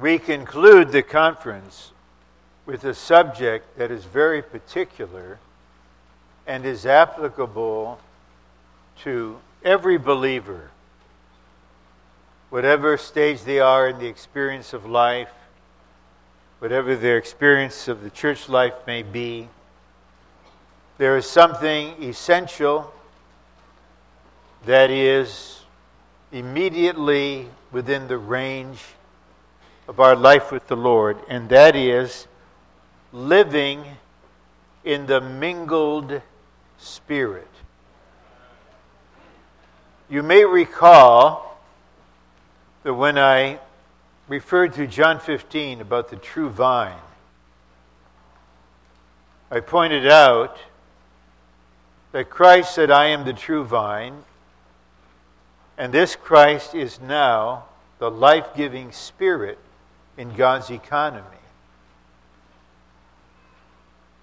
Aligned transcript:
we 0.00 0.18
conclude 0.18 0.90
the 0.90 1.02
conference 1.02 1.92
with 2.64 2.84
a 2.84 2.94
subject 2.94 3.76
that 3.76 3.90
is 3.90 4.04
very 4.04 4.42
particular 4.42 5.38
and 6.46 6.64
is 6.64 6.86
applicable 6.86 8.00
to 9.02 9.38
every 9.64 9.98
believer, 9.98 10.70
whatever 12.50 12.96
stage 12.96 13.42
they 13.42 13.60
are 13.60 13.88
in 13.88 13.98
the 13.98 14.06
experience 14.06 14.72
of 14.72 14.86
life, 14.86 15.30
whatever 16.58 16.96
their 16.96 17.18
experience 17.18 17.88
of 17.88 18.02
the 18.02 18.10
church 18.10 18.48
life 18.48 18.74
may 18.86 19.02
be. 19.02 19.48
There 20.98 21.16
is 21.16 21.26
something 21.26 22.02
essential 22.02 22.92
that 24.64 24.90
is 24.90 25.62
immediately 26.30 27.48
within 27.72 28.06
the 28.08 28.18
range 28.18 28.78
of 29.88 29.98
our 29.98 30.14
life 30.14 30.52
with 30.52 30.68
the 30.68 30.76
Lord, 30.76 31.18
and 31.28 31.48
that 31.48 31.74
is 31.74 32.26
living 33.12 33.84
in 34.84 35.06
the 35.06 35.20
mingled 35.20 36.22
spirit. 36.78 37.48
You 40.08 40.22
may 40.22 40.44
recall 40.44 41.58
that 42.82 42.94
when 42.94 43.18
I 43.18 43.58
referred 44.28 44.74
to 44.74 44.86
John 44.86 45.20
15 45.20 45.80
about 45.80 46.10
the 46.10 46.16
true 46.16 46.48
vine, 46.48 46.98
I 49.50 49.60
pointed 49.60 50.06
out 50.06 50.58
that 52.12 52.30
Christ 52.30 52.74
said, 52.74 52.90
I 52.90 53.06
am 53.06 53.24
the 53.24 53.32
true 53.32 53.64
vine, 53.64 54.24
and 55.76 55.92
this 55.92 56.16
Christ 56.16 56.74
is 56.74 57.00
now 57.00 57.64
the 57.98 58.10
life 58.10 58.54
giving 58.56 58.92
spirit 58.92 59.58
in 60.16 60.34
God's 60.34 60.70
economy. 60.70 61.26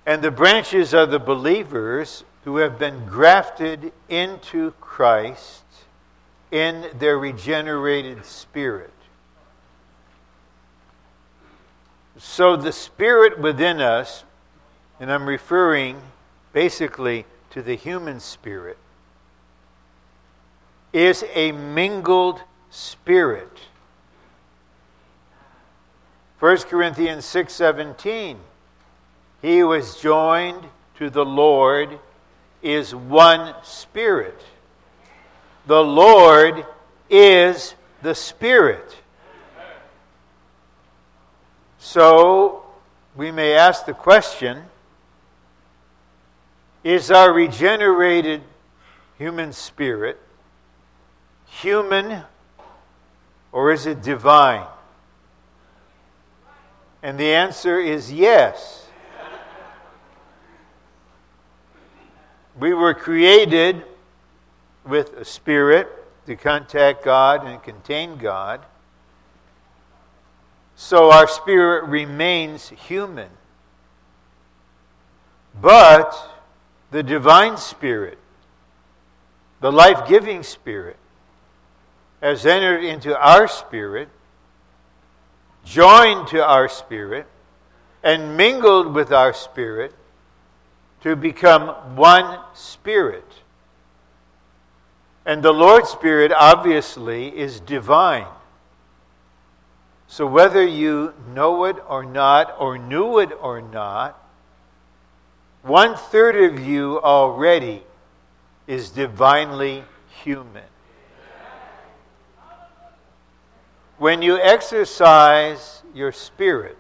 And 0.06 0.22
the 0.22 0.32
branches 0.32 0.94
are 0.94 1.06
the 1.06 1.20
believers 1.20 2.24
who 2.44 2.58
have 2.58 2.80
been 2.80 3.06
grafted 3.06 3.92
into 4.08 4.72
Christ 4.82 5.64
in 6.52 6.90
their 6.98 7.18
regenerated 7.18 8.26
spirit. 8.26 8.94
So 12.18 12.56
the 12.56 12.72
spirit 12.72 13.40
within 13.40 13.80
us, 13.80 14.24
and 15.00 15.12
I'm 15.12 15.28
referring 15.28 16.02
basically 16.54 17.26
to 17.52 17.62
the 17.62 17.76
human 17.76 18.20
spirit, 18.20 18.78
is 20.92 21.24
a 21.34 21.52
mingled 21.52 22.42
spirit. 22.70 23.60
1 26.40 26.58
Corinthians 26.70 27.26
6:17 27.26 28.38
He 29.42 29.60
who 29.60 29.74
is 29.74 29.98
joined 29.98 30.66
to 30.98 31.10
the 31.10 31.26
Lord 31.26 32.00
is 32.62 32.96
one 32.96 33.56
spirit. 33.64 34.40
The 35.66 35.84
Lord 35.84 36.66
is 37.10 37.76
the 38.02 38.16
spirit. 38.16 38.98
So 41.78 42.64
we 43.16 43.32
may 43.32 43.54
ask 43.54 43.86
the 43.86 43.94
question 43.94 44.66
is 46.84 47.12
our 47.12 47.34
regenerated 47.34 48.42
human 49.18 49.52
spirit 49.52 50.18
human 51.46 52.24
or 53.52 53.72
is 53.72 53.86
it 53.86 54.02
divine? 54.02 54.66
And 57.02 57.18
the 57.18 57.34
answer 57.34 57.80
is 57.80 58.12
yes. 58.12 58.88
We 62.60 62.74
were 62.74 62.94
created 62.94 63.84
with 64.86 65.14
a 65.14 65.24
spirit 65.24 65.88
to 66.26 66.36
contact 66.36 67.06
God 67.06 67.46
and 67.46 67.64
contain 67.64 68.18
God. 68.18 68.62
So 70.76 71.12
our 71.12 71.28
spirit 71.28 71.86
remains 71.86 72.70
human. 72.70 73.30
But 75.62 76.16
the 76.92 77.04
divine 77.04 77.58
spirit, 77.58 78.18
the 79.62 79.72
life 79.72 80.08
giving 80.08 80.44
spirit, 80.44 80.98
has 82.22 82.46
entered 82.46 82.84
into 82.84 83.18
our 83.18 83.48
spirit, 83.48 84.10
joined 85.64 86.28
to 86.30 86.46
our 86.46 86.68
spirit, 86.68 87.28
and 88.04 88.38
mingled 88.38 88.94
with 88.94 89.12
our 89.12 89.34
spirit 89.34 89.94
to 91.02 91.16
become 91.16 91.96
one 91.96 92.40
spirit. 92.54 93.26
And 95.26 95.44
the 95.44 95.54
Lord's 95.54 95.90
Spirit 95.90 96.32
obviously 96.32 97.38
is 97.38 97.60
divine. 97.60 98.28
So 100.08 100.26
whether 100.26 100.66
you 100.66 101.14
know 101.34 101.66
it 101.66 101.76
or 101.88 102.04
not, 102.04 102.56
or 102.58 102.78
knew 102.78 103.20
it 103.20 103.32
or 103.40 103.62
not, 103.62 104.18
one 105.62 105.96
third 105.96 106.36
of 106.36 106.60
you 106.60 107.00
already 107.02 107.84
is 108.66 108.90
divinely 108.90 109.84
human. 110.24 110.64
When 114.00 114.22
you 114.22 114.40
exercise 114.40 115.84
your 115.94 116.14
spirit, 116.14 116.78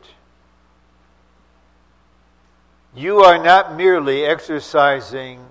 you 2.95 3.19
are 3.19 3.37
not 3.37 3.75
merely 3.75 4.23
exercising 4.23 5.41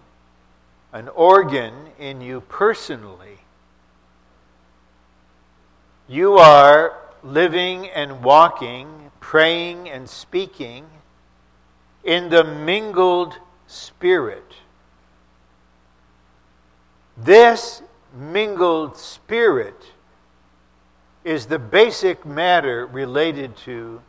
an 0.94 1.08
organ 1.08 1.74
in 1.98 2.22
you 2.22 2.40
personally. 2.40 3.40
You 6.08 6.38
are 6.38 6.96
living 7.22 7.86
and 7.88 8.24
walking, 8.24 9.10
praying 9.20 9.90
and 9.90 10.08
speaking 10.08 10.86
in 12.02 12.30
the 12.30 12.44
mingled 12.44 13.34
spirit. 13.66 14.54
This 17.14 17.82
mingled 18.14 18.96
spirit 18.96 19.92
is 21.28 21.44
the 21.44 21.58
basic 21.58 22.24
matter 22.24 22.86
related 22.86 23.54
to 23.54 24.00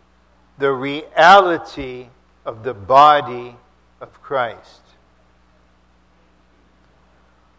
the 0.58 0.72
reality 0.72 2.08
of 2.46 2.64
the 2.64 2.74
body 2.74 3.58
of 4.00 4.22
Christ. 4.22 4.80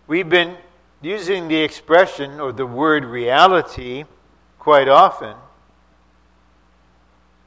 We've 0.07 0.31
been 0.31 0.57
using 1.03 1.49
the 1.49 1.59
expression 1.59 2.41
or 2.41 2.53
the 2.53 2.65
word 2.65 3.05
reality 3.05 4.05
quite 4.59 4.89
often. 4.89 5.37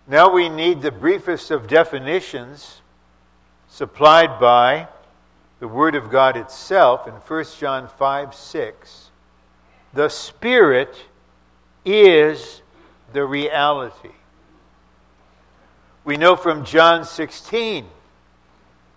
Now 0.07 0.31
we 0.31 0.49
need 0.49 0.83
the 0.83 0.91
briefest 0.91 1.49
of 1.49 1.67
definitions 1.67 2.81
supplied 3.67 4.39
by 4.39 4.87
the 5.59 5.67
Word 5.67 5.95
of 5.95 6.11
God 6.11 6.37
itself 6.37 7.07
in 7.07 7.13
1 7.15 7.45
John 7.57 7.87
5 7.87 8.35
6. 8.35 9.09
The 9.93 10.09
Spirit 10.09 11.05
is 11.85 12.61
the 13.11 13.25
reality. 13.25 14.11
We 16.03 16.17
know 16.17 16.35
from 16.35 16.65
John 16.65 17.05
16 17.05 17.85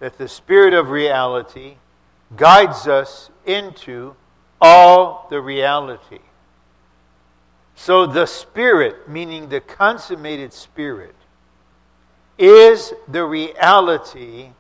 that 0.01 0.19
the 0.19 0.29
Spirit 0.29 0.75
of 0.75 0.91
reality 0.91 1.77
guides 2.37 2.89
us 2.89 3.31
into 3.45 4.17
all 4.61 5.27
the 5.31 5.41
reality. 5.41 6.19
So 7.77 8.07
the 8.07 8.27
Spirit, 8.27 9.09
meaning 9.09 9.49
the 9.49 9.61
consummated 9.61 10.53
Spirit, 10.53 11.15
is 12.39 12.93
the 13.07 13.25
reality 13.25 14.51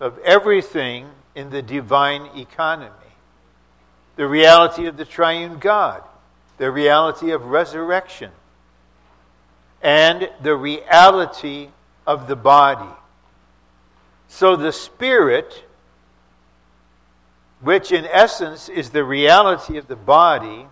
of 0.00 0.18
everything 0.18 1.08
in 1.34 1.50
the 1.50 1.62
divine 1.62 2.28
economy. 2.36 2.90
The 4.16 4.26
reality 4.26 4.86
of 4.86 4.96
the 4.96 5.04
triune 5.04 5.58
God 5.58 6.02
the 6.58 6.70
reality 6.70 7.30
of 7.30 7.46
resurrection, 7.46 8.30
and 9.82 10.30
the 10.42 10.54
reality 10.54 11.68
of 12.06 12.28
the 12.28 12.36
body. 12.36 12.94
So 14.28 14.56
the 14.56 14.72
Spirit, 14.72 15.64
which 17.60 17.92
in 17.92 18.04
essence 18.06 18.68
is 18.68 18.90
the 18.90 19.04
reality 19.04 19.76
of 19.76 19.88
the 19.88 19.96
body, 19.96 20.66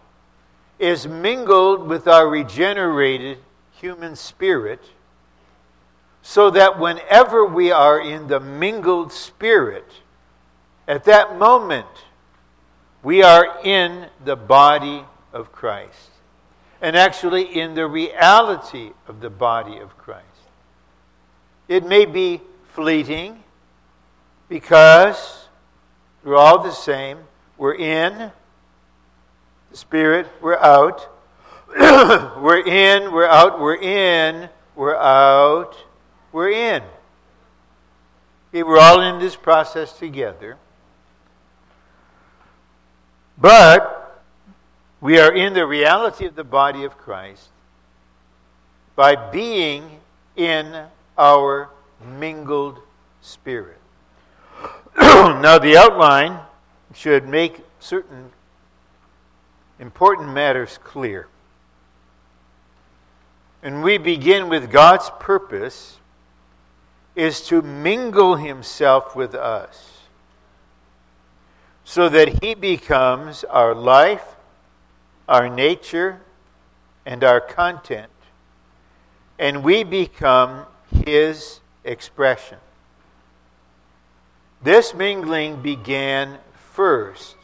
is 0.78 1.06
mingled 1.06 1.86
with 1.88 2.08
our 2.08 2.28
regenerated 2.28 3.38
human 3.72 4.16
spirit, 4.16 4.80
so 6.22 6.50
that 6.50 6.78
whenever 6.78 7.44
we 7.44 7.70
are 7.70 8.00
in 8.00 8.28
the 8.28 8.40
mingled 8.40 9.12
spirit, 9.12 9.86
at 10.86 11.04
that 11.04 11.38
moment, 11.38 11.86
we 13.02 13.22
are 13.22 13.60
in 13.64 14.06
the 14.24 14.36
body 14.36 15.04
of 15.32 15.52
Christ. 15.52 16.10
and 16.82 16.96
actually 16.96 17.44
in 17.44 17.74
the 17.74 17.86
reality 17.86 18.90
of 19.06 19.20
the 19.20 19.30
body 19.30 19.78
of 19.78 19.96
Christ. 19.96 20.26
It 21.68 21.86
may 21.86 22.04
be 22.06 22.40
fleeting 22.74 23.44
because 24.48 25.46
we're 26.24 26.36
all 26.36 26.60
the 26.60 26.72
same. 26.72 27.18
We're 27.56 27.76
in 27.76 28.32
the 29.70 29.76
Spirit, 29.76 30.26
we're 30.40 30.58
out. 30.58 31.08
we're 31.78 32.66
in, 32.66 33.12
we're 33.12 33.28
out, 33.28 33.60
we're 33.60 33.76
in, 33.76 34.50
we're 34.74 34.96
out, 34.96 35.76
we're 36.32 36.50
in. 36.50 36.82
Okay, 38.48 38.64
we're 38.64 38.80
all 38.80 39.00
in 39.00 39.20
this 39.20 39.36
process 39.36 39.96
together. 39.96 40.58
But 43.38 44.01
we 45.02 45.18
are 45.18 45.32
in 45.32 45.52
the 45.52 45.66
reality 45.66 46.24
of 46.24 46.36
the 46.36 46.44
body 46.44 46.84
of 46.84 46.96
Christ 46.96 47.48
by 48.96 49.16
being 49.16 49.98
in 50.36 50.84
our 51.18 51.68
mingled 52.18 52.78
spirit. 53.20 53.78
now, 54.96 55.58
the 55.58 55.76
outline 55.76 56.38
should 56.94 57.26
make 57.26 57.60
certain 57.80 58.30
important 59.80 60.32
matters 60.32 60.78
clear. 60.84 61.26
And 63.62 63.82
we 63.82 63.98
begin 63.98 64.48
with 64.48 64.70
God's 64.70 65.10
purpose 65.18 65.98
is 67.16 67.40
to 67.48 67.60
mingle 67.60 68.36
himself 68.36 69.16
with 69.16 69.34
us 69.34 70.02
so 71.84 72.08
that 72.08 72.42
he 72.42 72.54
becomes 72.54 73.44
our 73.44 73.74
life, 73.74 74.31
our 75.28 75.48
nature, 75.48 76.20
and 77.04 77.24
our 77.24 77.40
content, 77.40 78.10
and 79.38 79.64
we 79.64 79.82
become 79.82 80.66
his 81.04 81.60
expression. 81.84 82.58
This 84.62 84.94
mingling 84.94 85.60
began 85.62 86.38
first 86.72 87.36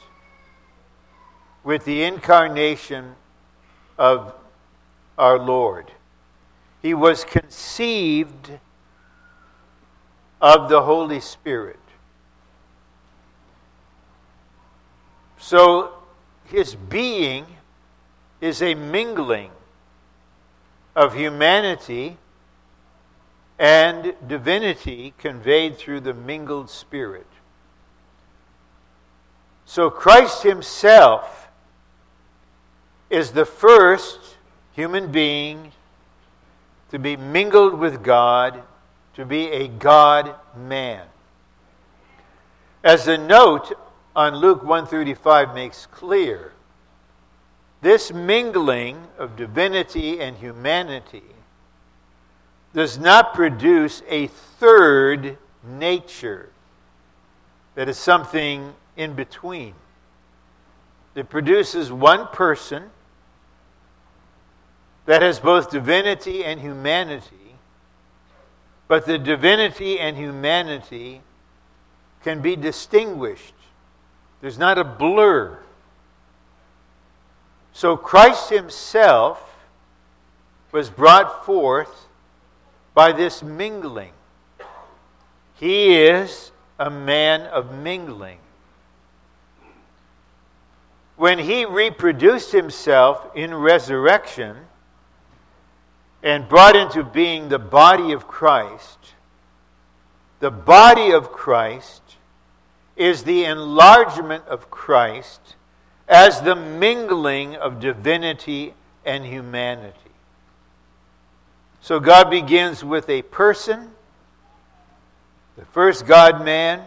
with 1.65 1.85
the 1.85 2.05
incarnation 2.05 3.17
of 3.99 4.33
our 5.19 5.39
Lord. 5.39 5.91
He 6.81 6.95
was 6.95 7.25
conceived 7.25 8.53
of 10.41 10.69
the 10.69 10.83
Holy 10.83 11.19
Spirit. 11.19 11.81
So 15.37 15.95
his 16.45 16.77
being 16.77 17.47
is 18.41 18.63
a 18.63 18.75
mingling 18.75 19.51
of 20.95 21.15
humanity 21.15 22.17
and 23.59 24.15
divinity 24.27 25.15
conveyed 25.19 25.77
through 25.77 26.01
the 26.01 26.15
mingled 26.15 26.71
spirit. 26.71 27.27
So 29.65 29.91
Christ 29.91 30.45
himself 30.45 31.49
is 33.11 33.33
the 33.33 33.45
first 33.45 34.37
human 34.73 35.11
being 35.11 35.73
to 36.91 36.99
be 36.99 37.17
mingled 37.17 37.75
with 37.79 38.03
God, 38.03 38.63
to 39.15 39.25
be 39.25 39.49
a 39.49 39.69
God 39.69 40.35
man. 40.57 41.05
As 42.83 43.05
the 43.05 43.19
note 43.19 43.77
on 44.15 44.37
Luke 44.37 44.63
135 44.63 45.55
makes 45.55 45.87
clear, 45.87 46.53
this 47.81 48.13
mingling 48.13 49.07
of 49.19 49.37
divinity 49.37 50.21
and 50.21 50.37
humanity 50.37 51.23
does 52.75 52.99
not 52.99 53.35
produce 53.35 54.03
a 54.09 54.27
third 54.27 55.39
nature 55.65 56.51
that 57.75 57.89
is 57.89 57.97
something 57.97 58.75
in 58.97 59.15
between. 59.15 59.75
It 61.15 61.29
produces 61.29 61.91
one 61.91 62.29
person 62.29 62.91
that 65.07 65.23
has 65.23 65.41
both 65.41 65.71
divinity 65.71 66.45
and 66.45 66.61
humanity, 66.61 67.57
but 68.87 69.07
the 69.07 69.19
divinity 69.19 69.99
and 69.99 70.17
humanity 70.17 71.23
can 72.23 72.41
be 72.43 72.57
distinguished. 72.57 73.55
There's 74.41 74.59
not 74.59 74.79
a 74.79 74.85
blur. 74.85 75.59
So 77.79 77.97
Christ 77.97 78.51
Himself 78.51 79.57
was 80.73 80.91
brought 80.91 81.47
forth 81.47 82.09
by 82.93 83.13
this 83.13 83.41
mingling. 83.41 84.11
He 85.55 85.95
is 85.95 86.51
a 86.77 86.91
man 86.91 87.43
of 87.43 87.73
mingling. 87.73 88.39
When 91.15 91.39
he 91.39 91.65
reproduced 91.65 92.51
himself 92.51 93.25
in 93.37 93.55
resurrection, 93.55 94.57
and 96.21 96.49
brought 96.49 96.75
into 96.75 97.05
being 97.05 97.49
the 97.49 97.61
body 97.61 98.11
of 98.11 98.27
Christ, 98.27 99.15
the 100.41 100.51
body 100.51 101.13
of 101.13 101.31
Christ 101.31 102.03
is 102.97 103.23
the 103.23 103.45
enlargement 103.45 104.45
of 104.49 104.69
Christ 104.69 105.55
as 106.09 106.41
the 106.41 106.57
mingling 106.57 107.55
of 107.57 107.81
divinity 107.81 108.75
and 109.05 109.25
humanity. 109.25 109.97
So 111.81 112.01
God 112.01 112.31
begins 112.31 112.83
with 112.83 113.09
a 113.09 113.23
person, 113.23 113.91
the 115.57 115.65
first 115.67 116.07
God 116.07 116.45
man, 116.45 116.83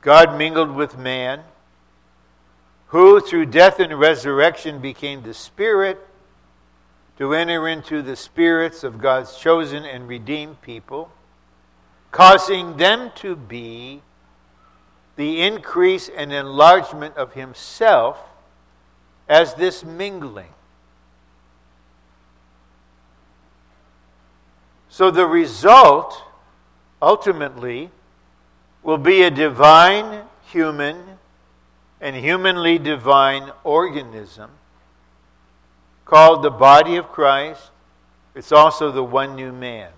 God 0.00 0.38
mingled 0.38 0.74
with 0.74 0.96
man, 0.96 1.42
who 2.88 3.20
through 3.20 3.46
death 3.46 3.80
and 3.80 3.98
resurrection 3.98 4.80
became 4.80 5.22
the 5.22 5.34
Spirit 5.34 5.98
to 7.18 7.34
enter 7.34 7.68
into 7.68 8.00
the 8.00 8.16
spirits 8.16 8.84
of 8.84 8.98
God's 8.98 9.36
chosen 9.36 9.84
and 9.84 10.06
redeemed 10.06 10.62
people, 10.62 11.10
causing 12.12 12.76
them 12.76 13.10
to 13.16 13.34
be 13.34 14.02
the 15.18 15.42
increase 15.42 16.08
and 16.08 16.32
enlargement 16.32 17.16
of 17.16 17.32
Himself 17.32 18.20
as 19.28 19.54
this 19.54 19.84
mingling. 19.84 20.50
So 24.88 25.10
the 25.10 25.26
result, 25.26 26.22
ultimately, 27.02 27.90
will 28.84 28.96
be 28.96 29.22
a 29.22 29.30
divine 29.30 30.22
human 30.52 31.18
and 32.00 32.14
humanly 32.14 32.78
divine 32.78 33.50
organism 33.64 34.52
called 36.04 36.44
the 36.44 36.50
body 36.50 36.94
of 36.94 37.08
Christ. 37.08 37.72
It's 38.36 38.52
also 38.52 38.92
the 38.92 39.02
one 39.02 39.34
new 39.34 39.52
man. 39.52 39.90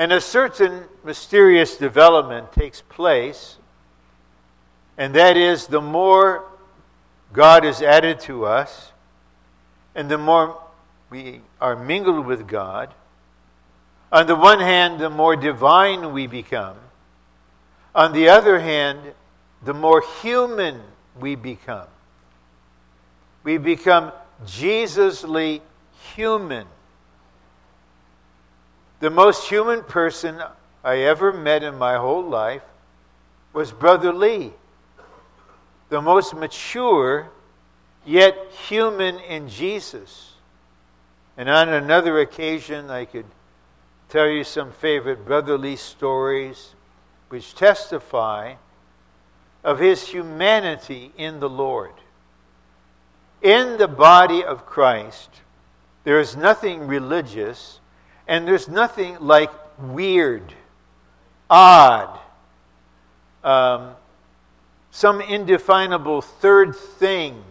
And 0.00 0.14
a 0.14 0.20
certain 0.22 0.84
mysterious 1.04 1.76
development 1.76 2.54
takes 2.54 2.80
place, 2.80 3.58
and 4.96 5.14
that 5.14 5.36
is 5.36 5.66
the 5.66 5.82
more 5.82 6.46
God 7.34 7.66
is 7.66 7.82
added 7.82 8.18
to 8.20 8.46
us, 8.46 8.92
and 9.94 10.10
the 10.10 10.16
more 10.16 10.58
we 11.10 11.42
are 11.60 11.76
mingled 11.76 12.24
with 12.24 12.48
God. 12.48 12.94
On 14.10 14.26
the 14.26 14.36
one 14.36 14.60
hand, 14.60 15.00
the 15.00 15.10
more 15.10 15.36
divine 15.36 16.14
we 16.14 16.26
become. 16.26 16.78
On 17.94 18.14
the 18.14 18.30
other 18.30 18.58
hand, 18.58 19.00
the 19.62 19.74
more 19.74 20.02
human 20.22 20.80
we 21.20 21.34
become. 21.34 21.88
We 23.44 23.58
become 23.58 24.12
Jesusly 24.46 25.60
human. 26.14 26.66
The 29.00 29.10
most 29.10 29.48
human 29.48 29.82
person 29.82 30.42
I 30.84 30.98
ever 30.98 31.32
met 31.32 31.62
in 31.62 31.78
my 31.78 31.96
whole 31.96 32.22
life 32.22 32.62
was 33.54 33.72
Brother 33.72 34.12
Lee. 34.12 34.52
The 35.88 36.02
most 36.02 36.34
mature, 36.34 37.30
yet 38.04 38.36
human 38.68 39.18
in 39.18 39.48
Jesus. 39.48 40.34
And 41.38 41.48
on 41.48 41.70
another 41.70 42.20
occasion, 42.20 42.90
I 42.90 43.06
could 43.06 43.24
tell 44.10 44.28
you 44.28 44.44
some 44.44 44.70
favorite 44.70 45.24
Brother 45.24 45.56
Lee 45.56 45.76
stories 45.76 46.74
which 47.30 47.54
testify 47.54 48.56
of 49.64 49.78
his 49.78 50.08
humanity 50.08 51.12
in 51.16 51.40
the 51.40 51.48
Lord. 51.48 51.94
In 53.40 53.78
the 53.78 53.88
body 53.88 54.44
of 54.44 54.66
Christ, 54.66 55.30
there 56.04 56.20
is 56.20 56.36
nothing 56.36 56.86
religious 56.86 57.79
and 58.30 58.46
there's 58.46 58.68
nothing 58.68 59.16
like 59.18 59.50
weird, 59.76 60.54
odd, 61.50 62.16
um, 63.42 63.90
some 64.92 65.20
indefinable 65.20 66.22
third 66.22 66.76
thing, 66.76 67.42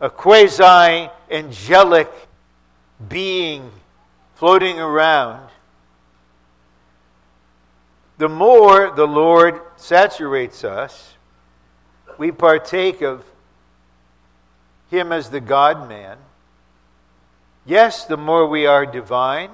a 0.00 0.08
quasi 0.08 1.10
angelic 1.28 2.08
being 3.08 3.72
floating 4.36 4.78
around, 4.78 5.50
the 8.16 8.28
more 8.28 8.92
the 8.94 9.06
Lord 9.08 9.60
saturates 9.74 10.62
us, 10.62 11.16
we 12.16 12.30
partake 12.30 13.02
of 13.02 13.24
Him 14.88 15.10
as 15.10 15.30
the 15.30 15.40
God 15.40 15.88
man. 15.88 16.16
Yes, 17.68 18.06
the 18.06 18.16
more 18.16 18.46
we 18.46 18.64
are 18.64 18.86
divine, 18.86 19.50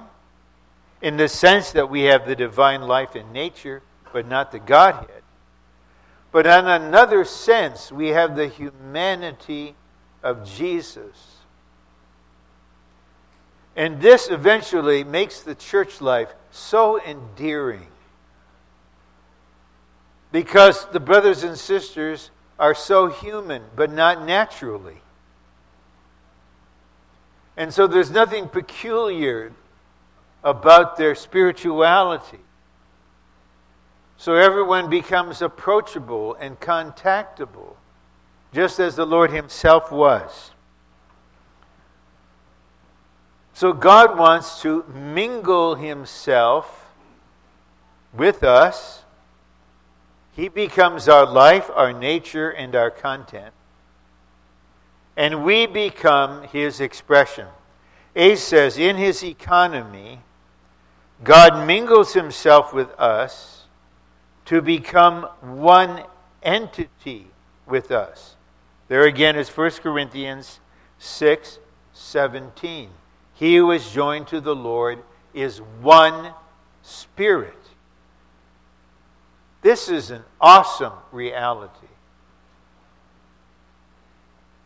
in 1.01 1.17
the 1.17 1.27
sense 1.27 1.73
that 1.73 1.89
we 1.89 2.03
have 2.03 2.25
the 2.25 2.35
divine 2.35 2.83
life 2.83 3.13
in 3.13 3.33
nature, 3.33 3.83
but 4.13 4.25
not 4.25 4.53
the 4.53 4.59
Godhead. 4.59 5.21
But 6.31 6.45
in 6.45 6.65
another 6.65 7.25
sense, 7.25 7.91
we 7.91 8.09
have 8.09 8.37
the 8.37 8.47
humanity 8.47 9.75
of 10.23 10.49
Jesus. 10.49 11.39
And 13.75 13.99
this 13.99 14.29
eventually 14.31 15.03
makes 15.03 15.41
the 15.41 15.53
church 15.53 15.99
life 15.99 16.33
so 16.51 17.01
endearing. 17.01 17.87
Because 20.31 20.85
the 20.93 21.01
brothers 21.01 21.43
and 21.43 21.57
sisters 21.57 22.31
are 22.57 22.75
so 22.75 23.07
human, 23.07 23.63
but 23.75 23.91
not 23.91 24.25
naturally. 24.25 25.01
And 27.57 27.73
so 27.73 27.87
there's 27.87 28.11
nothing 28.11 28.49
peculiar 28.49 29.53
about 30.43 30.97
their 30.97 31.15
spirituality. 31.15 32.39
So 34.17 34.35
everyone 34.35 34.89
becomes 34.89 35.41
approachable 35.41 36.35
and 36.35 36.59
contactable, 36.59 37.75
just 38.53 38.79
as 38.79 38.95
the 38.95 39.05
Lord 39.05 39.31
Himself 39.31 39.91
was. 39.91 40.51
So 43.53 43.71
God 43.71 44.17
wants 44.17 44.61
to 44.61 44.83
mingle 44.93 45.75
Himself 45.75 46.91
with 48.13 48.43
us. 48.43 49.03
He 50.35 50.49
becomes 50.49 51.07
our 51.07 51.25
life, 51.25 51.71
our 51.73 51.93
nature, 51.93 52.49
and 52.49 52.75
our 52.75 52.91
content. 52.91 53.54
And 55.17 55.43
we 55.43 55.65
become 55.65 56.43
His 56.43 56.79
expression. 56.79 57.47
Ace 58.15 58.43
says, 58.43 58.77
in 58.77 58.97
His 58.97 59.23
economy, 59.23 60.21
God 61.23 61.65
mingles 61.65 62.13
Himself 62.13 62.73
with 62.73 62.91
us 62.99 63.63
to 64.45 64.61
become 64.61 65.23
one 65.41 66.03
entity 66.43 67.27
with 67.65 67.91
us. 67.91 68.35
There 68.87 69.05
again 69.05 69.35
is 69.35 69.49
1 69.49 69.71
Corinthians 69.81 70.59
6 70.99 71.59
17. 71.93 72.89
He 73.33 73.55
who 73.55 73.71
is 73.71 73.91
joined 73.91 74.27
to 74.27 74.41
the 74.41 74.55
Lord 74.55 74.99
is 75.33 75.59
one 75.81 76.33
spirit. 76.81 77.57
This 79.61 79.89
is 79.89 80.11
an 80.11 80.23
awesome 80.39 80.93
reality. 81.11 81.87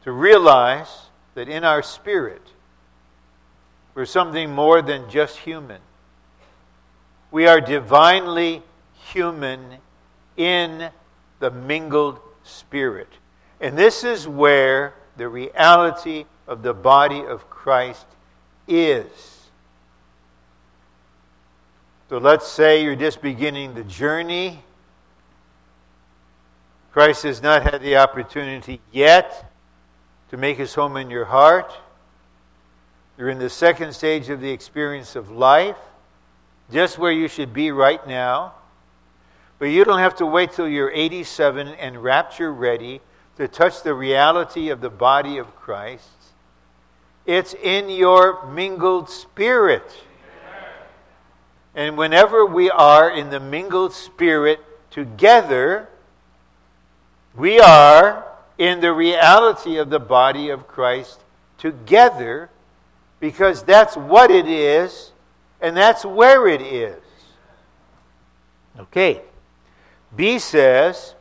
To 0.03 0.11
realize 0.11 1.09
that 1.35 1.49
in 1.49 1.63
our 1.63 1.83
spirit, 1.83 2.41
we're 3.95 4.05
something 4.05 4.51
more 4.51 4.81
than 4.81 5.09
just 5.09 5.37
human. 5.39 5.81
We 7.31 7.47
are 7.47 7.59
divinely 7.59 8.63
human 9.11 9.77
in 10.37 10.89
the 11.39 11.51
mingled 11.51 12.19
spirit. 12.43 13.09
And 13.59 13.77
this 13.77 14.03
is 14.03 14.27
where 14.27 14.93
the 15.17 15.27
reality 15.27 16.25
of 16.47 16.63
the 16.63 16.73
body 16.73 17.21
of 17.25 17.49
Christ 17.49 18.05
is. 18.67 19.49
So 22.09 22.17
let's 22.17 22.47
say 22.47 22.83
you're 22.83 22.95
just 22.95 23.21
beginning 23.21 23.75
the 23.75 23.83
journey. 23.83 24.63
Christ 26.91 27.23
has 27.23 27.41
not 27.41 27.63
had 27.63 27.81
the 27.81 27.97
opportunity 27.97 28.81
yet 28.91 29.48
to 30.29 30.37
make 30.37 30.57
his 30.57 30.73
home 30.75 30.97
in 30.97 31.09
your 31.09 31.25
heart. 31.25 31.73
You're 33.17 33.29
in 33.29 33.39
the 33.39 33.49
second 33.49 33.93
stage 33.93 34.29
of 34.29 34.41
the 34.41 34.51
experience 34.51 35.15
of 35.15 35.29
life, 35.29 35.75
just 36.71 36.97
where 36.97 37.11
you 37.11 37.27
should 37.27 37.53
be 37.53 37.71
right 37.71 38.05
now. 38.07 38.53
But 39.57 39.65
you 39.65 39.83
don't 39.83 39.99
have 39.99 40.15
to 40.17 40.25
wait 40.25 40.53
till 40.53 40.67
you're 40.67 40.91
87 40.91 41.67
and 41.67 42.01
rapture 42.01 42.53
ready 42.53 43.01
to 43.37 43.47
touch 43.47 43.83
the 43.83 43.93
reality 43.93 44.69
of 44.69 44.79
the 44.79 44.89
body 44.89 45.37
of 45.37 45.55
Christ. 45.55 46.07
It's 47.25 47.53
in 47.53 47.89
your 47.89 48.45
mingled 48.47 49.09
spirit. 49.09 49.91
And 51.75 51.97
whenever 51.97 52.45
we 52.45 52.71
are 52.71 53.09
in 53.09 53.29
the 53.29 53.39
mingled 53.39 53.93
spirit 53.93 54.59
together, 54.89 55.87
we 57.35 57.59
are 57.59 58.28
in 58.59 58.81
the 58.81 58.91
reality 58.91 59.77
of 59.77 59.89
the 59.89 59.99
body 59.99 60.49
of 60.49 60.67
Christ 60.67 61.21
together 61.57 62.49
because 63.19 63.63
that's 63.63 63.95
what 63.95 64.29
it 64.29 64.47
is 64.47 65.13
and 65.61 65.75
that's 65.75 66.05
where 66.05 66.45
it 66.45 66.61
is. 66.61 67.01
Okay. 68.77 69.21
B 70.15 70.39
says, 70.39 71.15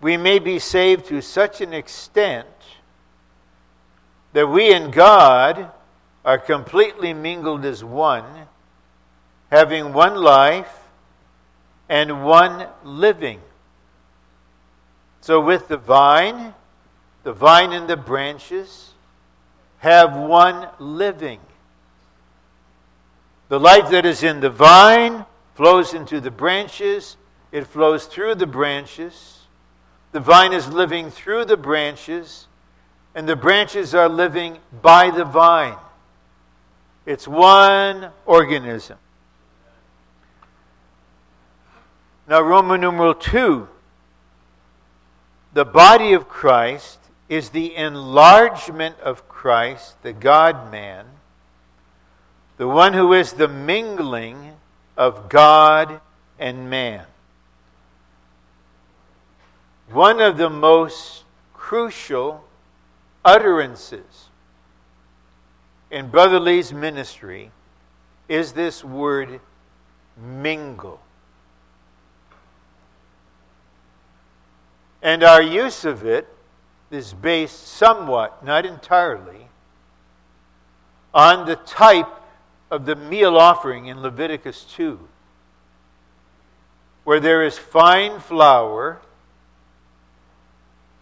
we 0.00 0.16
may 0.16 0.38
be 0.38 0.58
saved 0.58 1.06
to 1.06 1.20
such 1.20 1.60
an 1.60 1.74
extent 1.74 2.48
that 4.32 4.46
we 4.46 4.72
and 4.72 4.92
God 4.92 5.70
are 6.24 6.38
completely 6.38 7.12
mingled 7.12 7.64
as 7.66 7.84
one, 7.84 8.24
having 9.50 9.92
one 9.92 10.14
life 10.14 10.78
and 11.90 12.24
one 12.24 12.68
living. 12.84 13.40
So, 15.28 15.42
with 15.42 15.68
the 15.68 15.76
vine, 15.76 16.54
the 17.22 17.34
vine 17.34 17.74
and 17.74 17.86
the 17.86 17.98
branches 17.98 18.94
have 19.76 20.16
one 20.16 20.68
living. 20.78 21.38
The 23.50 23.60
life 23.60 23.90
that 23.90 24.06
is 24.06 24.22
in 24.22 24.40
the 24.40 24.48
vine 24.48 25.26
flows 25.54 25.92
into 25.92 26.18
the 26.18 26.30
branches, 26.30 27.18
it 27.52 27.66
flows 27.66 28.06
through 28.06 28.36
the 28.36 28.46
branches. 28.46 29.40
The 30.12 30.20
vine 30.20 30.54
is 30.54 30.66
living 30.72 31.10
through 31.10 31.44
the 31.44 31.58
branches 31.58 32.46
and 33.14 33.28
the 33.28 33.36
branches 33.36 33.94
are 33.94 34.08
living 34.08 34.56
by 34.80 35.10
the 35.10 35.26
vine. 35.26 35.76
It's 37.04 37.28
one 37.28 38.12
organism. 38.24 38.96
Now, 42.26 42.40
Roman 42.40 42.80
numeral 42.80 43.12
2 43.12 43.68
the 45.52 45.64
body 45.64 46.12
of 46.12 46.28
Christ 46.28 46.98
is 47.28 47.50
the 47.50 47.74
enlargement 47.74 48.98
of 49.00 49.28
Christ, 49.28 50.02
the 50.02 50.12
God 50.12 50.70
man, 50.70 51.06
the 52.56 52.68
one 52.68 52.92
who 52.92 53.12
is 53.12 53.32
the 53.32 53.48
mingling 53.48 54.54
of 54.96 55.28
God 55.28 56.00
and 56.38 56.68
man. 56.68 57.04
One 59.90 60.20
of 60.20 60.36
the 60.36 60.50
most 60.50 61.24
crucial 61.54 62.44
utterances 63.24 64.28
in 65.90 66.08
Brother 66.08 66.40
Lee's 66.40 66.72
ministry 66.72 67.50
is 68.28 68.52
this 68.52 68.84
word 68.84 69.40
mingle. 70.16 71.00
And 75.02 75.22
our 75.22 75.42
use 75.42 75.84
of 75.84 76.04
it 76.04 76.28
is 76.90 77.12
based 77.12 77.66
somewhat, 77.66 78.44
not 78.44 78.66
entirely, 78.66 79.48
on 81.14 81.46
the 81.46 81.56
type 81.56 82.08
of 82.70 82.84
the 82.84 82.96
meal 82.96 83.36
offering 83.36 83.86
in 83.86 84.00
Leviticus 84.00 84.64
2, 84.64 84.98
where 87.04 87.20
there 87.20 87.42
is 87.44 87.56
fine 87.56 88.20
flour 88.20 89.00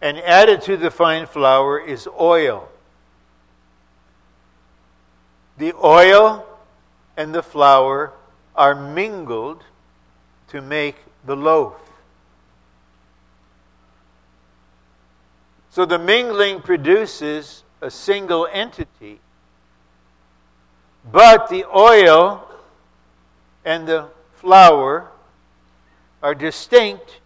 and 0.01 0.17
added 0.19 0.61
to 0.61 0.77
the 0.77 0.91
fine 0.91 1.25
flour 1.25 1.79
is 1.79 2.07
oil. 2.19 2.69
The 5.57 5.73
oil 5.83 6.45
and 7.15 7.33
the 7.33 7.41
flour 7.41 8.13
are 8.55 8.75
mingled 8.75 9.63
to 10.49 10.61
make 10.61 10.97
the 11.25 11.35
loaf. 11.35 11.86
So 15.77 15.85
the 15.85 15.99
mingling 15.99 16.61
produces 16.61 17.63
a 17.81 17.91
single 17.91 18.47
entity. 18.51 19.19
But 21.11 21.49
the 21.49 21.65
oil 21.65 22.49
and 23.63 23.87
the 23.87 24.07
flour 24.37 25.11
are 26.23 26.33
distinct 26.33 27.19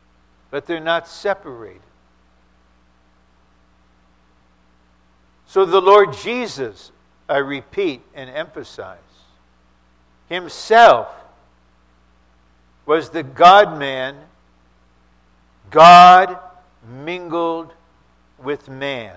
but 0.50 0.66
they're 0.66 0.82
not 0.82 1.08
separated. 1.08 1.80
So 5.48 5.64
the 5.64 5.80
Lord 5.80 6.12
Jesus, 6.12 6.92
I 7.30 7.38
repeat 7.38 8.02
and 8.14 8.30
emphasize, 8.30 8.98
himself 10.28 11.08
was 12.86 13.12
the 13.12 13.24
God 13.24 13.80
man, 13.80 14.18
God 15.70 16.38
mingled 16.86 17.72
with 18.44 18.70
man. 18.70 19.16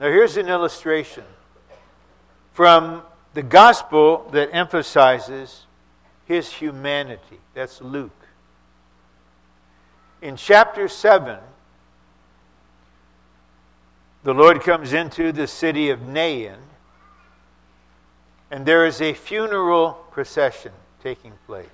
Now, 0.00 0.06
here's 0.06 0.36
an 0.36 0.48
illustration 0.48 1.24
from 2.52 3.02
the 3.34 3.42
gospel 3.42 4.28
that 4.32 4.50
emphasizes 4.52 5.66
his 6.26 6.50
humanity. 6.52 7.38
That's 7.54 7.80
Luke. 7.80 8.10
In 10.22 10.36
chapter 10.36 10.88
7, 10.88 11.38
the 14.22 14.32
Lord 14.32 14.62
comes 14.62 14.92
into 14.92 15.32
the 15.32 15.46
city 15.46 15.90
of 15.90 16.02
Nain, 16.02 16.56
and 18.50 18.64
there 18.64 18.86
is 18.86 19.02
a 19.02 19.12
funeral 19.12 19.92
procession 20.10 20.72
taking 21.02 21.34
place. 21.46 21.68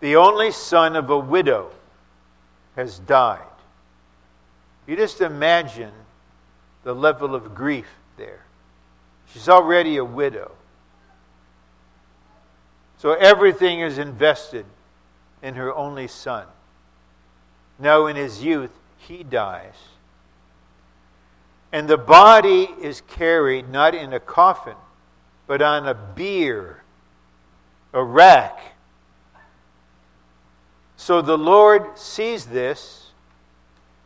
The 0.00 0.16
only 0.16 0.50
son 0.50 0.96
of 0.96 1.08
a 1.10 1.18
widow 1.18 1.70
has 2.76 2.98
died. 2.98 3.40
You 4.86 4.96
just 4.96 5.20
imagine 5.20 5.92
the 6.84 6.94
level 6.94 7.34
of 7.34 7.54
grief 7.54 7.86
there. 8.16 8.44
She's 9.32 9.48
already 9.48 9.96
a 9.96 10.04
widow. 10.04 10.52
So 12.98 13.12
everything 13.12 13.80
is 13.80 13.98
invested 13.98 14.64
in 15.42 15.54
her 15.54 15.74
only 15.74 16.06
son. 16.06 16.46
Now, 17.78 18.06
in 18.06 18.16
his 18.16 18.44
youth, 18.44 18.70
he 18.96 19.24
dies. 19.24 19.74
And 21.72 21.88
the 21.88 21.98
body 21.98 22.68
is 22.80 23.00
carried 23.00 23.68
not 23.68 23.94
in 23.94 24.12
a 24.12 24.20
coffin, 24.20 24.76
but 25.46 25.62
on 25.62 25.88
a 25.88 25.94
bier, 25.94 26.82
a 27.92 28.04
rack. 28.04 28.74
So 31.02 31.20
the 31.20 31.36
Lord 31.36 31.98
sees 31.98 32.46
this, 32.46 33.10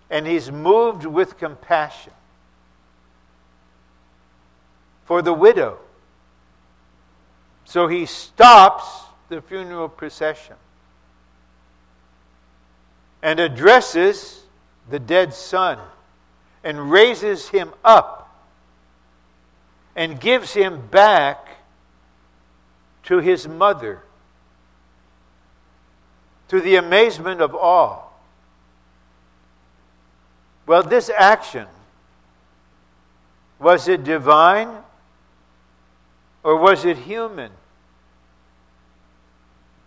and 0.09 0.27
he's 0.27 0.51
moved 0.51 1.05
with 1.05 1.37
compassion 1.37 2.15
for 5.05 5.21
the 5.21 5.35
widow. 5.35 5.77
So 7.67 7.87
he 7.87 8.07
stops 8.07 8.87
the 9.29 9.43
funeral 9.43 9.91
procession 9.91 10.57
and 13.21 13.41
addresses 13.41 14.45
the 14.89 14.99
dead 14.99 15.35
son 15.35 15.79
and 16.65 16.91
raises 16.91 17.49
him 17.49 17.75
up 17.85 18.43
and 19.95 20.19
gives 20.19 20.55
him 20.55 20.87
back 20.87 21.59
to 23.03 23.19
his 23.19 23.47
mother 23.47 24.01
to 26.49 26.61
the 26.61 26.77
amazement 26.77 27.41
of 27.41 27.55
all. 27.55 28.21
Well, 30.67 30.83
this 30.83 31.11
action 31.11 31.67
was 33.59 33.89
it 33.89 34.05
divine 34.05 34.69
or 36.43 36.57
was 36.57 36.85
it 36.85 36.99
human? 36.99 37.51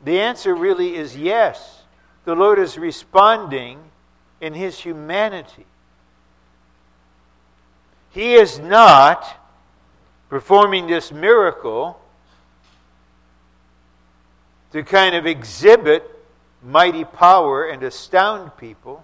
The 0.03 0.19
answer 0.19 0.55
really 0.55 0.95
is 0.95 1.15
yes. 1.15 1.83
The 2.25 2.35
Lord 2.35 2.59
is 2.59 2.77
responding 2.77 3.79
in 4.41 4.53
his 4.53 4.79
humanity. 4.79 5.65
He 8.11 8.35
is 8.35 8.57
not 8.57 9.37
performing 10.29 10.87
this 10.87 11.11
miracle 11.11 11.99
to 14.71 14.83
kind 14.83 15.15
of 15.15 15.25
exhibit 15.25 16.18
mighty 16.61 17.03
power 17.03 17.65
and 17.65 17.83
astound 17.83 18.57
people. 18.57 19.03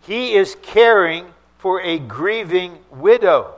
He 0.00 0.34
is 0.34 0.56
caring 0.62 1.26
for 1.58 1.80
a 1.80 1.98
grieving 1.98 2.78
widow. 2.90 3.54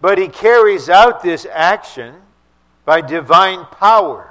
But 0.00 0.18
he 0.18 0.28
carries 0.28 0.88
out 0.88 1.22
this 1.22 1.46
action 1.50 2.14
by 2.84 3.00
divine 3.00 3.64
power. 3.66 4.30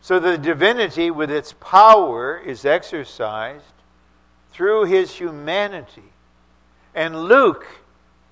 So 0.00 0.18
the 0.18 0.36
divinity, 0.36 1.10
with 1.10 1.30
its 1.30 1.54
power, 1.60 2.38
is 2.38 2.64
exercised 2.64 3.64
through 4.52 4.84
his 4.84 5.12
humanity. 5.12 6.12
And 6.94 7.24
Luke, 7.24 7.66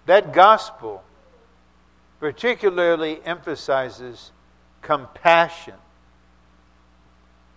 that 0.06 0.32
gospel, 0.32 1.02
particularly 2.22 3.20
emphasizes 3.24 4.30
compassion. 4.80 5.74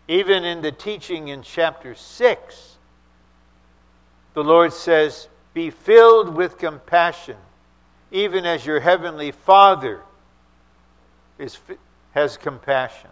Even 0.08 0.44
in 0.44 0.64
the 0.64 0.72
teaching 0.72 1.28
in 1.28 1.44
chapter 1.44 1.94
6, 1.94 2.78
the 4.34 4.44
Lord 4.44 4.74
says, 4.74 5.28
Be 5.54 5.70
filled 5.70 6.36
with 6.36 6.58
compassion, 6.58 7.38
even 8.12 8.48
as 8.48 8.66
your 8.66 8.80
heavenly 8.80 9.30
Father 9.30 10.02
is, 11.38 11.60
has 12.16 12.36
compassion. 12.36 13.12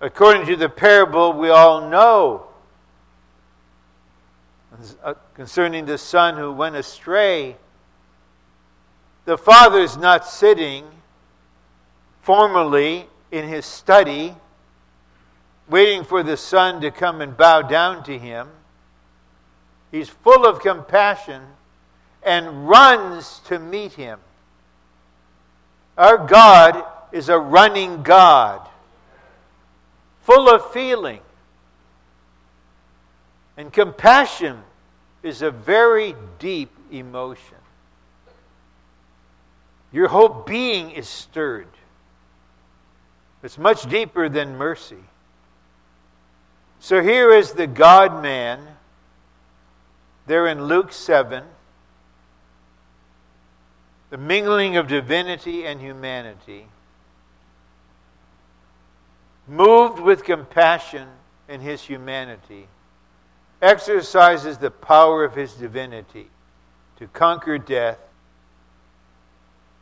According 0.00 0.46
to 0.46 0.56
the 0.56 0.70
parable, 0.70 1.34
we 1.34 1.50
all 1.50 1.90
know 1.90 2.46
uh, 5.02 5.12
concerning 5.34 5.84
the 5.84 5.98
son 5.98 6.38
who 6.38 6.54
went 6.54 6.74
astray. 6.74 7.58
The 9.28 9.36
father 9.36 9.80
is 9.80 9.98
not 9.98 10.26
sitting 10.26 10.86
formally 12.22 13.06
in 13.30 13.46
his 13.46 13.66
study, 13.66 14.34
waiting 15.68 16.02
for 16.02 16.22
the 16.22 16.38
son 16.38 16.80
to 16.80 16.90
come 16.90 17.20
and 17.20 17.36
bow 17.36 17.60
down 17.60 18.04
to 18.04 18.18
him. 18.18 18.48
He's 19.92 20.08
full 20.08 20.46
of 20.46 20.60
compassion 20.60 21.42
and 22.22 22.70
runs 22.70 23.40
to 23.48 23.58
meet 23.58 23.92
him. 23.92 24.18
Our 25.98 26.26
God 26.26 26.82
is 27.12 27.28
a 27.28 27.38
running 27.38 28.02
God 28.02 28.66
full 30.22 30.48
of 30.48 30.72
feeling. 30.72 31.20
And 33.58 33.70
compassion 33.70 34.62
is 35.22 35.42
a 35.42 35.50
very 35.50 36.14
deep 36.38 36.70
emotion. 36.90 37.57
Your 39.92 40.08
whole 40.08 40.28
being 40.28 40.90
is 40.90 41.08
stirred. 41.08 41.68
It's 43.42 43.58
much 43.58 43.88
deeper 43.88 44.28
than 44.28 44.56
mercy. 44.56 45.04
So 46.80 47.02
here 47.02 47.32
is 47.32 47.52
the 47.52 47.66
God 47.66 48.22
man, 48.22 48.60
there 50.26 50.46
in 50.46 50.64
Luke 50.64 50.92
7, 50.92 51.44
the 54.10 54.16
mingling 54.18 54.76
of 54.76 54.88
divinity 54.88 55.66
and 55.66 55.80
humanity 55.80 56.66
moved 59.46 59.98
with 59.98 60.24
compassion 60.24 61.08
in 61.48 61.60
his 61.60 61.82
humanity, 61.82 62.68
exercises 63.62 64.58
the 64.58 64.70
power 64.70 65.24
of 65.24 65.34
his 65.34 65.54
divinity 65.54 66.28
to 66.96 67.06
conquer 67.08 67.58
death 67.58 67.98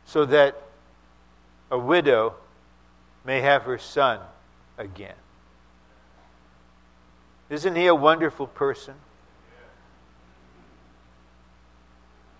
so 0.07 0.25
that 0.25 0.55
a 1.69 1.77
widow 1.77 2.33
may 3.25 3.41
have 3.41 3.63
her 3.63 3.77
son 3.77 4.19
again. 4.77 5.15
Isn't 7.49 7.75
he 7.75 7.87
a 7.87 7.93
wonderful 7.93 8.47
person? 8.47 8.95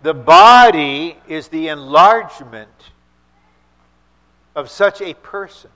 The 0.01 0.13
body 0.13 1.17
is 1.27 1.49
the 1.49 1.67
enlargement 1.67 2.91
of 4.55 4.69
such 4.69 5.01
a 5.01 5.13
person. 5.13 5.71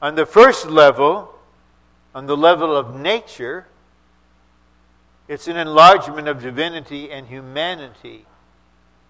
On 0.00 0.14
the 0.14 0.24
first 0.24 0.66
level, 0.66 1.34
on 2.14 2.24
the 2.24 2.36
level 2.36 2.74
of 2.74 2.94
nature, 2.94 3.66
it's 5.28 5.46
an 5.46 5.58
enlargement 5.58 6.26
of 6.26 6.40
divinity 6.40 7.10
and 7.10 7.26
humanity 7.26 8.24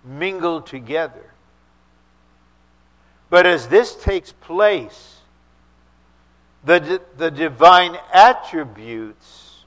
mingled 0.05 0.67
together. 0.67 1.31
But 3.31 3.47
as 3.47 3.69
this 3.69 3.95
takes 3.95 4.33
place, 4.33 5.17
the, 6.65 7.01
the 7.17 7.31
divine 7.31 7.97
attributes 8.13 9.65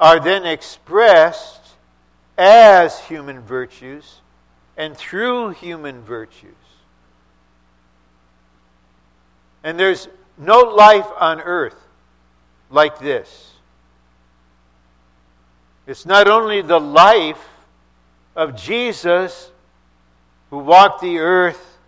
are 0.00 0.20
then 0.20 0.46
expressed 0.46 1.62
as 2.36 3.00
human 3.00 3.40
virtues 3.40 4.20
and 4.76 4.96
through 4.96 5.50
human 5.50 6.02
virtues. 6.02 6.54
And 9.64 9.78
there's 9.78 10.08
no 10.36 10.60
life 10.60 11.06
on 11.18 11.40
earth 11.40 11.76
like 12.70 13.00
this. 13.00 13.52
It's 15.86 16.06
not 16.06 16.28
only 16.28 16.62
the 16.62 16.78
life 16.78 17.44
of 18.38 18.54
Jesus 18.54 19.50
who 20.48 20.58
walked 20.58 21.02
the 21.02 21.18
earth 21.18 21.78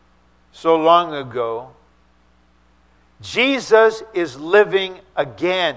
so 0.51 0.75
long 0.75 1.15
ago, 1.15 1.71
Jesus 3.21 4.03
is 4.13 4.37
living 4.37 4.99
again. 5.15 5.77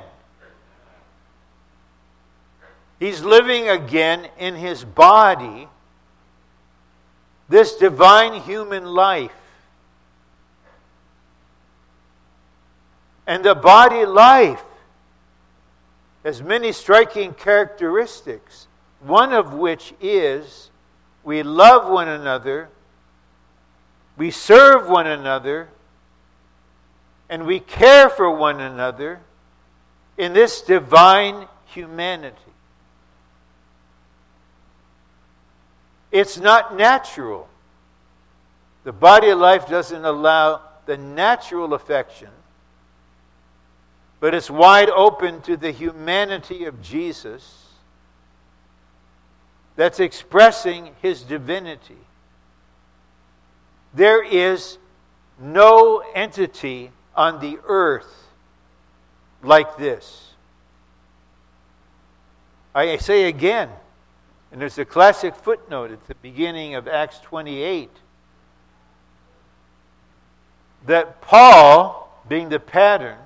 He's 3.00 3.22
living 3.22 3.70
again 3.70 4.28
in 4.40 4.56
his 4.56 4.84
body, 4.84 5.68
this 7.48 7.76
divine 7.76 8.42
human 8.42 8.84
life. 8.84 9.32
And 13.28 13.46
the 13.46 13.54
body 13.54 14.08
life 14.08 14.64
has 16.24 16.42
many 16.42 16.72
striking 16.72 17.36
characteristics, 17.36 18.66
one 19.04 19.34
of 19.34 19.54
which 19.54 19.94
is 20.02 20.70
we 21.24 21.44
love 21.44 21.90
one 21.90 22.08
another, 22.08 22.70
we 24.18 24.32
serve 24.32 24.88
one 24.90 25.08
another, 25.08 25.70
and 27.30 27.46
we 27.46 27.60
care 27.60 28.10
for 28.10 28.30
one 28.30 28.60
another 28.60 29.20
in 30.18 30.34
this 30.34 30.62
divine 30.62 31.48
humanity. 31.66 32.38
It's 36.12 36.38
not 36.38 36.76
natural. 36.78 37.50
The 38.84 38.92
body 38.92 39.30
of 39.30 39.40
life 39.40 39.68
doesn't 39.68 40.06
allow 40.06 40.62
the 40.86 40.98
natural 40.98 41.74
affection, 41.74 42.30
but 44.20 44.36
it's 44.36 44.50
wide 44.50 44.90
open 44.90 45.42
to 45.42 45.58
the 45.58 45.72
humanity 45.72 46.66
of 46.66 46.82
Jesus 46.82 47.63
that's 49.76 50.00
expressing 50.00 50.92
his 51.02 51.24
divinity. 51.24 51.98
There 53.94 54.24
is 54.24 54.78
no 55.40 56.04
entity 56.14 56.92
on 57.16 57.40
the 57.40 57.60
earth 57.66 58.28
like 59.42 59.78
this. 59.78 60.34
I 62.76 62.98
say 62.98 63.26
again, 63.26 63.70
and 64.52 64.62
there's 64.62 64.78
a 64.78 64.86
classic 64.86 65.36
footnote 65.36 65.92
at 65.92 66.08
the 66.08 66.16
beginning 66.16 66.76
of 66.76 66.88
Acts 66.88 67.20
28 67.20 67.90
that 70.86 71.22
Paul, 71.22 72.22
being 72.28 72.50
the 72.50 72.60
pattern, 72.60 73.18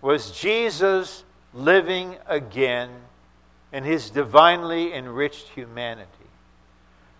was 0.00 0.30
Jesus 0.30 1.24
living 1.52 2.16
again 2.26 2.90
in 3.76 3.84
his 3.84 4.08
divinely 4.08 4.94
enriched 4.94 5.48
humanity. 5.48 6.08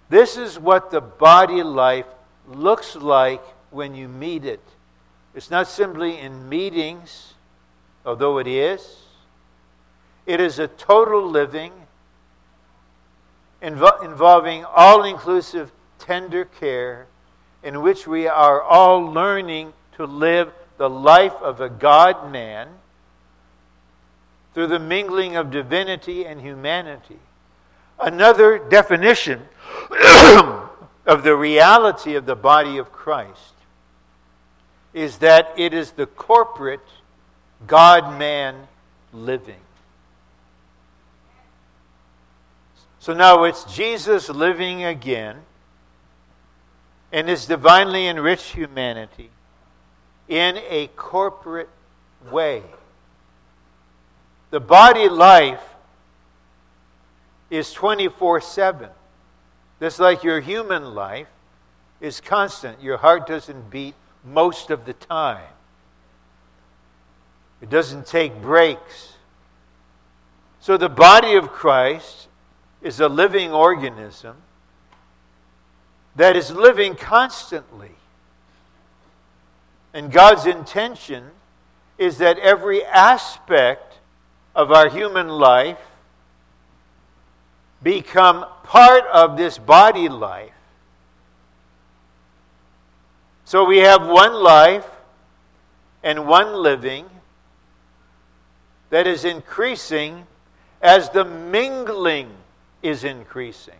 This 0.08 0.38
is 0.38 0.58
what 0.58 0.90
the 0.90 1.02
body 1.02 1.62
life 1.62 2.06
looks 2.48 2.96
like 2.96 3.42
when 3.70 3.94
you 3.94 4.08
meet 4.08 4.42
it. 4.42 4.62
It's 5.34 5.50
not 5.50 5.68
simply 5.68 6.18
in 6.18 6.48
meetings, 6.48 7.34
although 8.06 8.38
it 8.38 8.46
is. 8.46 9.02
It 10.24 10.40
is 10.40 10.58
a 10.58 10.66
total 10.66 11.28
living 11.28 11.72
invo- 13.62 14.02
involving 14.02 14.64
all 14.64 15.04
inclusive 15.04 15.70
tender 15.98 16.46
care 16.46 17.06
in 17.62 17.82
which 17.82 18.06
we 18.06 18.26
are 18.28 18.62
all 18.62 19.02
learning 19.02 19.74
to 19.96 20.06
live 20.06 20.54
the 20.78 20.88
life 20.88 21.34
of 21.42 21.60
a 21.60 21.68
God 21.68 22.32
man 22.32 22.68
through 24.56 24.68
the 24.68 24.78
mingling 24.78 25.36
of 25.36 25.50
divinity 25.50 26.24
and 26.24 26.40
humanity. 26.40 27.18
Another 28.00 28.58
definition 28.58 29.42
of 31.06 31.22
the 31.22 31.36
reality 31.36 32.14
of 32.14 32.24
the 32.24 32.34
body 32.34 32.78
of 32.78 32.90
Christ 32.90 33.52
is 34.94 35.18
that 35.18 35.52
it 35.58 35.74
is 35.74 35.90
the 35.90 36.06
corporate 36.06 36.88
God 37.66 38.18
man 38.18 38.66
living. 39.12 39.60
So 42.98 43.12
now 43.12 43.44
it's 43.44 43.64
Jesus 43.64 44.30
living 44.30 44.84
again 44.84 45.36
in 47.12 47.26
his 47.26 47.44
divinely 47.44 48.06
enriched 48.06 48.52
humanity 48.52 49.28
in 50.28 50.56
a 50.56 50.86
corporate 50.96 51.68
way. 52.32 52.62
The 54.56 54.60
body 54.60 55.10
life 55.10 55.62
is 57.50 57.74
24 57.74 58.40
7. 58.40 58.88
Just 59.80 60.00
like 60.00 60.24
your 60.24 60.40
human 60.40 60.94
life 60.94 61.28
is 62.00 62.22
constant. 62.22 62.82
Your 62.82 62.96
heart 62.96 63.26
doesn't 63.26 63.68
beat 63.68 63.94
most 64.24 64.70
of 64.70 64.86
the 64.86 64.94
time, 64.94 65.52
it 67.60 67.68
doesn't 67.68 68.06
take 68.06 68.40
breaks. 68.40 69.18
So 70.60 70.78
the 70.78 70.88
body 70.88 71.34
of 71.34 71.52
Christ 71.52 72.28
is 72.80 72.98
a 72.98 73.10
living 73.10 73.52
organism 73.52 74.36
that 76.14 76.34
is 76.34 76.50
living 76.50 76.94
constantly. 76.94 77.90
And 79.92 80.10
God's 80.10 80.46
intention 80.46 81.32
is 81.98 82.16
that 82.16 82.38
every 82.38 82.82
aspect 82.82 83.85
of 84.56 84.72
our 84.72 84.88
human 84.88 85.28
life 85.28 85.78
become 87.82 88.44
part 88.64 89.04
of 89.12 89.36
this 89.36 89.58
body 89.58 90.08
life. 90.08 90.50
So 93.44 93.64
we 93.64 93.78
have 93.78 94.04
one 94.04 94.34
life 94.34 94.86
and 96.02 96.26
one 96.26 96.54
living 96.54 97.04
that 98.90 99.06
is 99.06 99.24
increasing 99.24 100.26
as 100.82 101.10
the 101.10 101.24
mingling 101.24 102.30
is 102.82 103.04
increasing. 103.04 103.78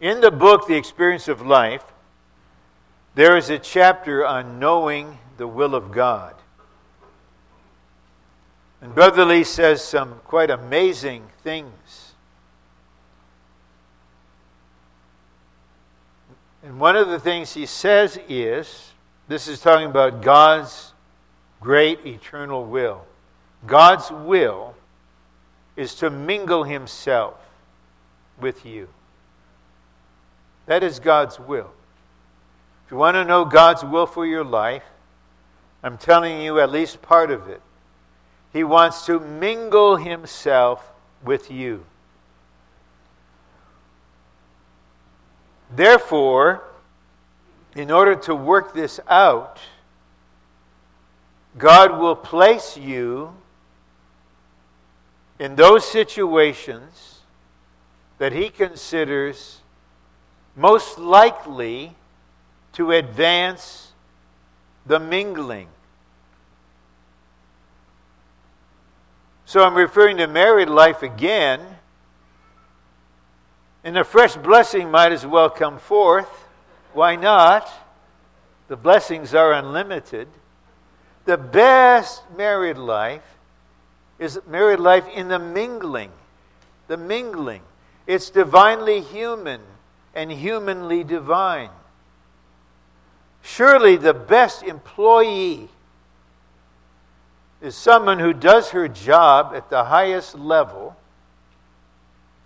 In 0.00 0.20
the 0.20 0.30
book, 0.30 0.68
The 0.68 0.76
Experience 0.76 1.26
of 1.26 1.40
Life, 1.40 1.84
there 3.14 3.36
is 3.36 3.48
a 3.48 3.58
chapter 3.58 4.26
on 4.26 4.58
knowing 4.58 5.18
the 5.38 5.48
will 5.48 5.74
of 5.74 5.90
God. 5.90 6.35
And 8.80 8.94
Brother 8.94 9.24
Lee 9.24 9.44
says 9.44 9.82
some 9.82 10.20
quite 10.24 10.50
amazing 10.50 11.24
things. 11.42 12.12
And 16.62 16.80
one 16.80 16.96
of 16.96 17.08
the 17.08 17.20
things 17.20 17.54
he 17.54 17.64
says 17.66 18.18
is 18.28 18.92
this 19.28 19.48
is 19.48 19.60
talking 19.60 19.86
about 19.86 20.22
God's 20.22 20.92
great 21.60 22.04
eternal 22.06 22.64
will. 22.64 23.06
God's 23.66 24.10
will 24.10 24.74
is 25.76 25.94
to 25.96 26.10
mingle 26.10 26.64
himself 26.64 27.34
with 28.40 28.64
you. 28.64 28.88
That 30.66 30.82
is 30.82 30.98
God's 30.98 31.38
will. 31.38 31.70
If 32.84 32.92
you 32.92 32.96
want 32.96 33.14
to 33.14 33.24
know 33.24 33.44
God's 33.44 33.84
will 33.84 34.06
for 34.06 34.26
your 34.26 34.44
life, 34.44 34.84
I'm 35.82 35.98
telling 35.98 36.40
you 36.40 36.60
at 36.60 36.70
least 36.70 37.02
part 37.02 37.30
of 37.30 37.48
it. 37.48 37.60
He 38.56 38.64
wants 38.64 39.04
to 39.04 39.20
mingle 39.20 39.96
himself 39.96 40.90
with 41.22 41.50
you. 41.50 41.84
Therefore, 45.70 46.64
in 47.74 47.90
order 47.90 48.14
to 48.14 48.34
work 48.34 48.72
this 48.72 48.98
out, 49.10 49.58
God 51.58 51.98
will 52.00 52.16
place 52.16 52.78
you 52.78 53.34
in 55.38 55.56
those 55.56 55.84
situations 55.84 57.20
that 58.16 58.32
he 58.32 58.48
considers 58.48 59.60
most 60.56 60.98
likely 60.98 61.94
to 62.72 62.92
advance 62.92 63.92
the 64.86 64.98
mingling. 64.98 65.68
So 69.46 69.62
I'm 69.62 69.76
referring 69.76 70.16
to 70.16 70.26
married 70.26 70.68
life 70.68 71.04
again. 71.04 71.60
And 73.84 73.96
a 73.96 74.02
fresh 74.02 74.34
blessing 74.34 74.90
might 74.90 75.12
as 75.12 75.24
well 75.24 75.48
come 75.48 75.78
forth. 75.78 76.28
Why 76.92 77.14
not? 77.14 77.70
The 78.66 78.76
blessings 78.76 79.34
are 79.34 79.52
unlimited. 79.52 80.26
The 81.26 81.36
best 81.36 82.22
married 82.36 82.76
life 82.76 83.22
is 84.18 84.40
married 84.48 84.80
life 84.80 85.06
in 85.14 85.28
the 85.28 85.38
mingling, 85.38 86.10
the 86.88 86.96
mingling. 86.96 87.62
It's 88.06 88.30
divinely 88.30 89.00
human 89.00 89.60
and 90.12 90.32
humanly 90.32 91.04
divine. 91.04 91.70
Surely 93.42 93.96
the 93.96 94.14
best 94.14 94.64
employee 94.64 95.68
is 97.60 97.74
someone 97.74 98.18
who 98.18 98.32
does 98.32 98.70
her 98.70 98.88
job 98.88 99.52
at 99.54 99.70
the 99.70 99.84
highest 99.84 100.38
level 100.38 100.96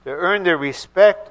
to 0.05 0.11
earn 0.11 0.45
the 0.45 0.57
respect 0.57 1.31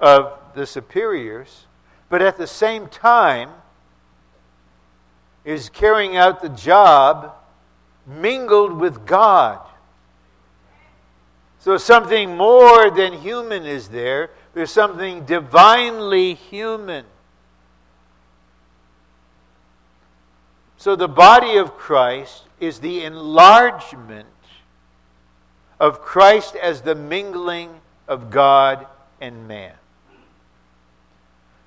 of 0.00 0.38
the 0.54 0.66
superiors, 0.66 1.66
but 2.08 2.22
at 2.22 2.36
the 2.36 2.46
same 2.46 2.88
time 2.88 3.50
is 5.44 5.68
carrying 5.68 6.16
out 6.16 6.42
the 6.42 6.48
job 6.48 7.34
mingled 8.06 8.72
with 8.78 9.06
God. 9.06 9.60
So 11.60 11.76
something 11.76 12.36
more 12.36 12.90
than 12.90 13.12
human 13.12 13.64
is 13.64 13.88
there. 13.88 14.30
There's 14.54 14.72
something 14.72 15.24
divinely 15.24 16.34
human. 16.34 17.04
So 20.82 20.96
the 20.96 21.06
body 21.06 21.58
of 21.58 21.78
Christ 21.78 22.42
is 22.58 22.80
the 22.80 23.04
enlargement 23.04 24.26
of 25.78 26.02
Christ 26.02 26.56
as 26.56 26.80
the 26.80 26.96
mingling 26.96 27.80
of 28.08 28.30
God 28.30 28.88
and 29.20 29.46
man. 29.46 29.74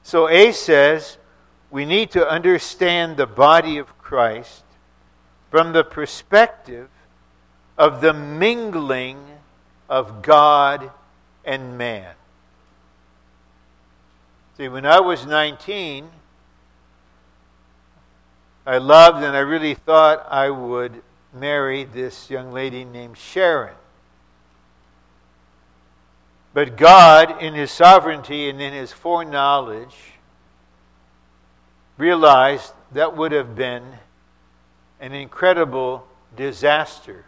So 0.03 0.27
A 0.27 0.51
says 0.51 1.17
we 1.71 1.85
need 1.85 2.11
to 2.11 2.27
understand 2.27 3.15
the 3.15 3.25
body 3.25 3.77
of 3.77 3.97
Christ 3.99 4.65
from 5.49 5.71
the 5.71 5.85
perspective 5.85 6.89
of 7.77 8.01
the 8.01 8.13
mingling 8.13 9.25
of 9.87 10.23
God 10.23 10.91
and 11.45 11.77
man. 11.77 12.15
See, 14.57 14.67
when 14.67 14.85
I 14.85 14.99
was 14.99 15.25
19, 15.25 16.09
I 18.65 18.77
loved 18.77 19.23
and 19.23 19.35
I 19.35 19.41
really 19.41 19.75
thought 19.75 20.25
I 20.29 20.49
would 20.49 21.03
marry 21.33 21.83
this 21.83 22.29
young 22.29 22.51
lady 22.51 22.83
named 22.83 23.17
Sharon. 23.17 23.75
But 26.53 26.77
God, 26.77 27.43
in 27.43 27.53
His 27.53 27.69
sovereignty 27.69 28.49
and 28.49 28.61
in 28.61 28.73
His 28.73 28.91
foreknowledge, 28.91 30.13
realized 31.97 32.73
that 32.91 33.15
would 33.15 33.31
have 33.33 33.55
been 33.55 33.83
an 34.99 35.13
incredible 35.13 36.07
disaster. 36.35 37.25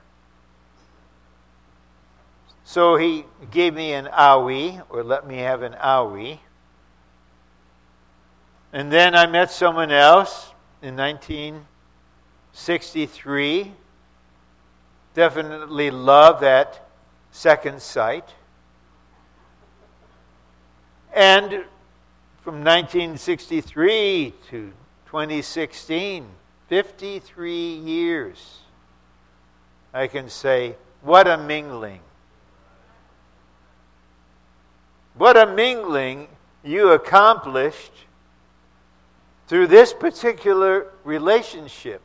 So 2.63 2.95
he 2.95 3.26
gave 3.52 3.73
me 3.73 3.93
an 3.93 4.08
awi, 4.08 4.82
or 4.89 5.04
let 5.04 5.28
me 5.28 5.38
have 5.38 5.62
an 5.62 5.73
awi. 5.73 6.39
And 8.73 8.91
then 8.91 9.15
I 9.15 9.26
met 9.26 9.52
someone 9.52 9.91
else 9.91 10.52
in 10.82 10.96
1963. 10.96 13.74
Definitely 15.13 15.92
love 15.92 16.40
that 16.42 16.88
second 17.32 17.82
sight. 17.82 18.34
And 21.13 21.66
from 22.42 22.63
1963 22.63 24.34
to 24.50 24.74
2016, 25.08 26.28
53 26.68 27.76
years, 27.76 28.60
I 29.94 30.08
can 30.08 30.30
say, 30.30 30.76
what 31.02 31.28
a 31.28 31.38
mingling. 31.38 32.00
What 35.16 35.36
a 35.36 35.48
mingling 35.48 36.30
you 36.63 36.92
accomplished 36.92 37.92
through 39.48 39.68
this 39.68 39.94
particular 39.94 40.88
relationship. 41.04 42.02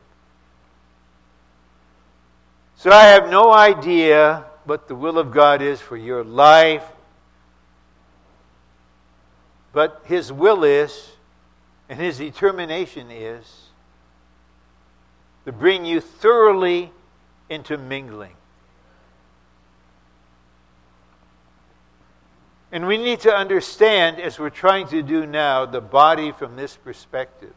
So 2.77 2.91
I 2.91 3.03
have 3.03 3.29
no 3.29 3.51
idea 3.51 4.45
what 4.65 4.87
the 4.87 4.95
will 4.95 5.17
of 5.17 5.31
God 5.31 5.61
is 5.61 5.79
for 5.81 5.97
your 5.97 6.23
life, 6.23 6.85
but 9.73 10.01
His 10.05 10.31
will 10.31 10.63
is, 10.63 11.11
and 11.89 11.99
His 11.99 12.17
determination 12.17 13.11
is, 13.11 13.69
to 15.45 15.51
bring 15.51 15.85
you 15.85 15.99
thoroughly 15.99 16.91
into 17.49 17.77
mingling. 17.77 18.35
And 22.73 22.87
we 22.87 22.97
need 22.97 23.19
to 23.19 23.31
understand, 23.31 24.19
as 24.19 24.39
we're 24.39 24.49
trying 24.49 24.87
to 24.87 25.03
do 25.03 25.27
now, 25.27 25.67
the 25.67 25.79
body 25.79 26.31
from 26.31 26.55
this 26.55 26.75
perspective. 26.75 27.53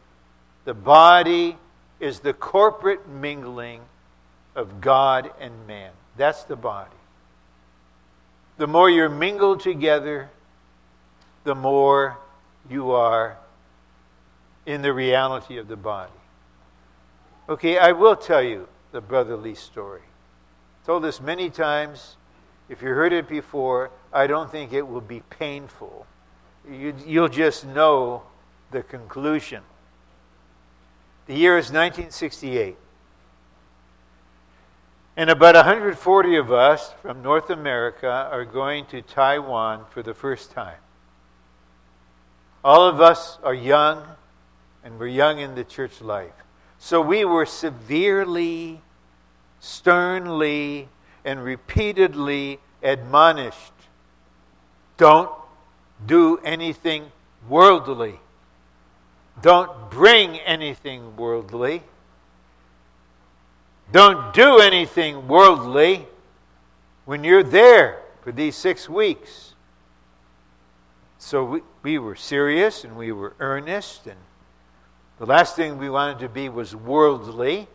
The 0.63 0.75
body 0.75 1.57
is 1.99 2.19
the 2.19 2.33
corporate 2.33 3.09
mingling 3.09 3.81
of 4.55 4.79
God 4.79 5.31
and 5.39 5.65
man. 5.65 5.89
That's 6.17 6.43
the 6.43 6.55
body. 6.55 6.91
The 8.57 8.67
more 8.67 8.91
you're 8.91 9.09
mingled 9.09 9.61
together, 9.61 10.29
the 11.45 11.55
more 11.55 12.19
you 12.69 12.91
are 12.91 13.37
in 14.67 14.83
the 14.83 14.93
reality 14.93 15.57
of 15.57 15.67
the 15.67 15.77
body. 15.77 16.11
Okay, 17.49 17.79
I 17.79 17.91
will 17.93 18.15
tell 18.15 18.43
you 18.43 18.67
the 18.91 19.01
brotherly 19.01 19.55
story. 19.55 20.01
Told 20.85 21.03
this 21.03 21.19
many 21.19 21.49
times. 21.49 22.17
If 22.69 22.83
you 22.83 22.89
heard 22.89 23.13
it 23.13 23.27
before, 23.27 23.89
I 24.17 24.25
don't 24.25 24.51
think 24.51 24.73
it 24.73 24.81
will 24.81 24.99
be 24.99 25.19
painful. 25.29 26.07
You, 26.67 26.95
you'll 27.05 27.29
just 27.29 27.67
know 27.67 28.23
the 28.71 28.81
conclusion. 28.81 29.61
The 31.27 31.35
year 31.35 31.55
is 31.59 31.65
1968. 31.65 32.77
And 35.17 35.29
about 35.29 35.53
140 35.53 36.35
of 36.35 36.51
us 36.51 36.95
from 37.03 37.21
North 37.21 37.51
America 37.51 38.27
are 38.31 38.43
going 38.43 38.87
to 38.87 39.03
Taiwan 39.03 39.85
for 39.91 40.01
the 40.01 40.15
first 40.15 40.49
time. 40.49 40.79
All 42.63 42.87
of 42.87 42.99
us 42.99 43.37
are 43.43 43.53
young, 43.53 44.03
and 44.83 44.97
we're 44.97 45.07
young 45.07 45.37
in 45.37 45.53
the 45.53 45.63
church 45.63 46.01
life. 46.01 46.33
So 46.79 47.01
we 47.01 47.23
were 47.23 47.45
severely, 47.45 48.81
sternly, 49.59 50.89
and 51.23 51.43
repeatedly 51.43 52.57
admonished 52.81 53.76
don't 54.97 55.31
do 56.05 56.37
anything 56.43 57.11
worldly. 57.47 58.19
Don't 59.41 59.91
bring 59.91 60.37
anything 60.39 61.15
worldly. 61.15 61.83
Don't 63.91 64.33
do 64.33 64.59
anything 64.59 65.27
worldly 65.27 66.07
when 67.05 67.23
you're 67.23 67.43
there 67.43 68.01
for 68.21 68.31
these 68.31 68.55
six 68.55 68.89
weeks. 68.89 69.53
So 71.17 71.43
we, 71.43 71.61
we 71.83 71.97
were 71.97 72.15
serious 72.15 72.83
and 72.83 72.97
we 72.97 73.11
were 73.11 73.35
earnest 73.39 74.07
and 74.07 74.17
the 75.19 75.25
last 75.25 75.55
thing 75.55 75.79
we 75.79 75.89
wanted 75.89 76.19
to 76.19 76.29
be 76.29 76.47
was 76.47 76.75
worldly. 76.75 77.67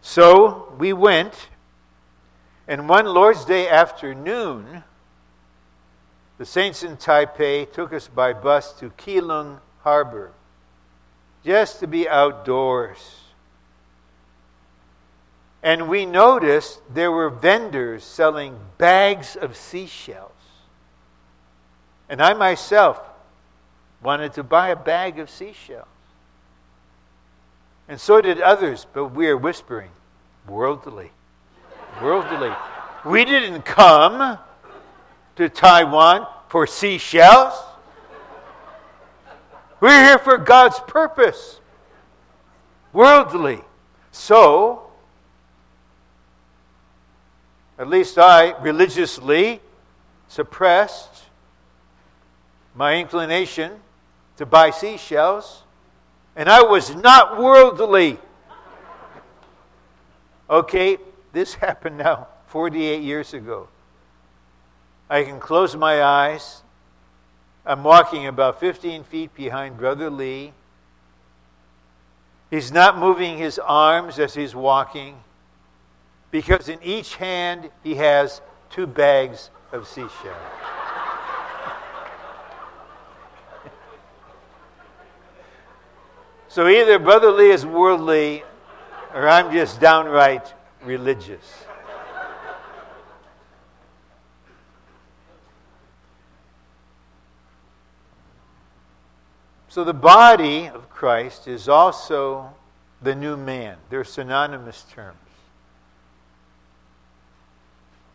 So 0.00 0.72
we 0.78 0.94
went, 0.94 1.48
and 2.66 2.88
one 2.88 3.04
Lord's 3.04 3.44
Day 3.44 3.68
afternoon, 3.68 4.84
the 6.38 6.46
saints 6.46 6.84
in 6.84 6.96
Taipei 6.96 7.70
took 7.70 7.92
us 7.92 8.06
by 8.06 8.32
bus 8.32 8.72
to 8.74 8.90
Keelung 8.90 9.58
Harbor 9.82 10.32
just 11.44 11.80
to 11.80 11.86
be 11.86 12.08
outdoors. 12.08 13.16
And 15.62 15.88
we 15.88 16.06
noticed 16.06 16.80
there 16.92 17.10
were 17.10 17.28
vendors 17.28 18.04
selling 18.04 18.56
bags 18.78 19.34
of 19.34 19.56
seashells. 19.56 20.30
And 22.08 22.22
I 22.22 22.34
myself 22.34 23.00
wanted 24.00 24.32
to 24.34 24.44
buy 24.44 24.68
a 24.68 24.76
bag 24.76 25.18
of 25.18 25.28
seashells. 25.28 25.86
And 27.88 28.00
so 28.00 28.20
did 28.20 28.40
others, 28.40 28.86
but 28.92 29.06
we 29.06 29.26
are 29.26 29.36
whispering, 29.36 29.90
worldly. 30.46 31.10
Worldly. 32.00 32.54
We 33.04 33.24
didn't 33.24 33.62
come 33.62 34.38
to 35.38 35.48
Taiwan 35.48 36.26
for 36.48 36.66
seashells. 36.66 37.54
We're 39.78 40.04
here 40.04 40.18
for 40.18 40.36
God's 40.36 40.80
purpose. 40.80 41.60
Worldly. 42.92 43.60
So, 44.10 44.90
at 47.78 47.86
least 47.86 48.18
I 48.18 48.58
religiously 48.58 49.60
suppressed 50.26 51.26
my 52.74 52.96
inclination 52.96 53.74
to 54.38 54.44
buy 54.44 54.70
seashells, 54.70 55.62
and 56.34 56.48
I 56.48 56.62
was 56.62 56.96
not 56.96 57.38
worldly. 57.38 58.18
Okay, 60.50 60.98
this 61.32 61.54
happened 61.64 61.98
now 61.98 62.26
48 62.48 63.02
years 63.02 63.34
ago. 63.34 63.68
I 65.10 65.24
can 65.24 65.40
close 65.40 65.74
my 65.74 66.02
eyes. 66.02 66.62
I'm 67.64 67.82
walking 67.82 68.26
about 68.26 68.60
15 68.60 69.04
feet 69.04 69.34
behind 69.34 69.78
Brother 69.78 70.10
Lee. 70.10 70.52
He's 72.50 72.72
not 72.72 72.98
moving 72.98 73.38
his 73.38 73.58
arms 73.58 74.18
as 74.18 74.34
he's 74.34 74.54
walking 74.54 75.16
because 76.30 76.68
in 76.68 76.78
each 76.82 77.16
hand 77.16 77.70
he 77.82 77.94
has 77.96 78.42
two 78.70 78.86
bags 78.86 79.50
of 79.72 79.86
seashell. 79.86 80.36
so 86.48 86.68
either 86.68 86.98
Brother 86.98 87.30
Lee 87.30 87.50
is 87.50 87.64
worldly 87.64 88.44
or 89.14 89.26
I'm 89.28 89.52
just 89.52 89.80
downright 89.80 90.52
religious. 90.84 91.67
So 99.78 99.84
the 99.84 99.94
body 99.94 100.66
of 100.66 100.90
Christ 100.90 101.46
is 101.46 101.68
also 101.68 102.52
the 103.00 103.14
new 103.14 103.36
man. 103.36 103.76
They're 103.90 104.02
synonymous 104.02 104.84
terms. 104.92 105.16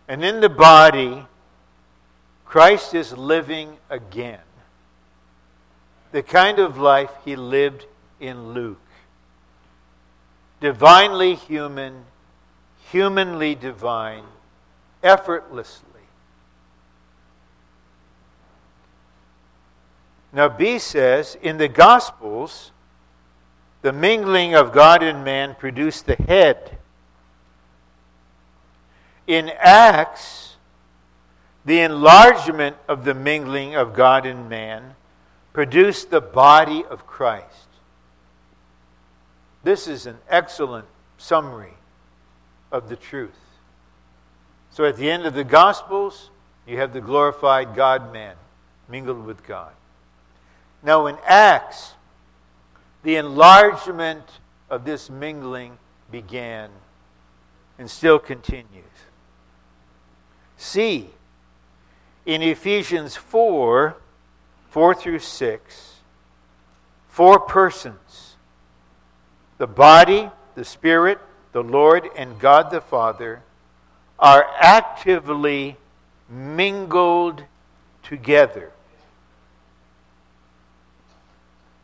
And 0.09 0.25
in 0.25 0.41
the 0.41 0.49
body, 0.49 1.25
Christ 2.43 2.93
is 2.93 3.17
living 3.17 3.77
again. 3.89 4.41
The 6.11 6.21
kind 6.21 6.59
of 6.59 6.77
life 6.77 7.11
he 7.23 7.37
lived 7.37 7.85
in 8.19 8.53
Luke. 8.53 8.81
Divinely 10.59 11.33
human, 11.33 12.03
humanly 12.91 13.55
divine, 13.55 14.25
effortlessly. 15.01 15.92
Now, 20.33 20.49
B 20.49 20.79
says, 20.79 21.37
in 21.41 21.57
the 21.57 21.67
Gospels, 21.67 22.71
the 23.83 23.93
mingling 23.93 24.55
of 24.55 24.71
God 24.71 25.03
and 25.03 25.23
man 25.23 25.55
produced 25.55 26.07
the 26.07 26.15
head. 26.15 26.77
In 29.27 29.51
Acts, 29.59 30.55
the 31.65 31.81
enlargement 31.81 32.75
of 32.87 33.05
the 33.05 33.13
mingling 33.13 33.75
of 33.75 33.93
God 33.93 34.25
and 34.25 34.49
man 34.49 34.95
produced 35.53 36.09
the 36.09 36.21
body 36.21 36.83
of 36.83 37.05
Christ. 37.05 37.67
This 39.63 39.87
is 39.87 40.07
an 40.07 40.17
excellent 40.27 40.87
summary 41.17 41.75
of 42.71 42.89
the 42.89 42.95
truth. 42.95 43.39
So 44.71 44.83
at 44.85 44.97
the 44.97 45.11
end 45.11 45.25
of 45.25 45.35
the 45.35 45.43
Gospels, 45.43 46.31
you 46.65 46.77
have 46.77 46.91
the 46.91 47.01
glorified 47.01 47.75
God 47.75 48.11
man 48.11 48.35
mingled 48.89 49.25
with 49.25 49.45
God. 49.45 49.73
Now, 50.83 51.07
in 51.07 51.17
Acts, 51.25 51.93
the 53.03 53.15
enlargement 53.15 54.23
of 54.69 54.85
this 54.85 55.09
mingling 55.09 55.77
began 56.11 56.69
and 57.79 57.89
still 57.89 58.19
continues. 58.19 58.83
See, 60.57 61.09
in 62.25 62.41
Ephesians 62.41 63.15
4 63.15 63.97
4 64.69 64.95
through 64.95 65.19
6, 65.19 65.93
four 67.07 67.39
persons 67.39 68.35
the 69.59 69.67
body, 69.67 70.31
the 70.55 70.65
Spirit, 70.65 71.19
the 71.51 71.61
Lord, 71.61 72.09
and 72.17 72.39
God 72.39 72.71
the 72.71 72.81
Father 72.81 73.43
are 74.17 74.45
actively 74.59 75.77
mingled 76.27 77.43
together. 78.01 78.71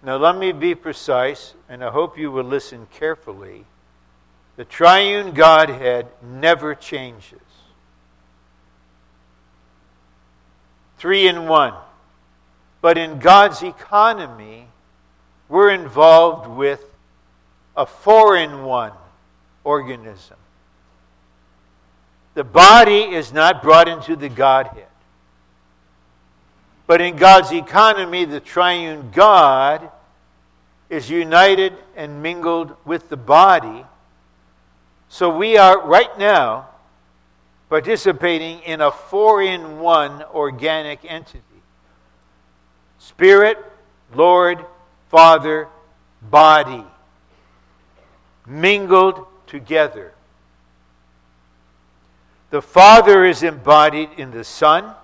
Now, 0.01 0.15
let 0.17 0.37
me 0.37 0.51
be 0.51 0.75
precise, 0.75 1.53
and 1.67 1.83
I 1.83 1.89
hope 1.89 2.17
you 2.17 2.31
will 2.31 2.45
listen 2.45 2.87
carefully. 2.93 3.65
The 4.55 4.65
triune 4.65 5.33
Godhead 5.33 6.07
never 6.21 6.73
changes. 6.73 7.39
Three 10.97 11.27
in 11.27 11.47
one. 11.47 11.73
But 12.81 12.97
in 12.97 13.19
God's 13.19 13.61
economy, 13.61 14.67
we're 15.49 15.71
involved 15.71 16.47
with 16.47 16.83
a 17.75 17.85
four 17.85 18.37
in 18.37 18.63
one 18.63 18.93
organism. 19.63 20.37
The 22.35 22.43
body 22.43 23.01
is 23.01 23.33
not 23.33 23.61
brought 23.61 23.89
into 23.89 24.15
the 24.15 24.29
Godhead. 24.29 24.85
But 26.89 27.01
in 27.01 27.17
God's 27.17 27.51
economy, 27.51 28.25
the 28.25 28.39
triune 28.39 29.11
God 29.11 29.91
is 30.89 31.07
united 31.07 31.73
and 31.95 32.23
mingled 32.23 32.75
with 32.83 33.09
the 33.09 33.15
body. 33.15 33.85
So 35.07 35.29
we 35.29 35.55
are 35.55 35.85
right 35.85 36.17
now 36.17 36.67
participating 37.69 38.61
in 38.61 38.81
a 38.81 38.89
four 38.89 39.43
in 39.43 39.77
one 39.77 40.23
organic 40.33 41.05
entity 41.05 41.43
Spirit, 42.97 43.59
Lord, 44.15 44.65
Father, 45.09 45.67
body, 46.23 46.85
mingled 48.47 49.27
together. 49.45 50.15
The 52.49 52.63
Father 52.63 53.25
is 53.25 53.43
embodied 53.43 54.09
in 54.17 54.31
the 54.31 54.43
Son 54.43 54.95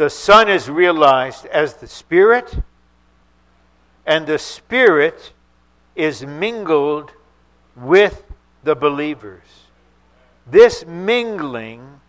the 0.00 0.08
Son 0.08 0.48
is 0.48 0.70
realized 0.70 1.44
as 1.44 1.74
the 1.74 1.86
Spirit, 1.86 2.62
and 4.06 4.26
the 4.26 4.38
Spirit 4.38 5.34
is 5.94 6.24
mingled 6.24 7.12
with 7.76 8.24
the 8.64 8.74
believers. 8.74 9.44
This 10.46 10.86
mingling 10.86 12.00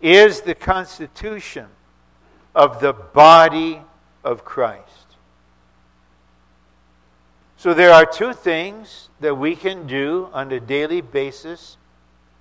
is 0.00 0.40
the 0.40 0.56
constitution 0.56 1.66
of 2.56 2.80
the 2.80 2.92
body 2.92 3.82
of 4.24 4.44
Christ. 4.44 5.06
So 7.56 7.72
there 7.72 7.92
are 7.92 8.04
two 8.04 8.32
things 8.32 9.10
that 9.20 9.36
we 9.36 9.54
can 9.54 9.86
do 9.86 10.28
on 10.32 10.50
a 10.50 10.58
daily 10.58 11.02
basis 11.02 11.76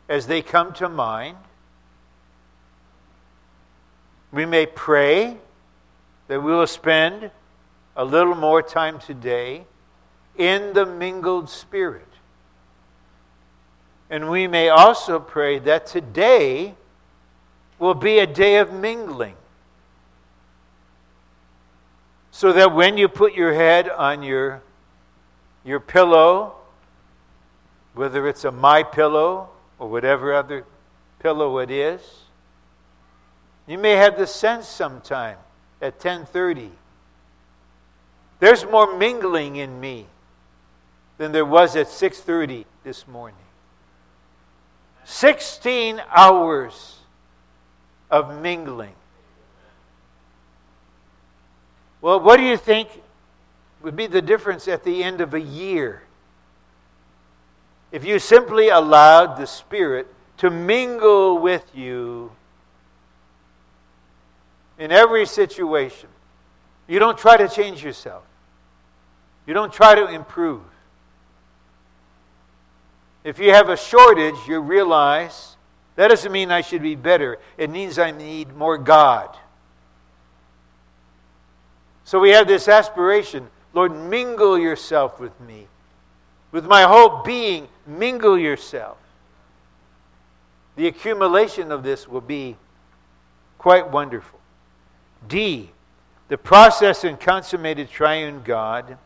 as 0.10 0.26
they 0.26 0.42
come 0.42 0.74
to 0.74 0.90
mind. 0.90 1.38
We 4.32 4.46
may 4.46 4.66
pray 4.66 5.38
that 6.28 6.42
we 6.42 6.52
will 6.52 6.68
spend 6.68 7.32
a 7.96 8.06
little 8.06 8.36
more 8.36 8.62
time 8.62 9.00
today 9.00 9.66
in 10.38 10.74
the 10.74 10.86
mingled 10.86 11.50
spirit. 11.50 12.08
And 14.10 14.30
we 14.30 14.48
may 14.48 14.70
also 14.70 15.20
pray 15.20 15.60
that 15.60 15.86
today 15.86 16.76
will 17.80 17.94
be 17.94 18.20
a 18.20 18.28
day 18.28 18.58
of 18.58 18.72
mingling. 18.72 19.36
So 22.32 22.54
that 22.54 22.74
when 22.74 22.98
you 22.98 23.08
put 23.10 23.34
your 23.34 23.54
head 23.54 23.90
on 23.90 24.24
your, 24.24 24.62
your 25.66 25.80
pillow, 25.80 26.56
whether 27.94 28.28
it's 28.28 28.46
a 28.46 28.52
my 28.52 28.84
pillow 28.84 29.50
or 29.78 29.90
whatever 29.90 30.34
other 30.34 30.66
pillow 31.20 31.58
it 31.58 31.70
is, 31.70 32.21
you 33.68 33.78
may 33.78 33.92
have 33.92 34.18
the 34.18 34.28
sense 34.28 34.68
sometime 34.68 35.38
at 35.82 36.00
10:30. 36.00 36.72
There's 38.40 38.66
more 38.66 38.98
mingling 38.98 39.56
in 39.56 39.80
me 39.80 40.08
than 41.18 41.32
there 41.32 41.46
was 41.46 41.76
at 41.76 41.88
6:30 41.88 42.66
this 42.84 43.08
morning. 43.08 43.38
16 45.04 46.02
hours 46.10 47.00
of 48.10 48.42
mingling. 48.42 48.96
Well, 52.02 52.20
what 52.20 52.38
do 52.38 52.44
you 52.44 52.58
think 52.58 52.90
would 53.82 53.96
be 53.96 54.08
the 54.08 54.22
difference 54.22 54.68
at 54.68 54.84
the 54.84 55.04
end 55.04 55.22
of 55.22 55.34
a 55.34 55.42
year? 55.42 56.04
If 57.92 58.04
you 58.04 58.20
simply 58.20 58.70
allowed 58.70 59.38
the 59.38 59.46
Spirit 59.46 60.08
to 60.38 60.50
mingle 60.50 61.38
with 61.38 61.76
you 61.76 62.32
in 64.82 64.92
every 64.92 65.26
situation. 65.26 66.10
You 66.88 66.98
don't 66.98 67.18
try 67.18 67.38
to 67.38 67.48
change 67.48 67.84
yourself, 67.84 68.24
you 69.46 69.54
don't 69.54 69.72
try 69.72 69.96
to 69.96 70.08
improve. 70.08 70.62
If 73.24 73.38
you 73.38 73.52
have 73.54 73.70
a 73.70 73.78
shortage, 73.78 74.36
you 74.48 74.60
realize 74.60 75.56
that 75.96 76.08
doesn't 76.08 76.32
mean 76.32 76.50
I 76.50 76.62
should 76.62 76.82
be 76.82 76.96
better. 76.96 77.38
It 77.56 77.70
means 77.70 78.00
I 78.00 78.10
need 78.10 78.56
more 78.56 78.80
God. 78.80 79.38
So 82.04 82.20
we 82.20 82.32
have 82.32 82.48
this 82.48 82.68
aspiration 82.68 83.48
Lord, 83.74 83.96
mingle 83.96 84.60
yourself 84.60 85.18
with 85.18 85.40
me. 85.40 85.68
With 86.52 86.66
my 86.66 86.82
whole 86.82 87.24
being, 87.24 87.70
mingle 87.88 88.38
yourself. 88.38 88.98
The 90.76 90.88
accumulation 90.88 91.72
of 91.72 91.84
this 91.84 92.06
will 92.06 92.20
be 92.20 92.58
Quite 93.62 93.92
wonderful. 93.92 94.41
D. 95.28 95.72
The 96.28 96.38
process 96.38 97.04
and 97.04 97.20
consummated 97.20 97.90
triune 97.90 98.42
God 98.44 98.98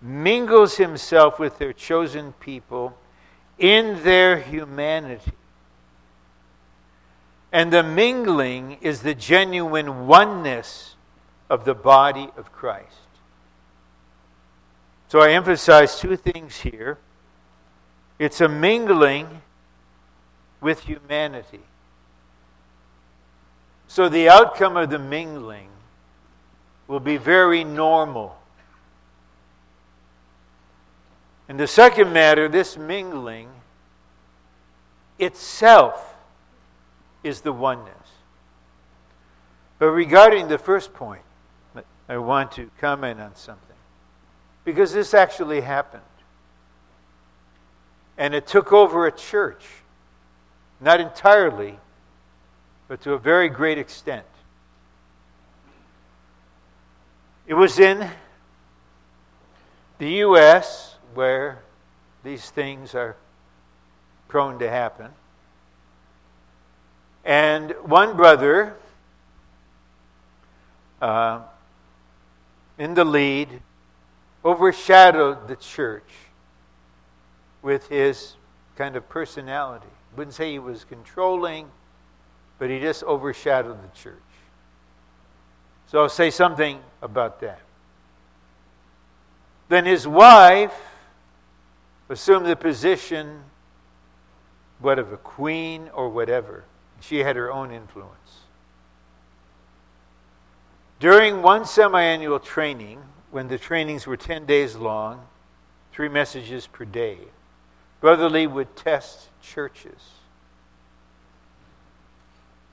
mingles 0.00 0.76
himself 0.76 1.38
with 1.38 1.58
their 1.58 1.72
chosen 1.72 2.32
people 2.34 2.96
in 3.58 4.02
their 4.04 4.38
humanity. 4.38 5.32
And 7.52 7.72
the 7.72 7.82
mingling 7.82 8.78
is 8.80 9.00
the 9.00 9.14
genuine 9.14 10.06
oneness 10.06 10.96
of 11.50 11.64
the 11.64 11.74
body 11.74 12.28
of 12.36 12.52
Christ. 12.52 12.86
So 15.08 15.20
I 15.20 15.30
emphasize 15.30 15.98
two 15.98 16.16
things 16.16 16.56
here 16.58 16.98
it's 18.18 18.40
a 18.40 18.48
mingling 18.48 19.42
with 20.60 20.80
humanity. 20.80 21.60
So 23.88 24.08
the 24.08 24.28
outcome 24.28 24.76
of 24.76 24.90
the 24.90 24.98
mingling 24.98 25.68
will 26.86 27.00
be 27.00 27.16
very 27.16 27.64
normal. 27.64 28.38
And 31.48 31.58
the 31.58 31.66
second 31.66 32.12
matter, 32.12 32.48
this 32.48 32.76
mingling 32.76 33.48
itself 35.18 36.14
is 37.24 37.40
the 37.40 37.52
oneness. 37.52 37.94
But 39.78 39.86
regarding 39.86 40.48
the 40.48 40.58
first 40.58 40.92
point, 40.92 41.22
I 42.08 42.18
want 42.18 42.52
to 42.52 42.70
comment 42.80 43.20
on 43.20 43.34
something. 43.36 43.64
Because 44.64 44.92
this 44.92 45.14
actually 45.14 45.62
happened. 45.62 46.02
And 48.18 48.34
it 48.34 48.46
took 48.46 48.72
over 48.72 49.06
a 49.06 49.12
church. 49.12 49.64
Not 50.80 51.00
entirely, 51.00 51.78
but 52.88 53.02
to 53.02 53.12
a 53.12 53.18
very 53.18 53.48
great 53.48 53.78
extent. 53.78 54.26
It 57.46 57.54
was 57.54 57.78
in 57.78 58.10
the 59.98 60.10
U.S. 60.10 60.96
where 61.14 61.62
these 62.24 62.50
things 62.50 62.94
are 62.94 63.16
prone 64.28 64.58
to 64.58 64.68
happen. 64.68 65.10
And 67.24 67.72
one 67.82 68.16
brother 68.16 68.76
uh, 71.00 71.40
in 72.78 72.94
the 72.94 73.04
lead 73.04 73.60
overshadowed 74.44 75.48
the 75.48 75.56
church 75.56 76.10
with 77.62 77.88
his 77.88 78.34
kind 78.76 78.96
of 78.96 79.08
personality. 79.08 79.88
Wouldn't 80.16 80.34
say 80.34 80.52
he 80.52 80.58
was 80.58 80.84
controlling, 80.84 81.70
but 82.58 82.70
he 82.70 82.80
just 82.80 83.02
overshadowed 83.04 83.82
the 83.82 83.96
church. 83.96 84.14
So 85.86 86.02
I'll 86.02 86.08
say 86.08 86.30
something 86.30 86.80
about 87.00 87.40
that. 87.40 87.60
Then 89.68 89.84
his 89.84 90.06
wife 90.06 90.74
assumed 92.08 92.46
the 92.46 92.56
position, 92.56 93.44
what, 94.80 94.98
of 94.98 95.12
a 95.12 95.16
queen 95.16 95.90
or 95.94 96.08
whatever. 96.08 96.64
She 97.00 97.18
had 97.18 97.36
her 97.36 97.52
own 97.52 97.70
influence. 97.70 98.12
During 101.00 101.42
one 101.42 101.64
semi 101.64 102.02
annual 102.02 102.40
training, 102.40 103.02
when 103.30 103.48
the 103.48 103.58
trainings 103.58 104.06
were 104.06 104.16
10 104.16 104.46
days 104.46 104.74
long, 104.74 105.26
three 105.92 106.08
messages 106.08 106.66
per 106.66 106.84
day, 106.84 107.18
Brother 108.00 108.28
Lee 108.28 108.46
would 108.46 108.74
test 108.74 109.28
churches. 109.40 110.17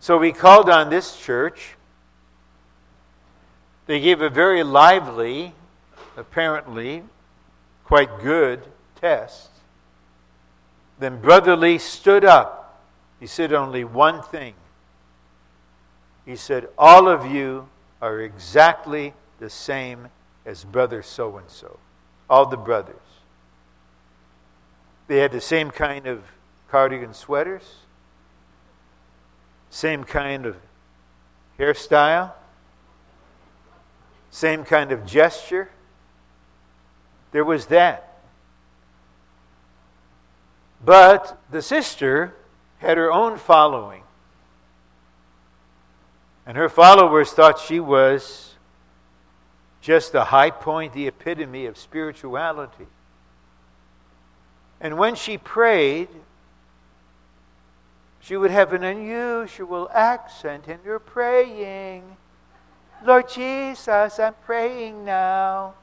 So 0.06 0.20
we 0.20 0.34
called 0.34 0.70
on 0.70 0.92
this 0.92 1.18
church. 1.18 1.76
They 3.88 4.00
gave 4.00 4.22
a 4.22 4.30
very 4.30 4.62
lively, 4.62 5.56
apparently 6.16 7.02
quite 7.86 8.20
good 8.20 8.62
test. 9.02 9.50
Then 11.00 11.20
Brother 11.20 11.56
Lee 11.56 11.80
stood 11.80 12.24
up. 12.24 12.84
He 13.20 13.26
said 13.26 13.52
only 13.52 13.84
one 13.84 14.22
thing. 14.22 14.54
He 16.24 16.36
said, 16.36 16.68
All 16.78 17.08
of 17.08 17.26
you 17.26 17.68
are 18.00 18.22
exactly 18.22 19.16
the 19.40 19.50
same 19.50 20.10
as 20.46 20.66
brother 20.66 21.02
so 21.02 21.36
and 21.38 21.50
so. 21.50 21.80
All 22.30 22.46
the 22.46 22.58
brothers. 22.58 22.96
They 25.08 25.18
had 25.18 25.32
the 25.32 25.42
same 25.42 25.72
kind 25.72 26.06
of 26.06 26.22
cardigan 26.70 27.16
sweaters, 27.16 27.64
same 29.76 30.06
kind 30.06 30.46
of 30.46 30.56
hairstyle, 31.60 32.32
same 34.32 34.64
kind 34.64 34.94
of 34.94 35.06
gesture. 35.06 35.70
There 37.34 37.44
was 37.44 37.66
that. 37.66 38.20
But 40.84 41.38
the 41.52 41.62
sister 41.62 42.36
had 42.78 42.96
her 42.96 43.12
own 43.12 43.38
following. 43.38 44.04
And 46.46 46.56
her 46.56 46.70
followers 46.70 47.32
thought 47.32 47.60
she 47.60 47.82
was 47.82 48.56
just 49.82 50.14
the 50.14 50.24
high 50.24 50.52
point, 50.52 50.94
the 50.94 51.08
epitome 51.08 51.66
of 51.66 51.78
spirituality. 51.78 52.88
And 54.80 54.98
when 54.98 55.16
she 55.16 55.38
prayed, 55.38 56.08
she 58.26 58.36
would 58.36 58.50
have 58.50 58.74
an 58.74 58.84
unusual 58.84 59.88
accent 59.94 60.68
in 60.68 60.80
her 60.84 60.98
praying. 60.98 62.18
Lord 63.06 63.30
Jesus, 63.30 64.20
I'm 64.20 64.34
praying 64.46 65.06
now. 65.06 65.76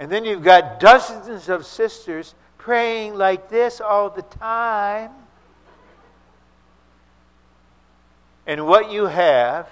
And 0.00 0.10
then 0.10 0.24
you've 0.24 0.42
got 0.42 0.80
dozens 0.80 1.48
of 1.48 1.64
sisters 1.64 2.34
praying 2.58 3.14
like 3.14 3.48
this 3.48 3.80
all 3.80 4.10
the 4.10 4.22
time. 4.22 5.12
And 8.44 8.66
what 8.66 8.90
you 8.90 9.06
have 9.06 9.68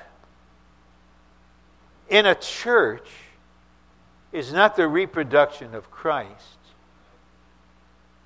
in 2.09 2.25
a 2.25 2.37
church 2.37 3.09
is 4.31 4.53
not 4.53 4.77
the 4.77 4.87
reproduction 4.87 5.75
of 5.75 5.91
Christ, 5.91 6.59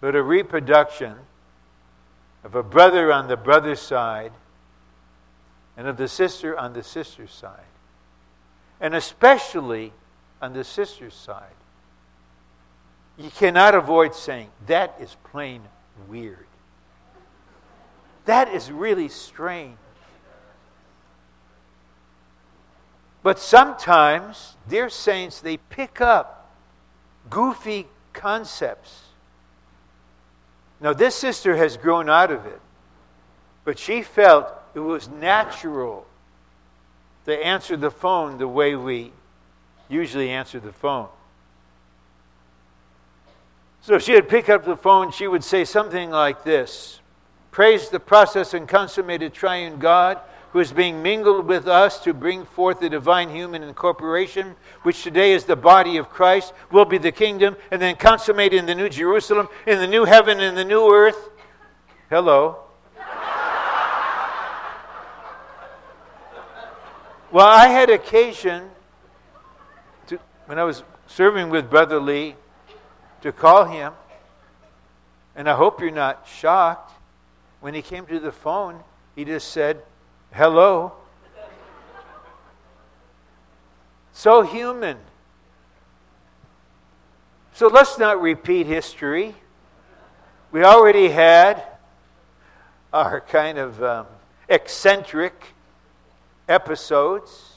but 0.03 0.15
a 0.15 0.23
reproduction 0.23 1.15
of 2.45 2.55
a 2.55 2.63
brother 2.63 3.13
on 3.13 3.29
the 3.29 3.37
brother's 3.37 3.81
side 3.81 4.33
and 5.77 5.87
of 5.87 5.97
the 5.97 6.09
sister 6.09 6.59
on 6.59 6.73
the 6.73 6.83
sister's 6.83 7.33
side. 7.33 7.61
And 8.81 8.95
especially 8.95 9.93
on 10.41 10.53
the 10.53 10.65
sister's 10.65 11.15
side. 11.15 11.55
You 13.17 13.31
cannot 13.31 13.75
avoid 13.75 14.15
saying, 14.15 14.49
that 14.67 14.95
is 15.01 15.17
plain 15.31 15.63
weird. 16.09 16.47
That 18.27 18.49
is 18.55 18.71
really 18.71 19.09
strange. 19.09 19.77
But 23.23 23.39
sometimes, 23.39 24.57
dear 24.69 24.89
saints, 24.89 25.41
they 25.41 25.57
pick 25.57 26.01
up 26.01 26.55
goofy 27.29 27.89
concepts. 28.13 29.08
Now, 30.81 30.93
this 30.93 31.15
sister 31.15 31.57
has 31.57 31.77
grown 31.77 32.09
out 32.09 32.31
of 32.31 32.47
it, 32.47 32.61
but 33.65 33.79
she 33.79 34.03
felt 34.03 34.53
it 34.75 34.81
was 34.81 35.09
natural 35.09 36.07
to 37.25 37.45
answer 37.45 37.77
the 37.77 37.91
phone 37.91 38.39
the 38.39 38.49
way 38.49 38.75
we 38.75 39.13
usually 39.89 40.31
answer 40.31 40.61
the 40.61 40.73
phone. 40.73 41.09
So 43.81 43.95
if 43.95 44.03
she 44.03 44.15
would 44.15 44.29
pick 44.29 44.49
up 44.49 44.65
the 44.65 44.77
phone, 44.77 45.13
she 45.13 45.27
would 45.27 45.45
say 45.45 45.65
something 45.65 46.11
like 46.11 46.45
this 46.45 47.01
Praise 47.51 47.89
the 47.89 48.01
process 48.01 48.55
and 48.55 48.69
consummated 48.69 49.33
triune 49.33 49.79
God 49.79 50.21
who 50.53 50.61
is 50.61 50.73
being 50.73 51.03
mingled 51.03 51.47
with 51.47 51.69
us 51.69 52.01
to 52.01 52.15
bring 52.15 52.45
forth 52.45 52.81
the 52.81 52.89
divine 52.89 53.29
human 53.29 53.63
incorporation, 53.63 54.57
which 54.83 55.03
today 55.03 55.33
is 55.33 55.45
the 55.45 55.57
body 55.57 55.99
of 55.99 56.09
Christ, 56.09 56.55
will 56.73 56.87
be 56.87 56.99
the 56.99 57.13
kingdom, 57.13 57.57
and 57.71 57.83
then 57.83 57.97
consummate 57.97 58.55
in 58.55 58.65
the 58.67 58.75
new 58.75 58.89
Jerusalem, 58.89 59.49
in 59.67 59.79
the 59.79 59.87
new 59.87 60.05
heaven, 60.05 60.41
in 60.41 60.55
the 60.55 60.65
new 60.65 60.91
earth. 60.91 61.29
Hello. 62.09 62.61
well, 67.31 67.47
I 67.47 67.69
had 67.69 67.91
occasion 67.91 68.71
to, 70.07 70.19
when 70.47 70.59
I 70.59 70.65
was 70.65 70.83
serving 71.07 71.51
with 71.51 71.69
Brother 71.69 72.01
Lee, 72.01 72.37
to 73.21 73.33
call 73.33 73.65
him, 73.65 73.93
and 75.37 75.49
I 75.49 75.55
hope 75.55 75.81
you're 75.81 75.91
not 75.91 76.27
shocked. 76.27 76.93
When 77.61 77.75
he 77.75 77.83
came 77.83 78.07
to 78.07 78.21
the 78.21 78.33
phone, 78.33 78.83
he 79.17 79.25
just 79.25 79.49
said, 79.49 79.83
Hello? 80.39 80.93
So 84.13 84.43
human. 84.43 84.97
So 87.55 87.67
let's 87.67 87.99
not 87.99 88.23
repeat 88.23 88.69
history. 88.69 89.35
We 90.53 90.63
already 90.63 91.09
had 91.09 91.65
our 92.93 93.21
kind 93.21 93.59
of 93.59 93.83
um, 93.83 94.07
eccentric 94.49 95.35
episodes. 96.49 97.55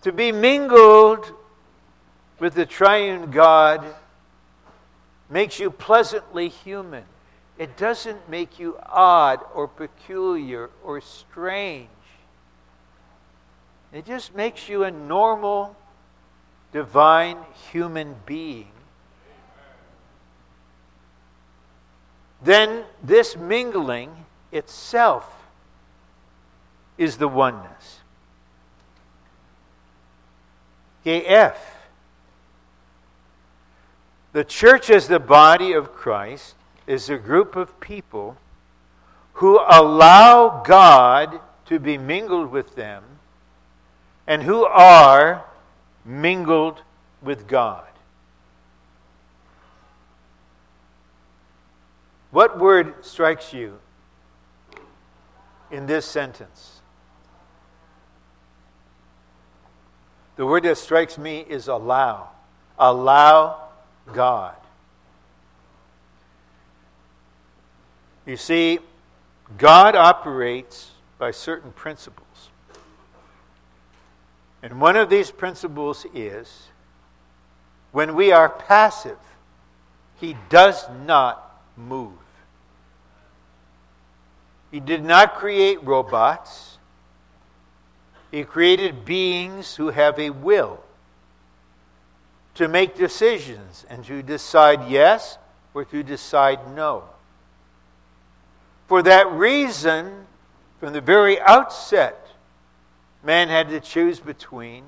To 0.00 0.12
be 0.12 0.32
mingled 0.32 1.30
with 2.38 2.54
the 2.54 2.64
triune 2.64 3.30
God 3.30 3.84
makes 5.28 5.60
you 5.60 5.70
pleasantly 5.70 6.48
human. 6.48 7.04
It 7.58 7.76
doesn't 7.76 8.28
make 8.28 8.60
you 8.60 8.78
odd 8.86 9.40
or 9.52 9.66
peculiar 9.66 10.70
or 10.84 11.00
strange. 11.00 11.88
It 13.92 14.06
just 14.06 14.34
makes 14.34 14.68
you 14.68 14.84
a 14.84 14.92
normal, 14.92 15.74
divine 16.72 17.38
human 17.72 18.14
being. 18.24 18.70
Then 22.40 22.84
this 23.02 23.36
mingling 23.36 24.24
itself 24.52 25.34
is 26.96 27.16
the 27.16 27.26
oneness. 27.26 28.00
Okay, 31.02 31.24
F. 31.24 31.88
The 34.32 34.44
church 34.44 34.90
as 34.90 35.08
the 35.08 35.18
body 35.18 35.72
of 35.72 35.92
Christ 35.92 36.54
is 36.88 37.10
a 37.10 37.18
group 37.18 37.54
of 37.54 37.78
people 37.80 38.38
who 39.34 39.60
allow 39.68 40.62
God 40.64 41.38
to 41.66 41.78
be 41.78 41.98
mingled 41.98 42.50
with 42.50 42.74
them 42.74 43.04
and 44.26 44.42
who 44.42 44.64
are 44.64 45.44
mingled 46.04 46.82
with 47.22 47.46
God. 47.46 47.84
What 52.30 52.58
word 52.58 53.04
strikes 53.04 53.52
you 53.52 53.78
in 55.70 55.86
this 55.86 56.06
sentence? 56.06 56.80
The 60.36 60.46
word 60.46 60.62
that 60.62 60.78
strikes 60.78 61.18
me 61.18 61.44
is 61.46 61.68
allow. 61.68 62.30
Allow 62.78 63.68
God. 64.12 64.54
You 68.28 68.36
see, 68.36 68.78
God 69.56 69.96
operates 69.96 70.90
by 71.18 71.30
certain 71.30 71.72
principles. 71.72 72.50
And 74.62 74.82
one 74.82 74.96
of 74.96 75.08
these 75.08 75.30
principles 75.30 76.04
is 76.12 76.68
when 77.90 78.14
we 78.14 78.30
are 78.30 78.50
passive, 78.50 79.16
He 80.20 80.36
does 80.50 80.84
not 81.06 81.58
move. 81.74 82.12
He 84.70 84.80
did 84.80 85.02
not 85.02 85.36
create 85.36 85.82
robots. 85.82 86.76
He 88.30 88.44
created 88.44 89.06
beings 89.06 89.76
who 89.76 89.88
have 89.88 90.18
a 90.18 90.28
will 90.28 90.80
to 92.56 92.68
make 92.68 92.94
decisions 92.94 93.86
and 93.88 94.04
to 94.04 94.22
decide 94.22 94.90
yes 94.90 95.38
or 95.72 95.86
to 95.86 96.02
decide 96.02 96.74
no. 96.76 97.04
For 98.88 99.02
that 99.02 99.30
reason, 99.30 100.26
from 100.80 100.94
the 100.94 101.02
very 101.02 101.38
outset, 101.40 102.26
man 103.22 103.48
had 103.48 103.68
to 103.68 103.80
choose 103.80 104.18
between 104.18 104.84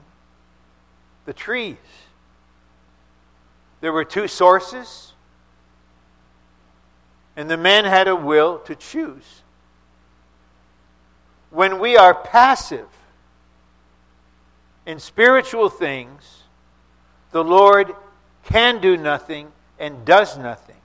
the 1.26 1.34
trees. 1.34 1.76
There 3.82 3.92
were 3.92 4.06
two 4.06 4.26
sources, 4.26 5.12
and 7.36 7.50
the 7.50 7.58
man 7.58 7.84
had 7.84 8.08
a 8.08 8.16
will 8.16 8.58
to 8.60 8.74
choose. 8.74 9.42
When 11.50 11.78
we 11.78 11.98
are 11.98 12.14
passive 12.14 12.88
in 14.86 14.98
spiritual 14.98 15.68
things, 15.68 16.44
the 17.32 17.44
Lord 17.44 17.94
can 18.44 18.80
do 18.80 18.96
nothing 18.96 19.52
and 19.78 20.06
does 20.06 20.38
nothing. 20.38 20.79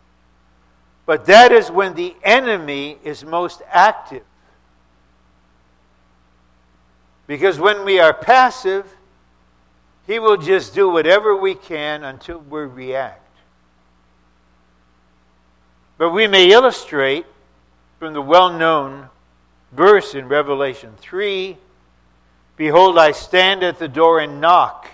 But 1.06 1.26
that 1.26 1.52
is 1.52 1.70
when 1.70 1.94
the 1.94 2.16
enemy 2.24 2.98
is 3.04 3.24
most 3.24 3.62
active. 3.70 4.24
Because 7.28 7.60
when 7.60 7.86
we 7.86 8.00
are 8.00 8.14
passive, 8.14 8.86
he 10.08 10.20
will 10.20 10.38
just 10.38 10.74
do 10.74 10.90
whatever 10.90 11.36
we 11.36 11.56
can 11.56 12.04
until 12.04 12.40
we 12.40 12.62
react. 12.62 13.22
But 15.98 16.12
we 16.12 16.28
may 16.28 16.52
illustrate 16.52 17.26
from 18.00 18.14
the 18.14 18.22
well 18.22 18.52
known 18.52 19.10
verse 19.72 20.14
in 20.14 20.28
Revelation 20.28 20.94
3 21.00 21.58
Behold, 22.58 22.98
I 22.98 23.12
stand 23.12 23.64
at 23.64 23.80
the 23.80 23.88
door 23.88 24.20
and 24.20 24.40
knock. 24.40 24.88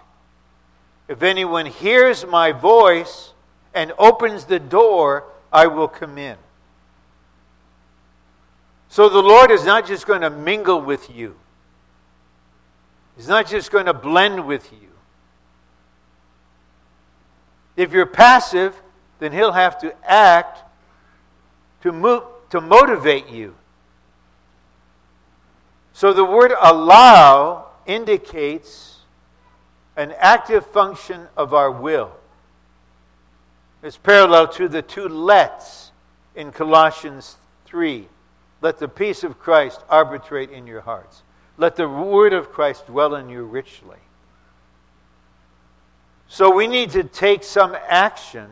If 1.07 1.21
anyone 1.21 1.65
hears 1.65 2.25
my 2.25 2.51
voice 2.51 3.33
and 3.73 3.93
opens 3.99 4.45
the 4.45 4.59
door, 4.59 5.25
I 5.51 5.67
will 5.67 5.87
come 5.87 6.17
in. 6.17 6.37
So 8.89 9.07
the 9.09 9.21
Lord 9.21 9.51
is 9.51 9.65
not 9.65 9.85
just 9.85 10.05
going 10.05 10.21
to 10.21 10.29
mingle 10.29 10.81
with 10.81 11.09
you, 11.09 11.35
He's 13.15 13.27
not 13.27 13.47
just 13.47 13.71
going 13.71 13.85
to 13.85 13.93
blend 13.93 14.45
with 14.45 14.71
you. 14.71 14.89
If 17.75 17.93
you're 17.93 18.05
passive, 18.05 18.75
then 19.19 19.31
He'll 19.31 19.51
have 19.51 19.79
to 19.79 19.93
act 20.03 20.59
to, 21.83 21.91
move, 21.91 22.23
to 22.49 22.61
motivate 22.61 23.29
you. 23.29 23.55
So 25.93 26.13
the 26.13 26.25
word 26.25 26.51
allow 26.59 27.67
indicates 27.85 28.99
an 29.95 30.13
active 30.17 30.65
function 30.65 31.27
of 31.37 31.53
our 31.53 31.71
will. 31.71 32.11
It's 33.83 33.97
parallel 33.97 34.47
to 34.49 34.67
the 34.67 34.81
two 34.81 35.07
lets 35.07 35.91
in 36.35 36.51
Colossians 36.51 37.37
3. 37.65 38.07
Let 38.61 38.77
the 38.77 38.87
peace 38.87 39.23
of 39.23 39.39
Christ 39.39 39.81
arbitrate 39.89 40.51
in 40.51 40.67
your 40.67 40.81
hearts. 40.81 41.23
Let 41.57 41.75
the 41.75 41.89
word 41.89 42.33
of 42.33 42.51
Christ 42.51 42.87
dwell 42.87 43.15
in 43.15 43.29
you 43.29 43.43
richly. 43.43 43.97
So 46.27 46.53
we 46.53 46.67
need 46.67 46.91
to 46.91 47.03
take 47.03 47.43
some 47.43 47.75
action 47.87 48.49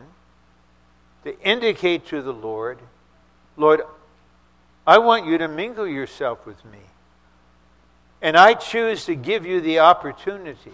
to 1.24 1.38
indicate 1.40 2.06
to 2.06 2.22
the 2.22 2.32
Lord, 2.32 2.78
Lord, 3.56 3.82
I 4.86 4.98
want 4.98 5.26
you 5.26 5.38
to 5.38 5.48
mingle 5.48 5.86
yourself 5.86 6.46
with 6.46 6.64
me. 6.64 6.78
And 8.22 8.36
I 8.36 8.54
choose 8.54 9.04
to 9.06 9.14
give 9.14 9.46
you 9.46 9.60
the 9.60 9.78
opportunity 9.80 10.72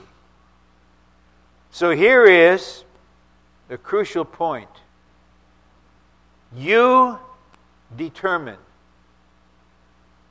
so 1.77 1.91
here 1.91 2.25
is 2.25 2.85
the 3.69 3.79
crucial 3.79 4.25
point. 4.25 4.71
You 6.55 7.19
determine 7.97 8.59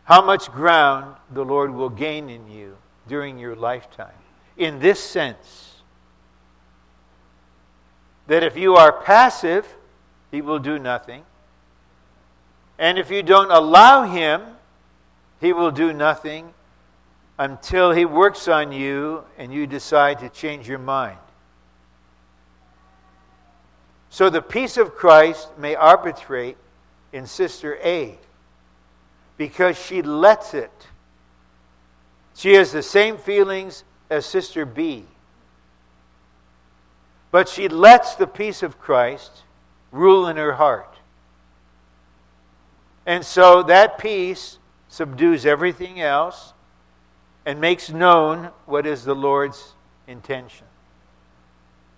how 0.06 0.24
much 0.24 0.52
ground 0.52 1.16
the 1.32 1.44
Lord 1.44 1.74
will 1.74 1.90
gain 1.90 2.30
in 2.30 2.50
you 2.50 2.78
during 3.08 3.38
your 3.38 3.56
lifetime. 3.56 4.14
In 4.58 4.80
this 4.80 5.00
sense, 5.00 5.76
that 8.28 8.44
if 8.44 8.56
you 8.56 8.76
are 8.76 8.92
passive, 8.92 9.76
He 10.32 10.42
will 10.42 10.60
do 10.60 10.80
nothing. 10.80 11.24
And 12.78 12.98
if 12.98 13.12
you 13.12 13.24
don't 13.24 13.52
allow 13.52 14.04
Him, 14.04 14.42
He 15.42 15.54
will 15.54 15.72
do 15.72 15.92
nothing 15.94 16.54
until 17.38 17.92
He 17.92 18.06
works 18.06 18.48
on 18.48 18.72
you 18.72 19.24
and 19.38 19.54
you 19.54 19.68
decide 19.68 20.20
to 20.20 20.30
change 20.30 20.68
your 20.68 20.80
mind. 20.80 21.18
So 24.16 24.30
the 24.30 24.42
peace 24.42 24.78
of 24.78 24.96
Christ 24.96 25.50
may 25.58 25.76
arbitrate 25.76 26.56
in 27.12 27.28
Sister 27.28 27.78
A 27.84 28.18
because 29.36 29.78
she 29.78 30.02
lets 30.02 30.54
it. 30.54 30.72
She 32.34 32.54
has 32.54 32.72
the 32.72 32.82
same 32.82 33.18
feelings 33.18 33.84
as 34.10 34.26
Sister 34.26 34.66
B. 34.66 35.04
But 37.30 37.50
she 37.50 37.68
lets 37.68 38.16
the 38.16 38.26
peace 38.26 38.64
of 38.64 38.80
Christ 38.80 39.44
rule 39.92 40.30
in 40.30 40.38
her 40.38 40.54
heart. 40.54 40.96
And 43.06 43.26
so 43.26 43.64
that 43.64 43.98
peace 43.98 44.60
subdues 44.88 45.46
everything 45.46 46.00
else 46.00 46.54
and 47.46 47.60
makes 47.60 47.90
known 47.90 48.52
what 48.66 48.88
is 48.88 49.04
the 49.04 49.14
Lord's 49.14 49.74
intention. 50.08 50.68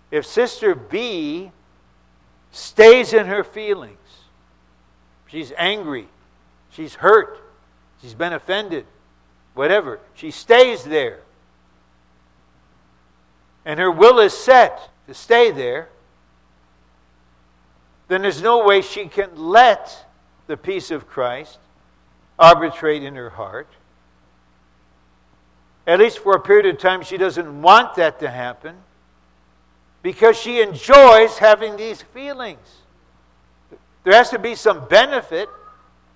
If 0.10 0.26
Sister 0.26 0.74
B 0.74 1.52
stays 2.58 3.14
in 3.14 3.28
her 3.28 3.44
feelings. 3.44 3.98
She's 5.28 5.54
angry. 5.58 6.08
She's 6.72 6.96
hurt. 6.96 7.40
She's 8.02 8.14
been 8.14 8.34
offended. 8.34 8.86
Whatever. 9.54 10.00
She 10.16 10.32
stays 10.32 10.84
there. 10.84 11.20
And 13.66 13.80
her 13.80 13.92
will 13.92 14.20
is 14.20 14.34
set 14.34 14.90
to 15.08 15.14
stay 15.14 15.52
there. 15.52 15.90
Then 18.08 18.22
there's 18.22 18.42
no 18.42 18.66
way 18.66 18.82
she 18.82 19.08
can 19.08 19.36
let 19.36 20.06
the 20.48 20.58
peace 20.58 20.92
of 20.92 21.08
Christ 21.08 21.60
arbitrate 22.40 23.04
in 23.04 23.16
her 23.16 23.32
heart. 23.32 23.68
At 25.86 26.00
least 26.00 26.20
for 26.20 26.36
a 26.36 26.40
period 26.40 26.66
of 26.66 26.80
time, 26.80 27.02
she 27.02 27.18
doesn't 27.18 27.62
want 27.62 27.96
that 27.96 28.20
to 28.20 28.30
happen 28.30 28.78
because 30.02 30.38
she 30.38 30.62
enjoys 30.62 31.38
having 31.38 31.76
these 31.76 32.02
feelings. 32.02 32.82
There 34.04 34.14
has 34.14 34.30
to 34.30 34.40
be 34.40 34.56
some 34.56 34.88
benefit. 34.88 35.50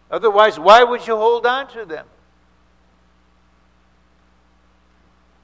Otherwise, 0.10 0.60
why 0.60 0.84
would 0.84 1.06
you 1.06 1.16
hold 1.16 1.46
on 1.46 1.68
to 1.70 1.86
them? 1.86 2.06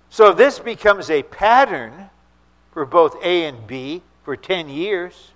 So 0.10 0.34
this 0.34 0.58
becomes 0.60 1.10
a 1.10 1.24
pattern 1.24 2.10
for 2.72 2.86
both 2.86 3.16
A 3.24 3.46
and 3.46 3.68
B 3.68 4.02
for 4.24 4.36
10 4.36 4.70
years. 4.70 5.32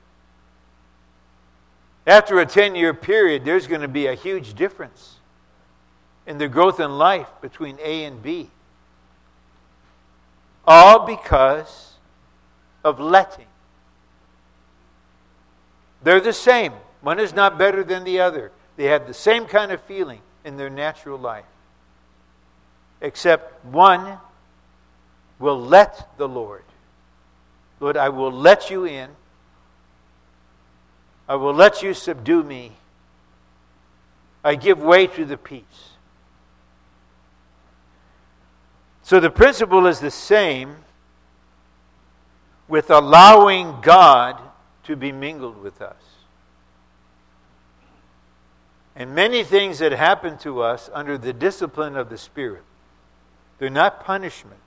After 2.07 2.39
a 2.39 2.45
10 2.45 2.75
year 2.75 2.93
period, 2.93 3.45
there's 3.45 3.67
going 3.67 3.81
to 3.81 3.87
be 3.87 4.07
a 4.07 4.15
huge 4.15 4.53
difference 4.53 5.17
in 6.25 6.37
the 6.37 6.47
growth 6.47 6.79
in 6.79 6.97
life 6.97 7.27
between 7.41 7.77
A 7.81 8.05
and 8.05 8.21
B. 8.23 8.49
All 10.65 11.05
because 11.05 11.90
of 12.83 12.99
letting. 12.99 13.45
They're 16.03 16.19
the 16.19 16.33
same. 16.33 16.73
One 17.01 17.19
is 17.19 17.33
not 17.33 17.57
better 17.57 17.83
than 17.83 18.03
the 18.03 18.19
other. 18.19 18.51
They 18.75 18.85
have 18.85 19.07
the 19.07 19.13
same 19.13 19.45
kind 19.45 19.71
of 19.71 19.81
feeling 19.81 20.21
in 20.43 20.57
their 20.57 20.69
natural 20.69 21.17
life. 21.17 21.45
Except 23.01 23.63
one 23.65 24.17
will 25.39 25.59
let 25.59 26.17
the 26.17 26.27
Lord. 26.27 26.63
Lord, 27.79 27.97
I 27.97 28.09
will 28.09 28.31
let 28.31 28.69
you 28.69 28.85
in. 28.85 29.09
I 31.27 31.35
will 31.35 31.53
let 31.53 31.81
you 31.81 31.93
subdue 31.93 32.43
me. 32.43 32.73
I 34.43 34.55
give 34.55 34.79
way 34.79 35.07
to 35.07 35.25
the 35.25 35.37
peace. 35.37 35.63
So 39.03 39.19
the 39.19 39.29
principle 39.29 39.87
is 39.87 39.99
the 39.99 40.11
same 40.11 40.75
with 42.71 42.89
allowing 42.89 43.81
God 43.81 44.41
to 44.83 44.95
be 44.95 45.11
mingled 45.11 45.61
with 45.61 45.81
us. 45.81 46.01
And 48.95 49.13
many 49.13 49.43
things 49.43 49.79
that 49.79 49.91
happen 49.91 50.37
to 50.37 50.61
us 50.61 50.89
under 50.93 51.17
the 51.17 51.33
discipline 51.33 51.97
of 51.97 52.09
the 52.09 52.17
Spirit, 52.17 52.63
they're 53.59 53.69
not 53.69 54.05
punishment, 54.05 54.61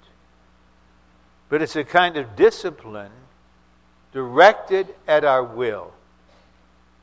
but 1.49 1.63
it's 1.63 1.77
a 1.77 1.83
kind 1.83 2.19
of 2.19 2.37
discipline 2.37 3.11
directed 4.13 4.95
at 5.09 5.25
our 5.25 5.43
will. 5.43 5.91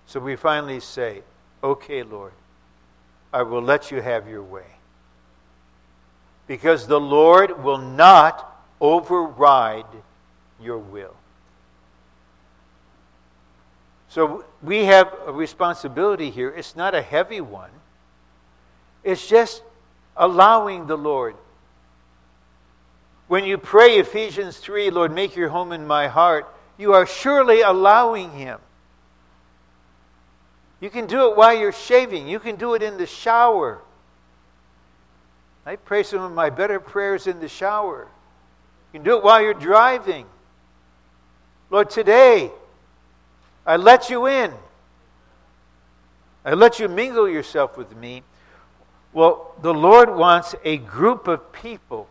So 0.06 0.20
we 0.20 0.36
finally 0.36 0.80
say, 0.80 1.24
Okay, 1.64 2.04
Lord, 2.04 2.34
I 3.34 3.42
will 3.42 3.64
let 3.64 3.90
you 3.90 4.04
have 4.04 4.28
your 4.28 4.44
way. 4.44 4.76
Because 6.46 6.86
the 6.86 7.00
Lord 7.00 7.64
will 7.64 7.80
not 7.80 8.64
override 8.80 9.86
your 10.62 10.78
will. 10.78 11.16
So 14.10 14.44
we 14.62 14.86
have 14.86 15.14
a 15.26 15.32
responsibility 15.32 16.30
here. 16.32 16.50
It's 16.50 16.76
not 16.76 16.94
a 16.94 17.02
heavy 17.02 17.42
one, 17.42 17.72
it's 19.04 19.28
just 19.28 19.64
allowing 20.18 20.88
the 20.88 20.98
Lord. 20.98 21.36
When 23.28 23.46
you 23.46 23.58
pray 23.58 23.98
Ephesians 23.98 24.58
3, 24.58 24.90
Lord, 24.90 25.14
make 25.14 25.38
your 25.38 25.48
home 25.48 25.72
in 25.72 25.88
my 25.88 26.10
heart, 26.10 26.54
you 26.78 26.94
are 26.94 27.06
surely 27.06 27.62
allowing 27.62 28.32
Him. 28.32 28.60
You 30.82 30.90
can 30.90 31.06
do 31.06 31.30
it 31.30 31.38
while 31.38 31.58
you're 31.58 31.72
shaving, 31.72 32.28
you 32.28 32.40
can 32.40 32.58
do 32.58 32.74
it 32.74 32.84
in 32.84 32.98
the 32.98 33.06
shower. 33.06 33.80
I 35.66 35.78
pray 35.78 36.04
some 36.04 36.22
of 36.22 36.34
my 36.34 36.50
better 36.50 36.80
prayers 36.80 37.28
in 37.28 37.40
the 37.40 37.48
shower. 37.48 38.08
You 38.92 39.00
can 39.00 39.06
do 39.06 39.16
it 39.18 39.24
while 39.24 39.42
you're 39.42 39.54
driving. 39.54 40.26
Lord, 41.72 41.90
today, 41.90 42.52
I 43.66 43.78
let 43.78 44.10
you 44.10 44.28
in. 44.28 44.54
I 46.44 46.54
let 46.54 46.80
you 46.80 46.90
mingle 46.90 47.30
yourself 47.30 47.78
with 47.78 47.96
me. 47.96 48.24
Well, 49.14 49.56
the 49.62 49.74
Lord 49.74 50.14
wants 50.14 50.54
a 50.66 50.78
group 50.78 51.30
of 51.30 51.54
people 51.54 52.10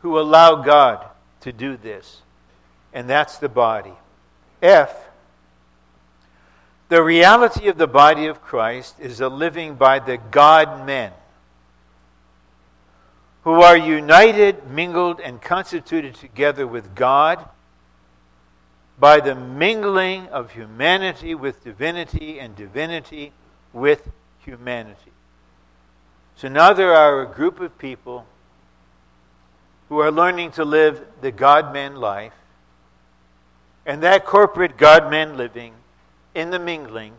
who 0.00 0.18
allow 0.18 0.62
God 0.62 1.06
to 1.42 1.52
do 1.52 1.76
this, 1.76 2.22
and 2.94 3.10
that's 3.10 3.36
the 3.36 3.48
body. 3.50 3.92
F. 4.62 5.10
The 6.88 7.02
reality 7.02 7.68
of 7.68 7.76
the 7.76 7.86
body 7.86 8.26
of 8.26 8.40
Christ 8.40 8.96
is 8.98 9.20
a 9.20 9.28
living 9.28 9.74
by 9.74 9.98
the 9.98 10.16
God 10.16 10.86
men 10.86 11.12
who 13.44 13.60
are 13.60 13.76
united, 13.76 14.66
mingled, 14.70 15.20
and 15.20 15.42
constituted 15.42 16.14
together 16.14 16.66
with 16.66 16.94
God 16.94 17.46
by 19.00 19.18
the 19.18 19.34
mingling 19.34 20.28
of 20.28 20.52
humanity 20.52 21.34
with 21.34 21.64
divinity 21.64 22.38
and 22.38 22.54
divinity 22.54 23.32
with 23.72 24.10
humanity. 24.40 25.12
So 26.36 26.48
now 26.48 26.74
there 26.74 26.92
are 26.92 27.22
a 27.22 27.26
group 27.26 27.60
of 27.60 27.78
people 27.78 28.26
who 29.88 29.98
are 29.98 30.12
learning 30.12 30.52
to 30.52 30.64
live 30.66 31.02
the 31.22 31.32
God 31.32 31.72
man 31.72 31.96
life, 31.96 32.34
and 33.86 34.02
that 34.02 34.26
corporate 34.26 34.76
God 34.76 35.10
man 35.10 35.36
living 35.36 35.72
in 36.34 36.50
the 36.50 36.58
mingling 36.58 37.14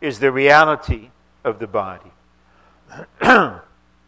is 0.00 0.18
the 0.18 0.32
reality 0.32 1.10
of 1.44 1.58
the 1.58 1.66
body. 1.66 2.10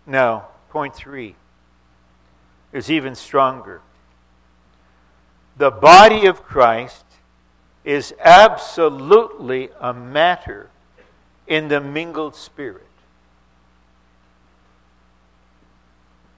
now, 0.07 0.47
point 0.71 0.95
three 0.95 1.37
is 2.73 2.91
even 2.91 3.15
stronger 3.15 3.83
the 5.59 5.71
body 5.71 6.27
of 6.27 6.43
Christ 6.45 7.05
is 7.85 8.15
absolutely 8.21 9.71
a 9.81 9.93
matter 9.93 10.71
in 11.47 11.69
the 11.69 11.81
mingled 11.81 12.37
spirit. 12.37 12.83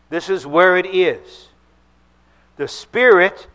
This 0.08 0.28
is 0.28 0.46
where 0.46 0.76
it 0.76 0.86
is. 0.86 1.48
The 2.56 2.66
Spirit, 2.66 3.46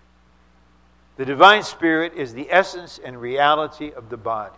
the 1.18 1.26
divine 1.26 1.63
Spirit, 1.63 2.13
is 2.16 2.34
the 2.34 2.47
essence 2.49 2.99
and 3.03 3.20
reality 3.20 3.91
of 3.91 4.09
the 4.09 4.18
body. 4.18 4.55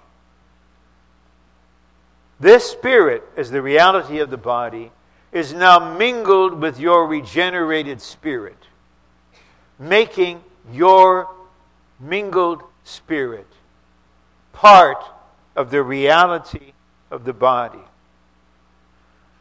This 2.40 2.70
Spirit, 2.70 3.24
as 3.36 3.50
the 3.50 3.64
reality 3.64 4.20
of 4.20 4.30
the 4.30 4.38
body, 4.38 4.92
is 5.32 5.54
now 5.54 5.98
mingled 5.98 6.62
with 6.62 6.80
your 6.80 7.08
regenerated 7.08 8.00
spirit, 8.00 8.58
making 9.80 10.44
your 10.72 11.30
mingled 12.00 12.62
spirit, 12.84 13.48
part 14.54 15.04
of 15.56 15.72
the 15.72 15.82
reality 15.82 16.74
of 17.10 17.24
the 17.24 17.34
body. 17.34 17.80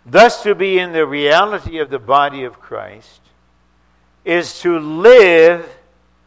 Thus, 0.04 0.42
to 0.44 0.54
be 0.54 0.78
in 0.78 0.92
the 0.92 1.06
reality 1.06 1.78
of 1.78 1.90
the 1.90 1.98
body 1.98 2.44
of 2.44 2.60
Christ 2.60 3.20
is 4.24 4.60
to 4.60 4.78
live 4.78 5.68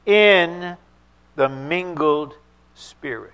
in 0.06 0.76
the 1.36 1.50
mingled 1.50 2.34
spirit. 2.76 3.34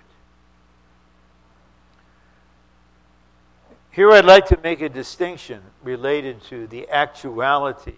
Here 3.90 4.10
I'd 4.12 4.24
like 4.24 4.46
to 4.46 4.58
make 4.62 4.82
a 4.82 4.88
distinction 4.88 5.62
related 5.82 6.42
to 6.44 6.66
the 6.66 6.88
actuality 6.90 7.94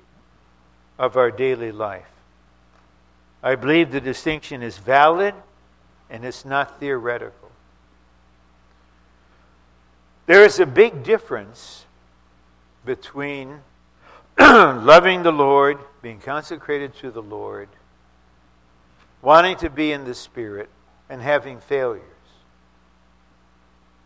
of 0.99 1.17
our 1.17 1.31
daily 1.31 1.73
life. 1.73 2.07
I 3.43 3.55
believe 3.55 3.93
the 3.93 4.01
distinction 4.01 4.63
is 4.63 4.79
valid 4.79 5.35
and 6.11 6.25
it's 6.25 6.45
not 6.45 6.81
theoretical. 6.81 7.51
There 10.27 10.45
is 10.45 10.59
a 10.61 10.67
big 10.67 11.05
difference 11.05 11.87
between 12.85 13.61
loving 14.39 15.23
the 15.23 15.33
Lord, 15.33 15.79
being 16.03 16.21
consecrated 16.21 16.95
to 16.97 17.11
the 17.11 17.23
Lord, 17.23 17.69
wanting 19.23 19.57
to 19.59 19.71
be 19.71 19.93
in 19.93 20.05
the 20.05 20.15
Spirit, 20.15 20.69
and 21.09 21.23
having 21.23 21.61
failures. 21.61 22.03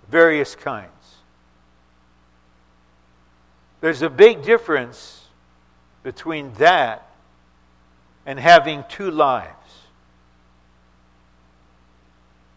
Various 0.09 0.55
kinds. 0.55 0.89
There's 3.81 4.03
a 4.03 4.11
big 4.11 4.43
difference 4.43 5.27
between 6.03 6.53
that 6.55 7.12
and 8.27 8.39
having 8.39 8.85
two 8.89 9.11
lives. 9.11 9.49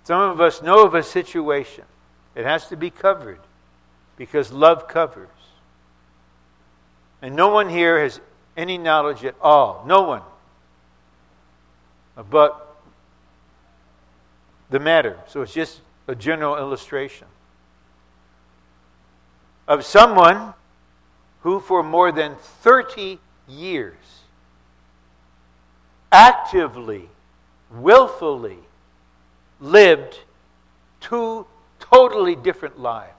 Some 0.04 0.22
of 0.22 0.40
us 0.40 0.62
know 0.62 0.86
of 0.86 0.94
a 0.94 1.02
situation. 1.02 1.86
It 2.36 2.46
has 2.46 2.68
to 2.68 2.78
be 2.78 2.90
covered 2.90 3.40
because 4.18 4.52
love 4.52 4.88
covers. 4.88 5.30
And 7.22 7.36
no 7.36 7.50
one 7.50 7.70
here 7.70 8.00
has 8.00 8.22
any 8.56 8.78
knowledge 8.78 9.26
at 9.26 9.36
all. 9.42 9.84
No 9.88 10.04
one. 10.04 10.22
But 12.30 12.78
the 14.70 14.80
matter. 14.80 15.18
So 15.28 15.42
it's 15.42 15.54
just 15.54 15.82
a 16.08 16.16
general 16.16 16.58
illustration. 16.58 17.28
of 19.68 19.84
someone 19.84 20.54
who, 21.42 21.60
for 21.60 21.82
more 21.84 22.12
than 22.12 22.36
30 22.36 23.20
years, 23.48 23.96
actively, 26.12 27.10
willfully 27.72 28.60
lived 29.60 30.20
two 31.02 31.46
totally 31.80 32.36
different 32.36 32.80
lives. 32.80 33.12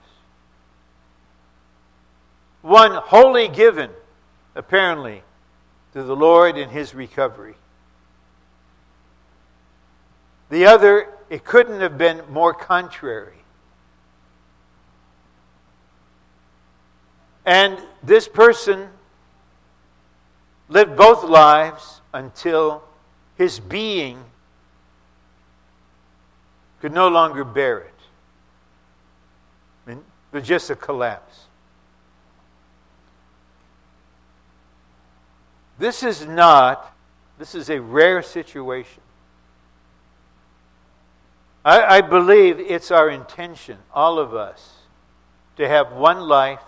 One 2.62 2.92
wholly 2.92 3.48
given, 3.48 3.90
apparently, 4.54 5.22
to 5.92 6.02
the 6.02 6.16
Lord 6.16 6.56
in 6.56 6.68
his 6.68 6.94
recovery. 6.94 7.54
The 10.50 10.66
other, 10.66 11.08
it 11.30 11.44
couldn't 11.44 11.80
have 11.80 11.96
been 11.96 12.22
more 12.30 12.54
contrary. 12.54 13.32
And 17.44 17.78
this 18.02 18.26
person 18.26 18.88
lived 20.68 20.96
both 20.96 21.22
lives 21.22 22.00
until 22.16 22.82
his 23.36 23.60
being 23.60 24.24
could 26.80 26.92
no 26.92 27.08
longer 27.08 27.44
bear 27.44 27.78
it. 27.78 27.92
It 29.86 29.98
was 30.32 30.46
just 30.46 30.70
a 30.70 30.76
collapse. 30.76 31.44
This 35.78 36.02
is 36.02 36.26
not, 36.26 36.96
this 37.38 37.54
is 37.54 37.68
a 37.68 37.80
rare 37.80 38.22
situation. 38.22 39.02
I, 41.66 41.98
I 41.98 42.00
believe 42.00 42.58
it's 42.58 42.90
our 42.90 43.10
intention, 43.10 43.76
all 43.92 44.18
of 44.18 44.34
us, 44.34 44.76
to 45.58 45.68
have 45.68 45.92
one 45.92 46.20
life 46.20 46.62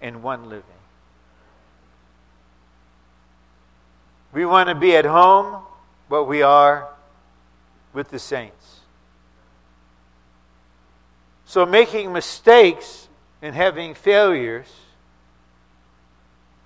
and 0.00 0.22
one 0.22 0.48
living. 0.48 0.73
We 4.34 4.44
want 4.44 4.68
to 4.68 4.74
be 4.74 4.96
at 4.96 5.04
home, 5.04 5.62
but 6.10 6.24
we 6.24 6.42
are 6.42 6.88
with 7.92 8.10
the 8.10 8.18
saints. 8.18 8.80
So 11.46 11.64
making 11.64 12.12
mistakes 12.12 13.08
and 13.40 13.54
having 13.54 13.94
failures, 13.94 14.66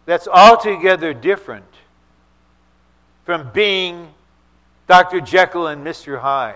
that's 0.06 0.26
altogether 0.26 1.12
different 1.12 1.66
from 3.26 3.50
being 3.52 4.14
Dr. 4.86 5.20
Jekyll 5.20 5.66
and 5.66 5.84
Mr. 5.84 6.22
Hyde. 6.22 6.54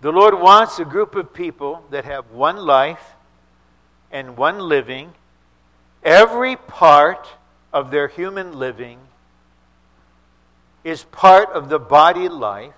The 0.00 0.10
Lord 0.10 0.40
wants 0.40 0.78
a 0.78 0.84
group 0.86 1.14
of 1.14 1.34
people 1.34 1.84
that 1.90 2.06
have 2.06 2.30
one 2.30 2.56
life 2.56 3.12
and 4.10 4.38
one 4.38 4.58
living. 4.58 5.12
Every 6.04 6.56
part 6.56 7.26
of 7.72 7.90
their 7.90 8.08
human 8.08 8.58
living 8.58 8.98
is 10.84 11.04
part 11.04 11.48
of 11.50 11.70
the 11.70 11.78
body 11.78 12.28
life 12.28 12.74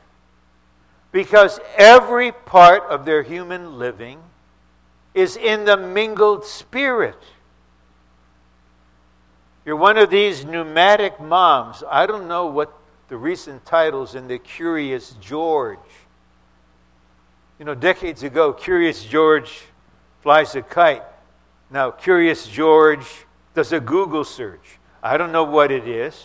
because 1.10 1.58
every 1.76 2.30
part 2.30 2.84
of 2.84 3.04
their 3.04 3.22
human 3.22 3.78
living 3.78 4.20
is 5.12 5.36
in 5.36 5.64
the 5.64 5.76
mingled 5.76 6.44
spirit. 6.44 7.18
You're 9.64 9.76
one 9.76 9.98
of 9.98 10.10
these 10.10 10.44
pneumatic 10.44 11.18
moms. 11.18 11.82
I 11.90 12.06
don't 12.06 12.28
know 12.28 12.46
what 12.46 12.72
the 13.08 13.16
recent 13.16 13.64
titles 13.64 14.14
in 14.14 14.28
the 14.28 14.38
Curious 14.38 15.16
George. 15.20 15.78
You 17.58 17.64
know, 17.64 17.74
decades 17.74 18.22
ago, 18.22 18.52
Curious 18.52 19.04
George 19.04 19.62
flies 20.22 20.54
a 20.54 20.62
kite. 20.62 21.02
Now, 21.70 21.90
Curious 21.90 22.46
George 22.46 23.06
does 23.54 23.72
a 23.72 23.80
Google 23.80 24.24
search. 24.24 24.78
I 25.02 25.16
don't 25.16 25.32
know 25.32 25.44
what 25.44 25.70
it 25.70 25.88
is. 25.88 26.24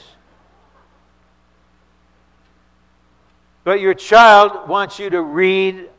But 3.63 3.79
your 3.79 3.93
child 3.93 4.67
wants 4.67 4.99
you 4.99 5.09
to 5.09 5.21
read 5.21 5.89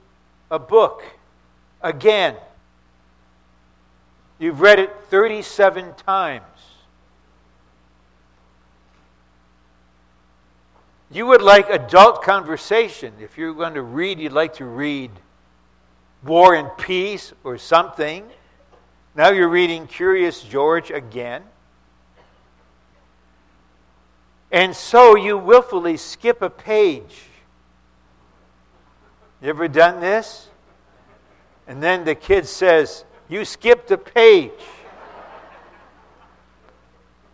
a 0.50 0.58
book 0.58 1.02
again. 1.80 2.36
You've 4.38 4.60
read 4.60 4.78
it 4.78 4.90
37 5.08 5.94
times. 5.94 6.44
You 11.10 11.26
would 11.26 11.42
like 11.42 11.68
adult 11.68 12.22
conversation. 12.22 13.12
If 13.20 13.36
you're 13.36 13.54
going 13.54 13.74
to 13.74 13.82
read, 13.82 14.18
you'd 14.18 14.32
like 14.32 14.54
to 14.54 14.64
read 14.64 15.10
War 16.24 16.54
and 16.54 16.70
Peace 16.78 17.32
or 17.44 17.58
something. 17.58 18.24
Now 19.14 19.30
you're 19.30 19.48
reading 19.48 19.86
Curious 19.86 20.42
George 20.42 20.90
again. 20.90 21.42
And 24.50 24.74
so 24.74 25.16
you 25.16 25.36
willfully 25.36 25.96
skip 25.96 26.40
a 26.40 26.50
page. 26.50 27.24
You 29.42 29.48
ever 29.48 29.68
done 29.68 30.00
this? 30.00 30.48
And 31.66 31.82
then 31.82 32.04
the 32.04 32.14
kid 32.14 32.46
says, 32.46 33.04
You 33.28 33.44
skipped 33.44 33.90
a 33.90 33.98
page. 33.98 34.50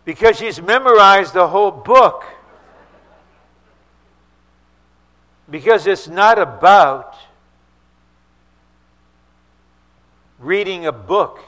Because 0.05 0.37
she's 0.37 0.61
memorized 0.61 1.33
the 1.33 1.47
whole 1.47 1.71
book. 1.71 2.25
Because 5.49 5.87
it's 5.87 6.07
not 6.07 6.39
about 6.39 7.15
reading 10.39 10.85
a 10.85 10.91
book, 10.91 11.41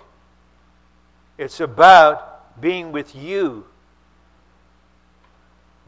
it's 1.42 1.60
about 1.60 2.62
being 2.62 2.92
with 2.92 3.16
you. 3.16 3.66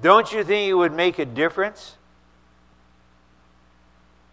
Don't 0.01 0.34
you 0.34 0.43
think 0.43 0.68
it 0.68 0.74
would 0.74 0.93
make 0.93 1.20
a 1.20 1.26
difference 1.26 1.95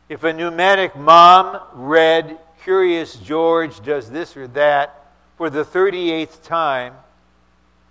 if 0.09 0.25
a 0.25 0.33
pneumatic 0.33 0.97
mom 0.97 1.61
read 1.75 2.39
Curious 2.63 3.17
George 3.17 3.83
does 3.83 4.11
this 4.11 4.35
or 4.35 4.47
that 4.49 5.13
for 5.37 5.51
the 5.51 5.63
38th 5.63 6.43
time 6.43 6.95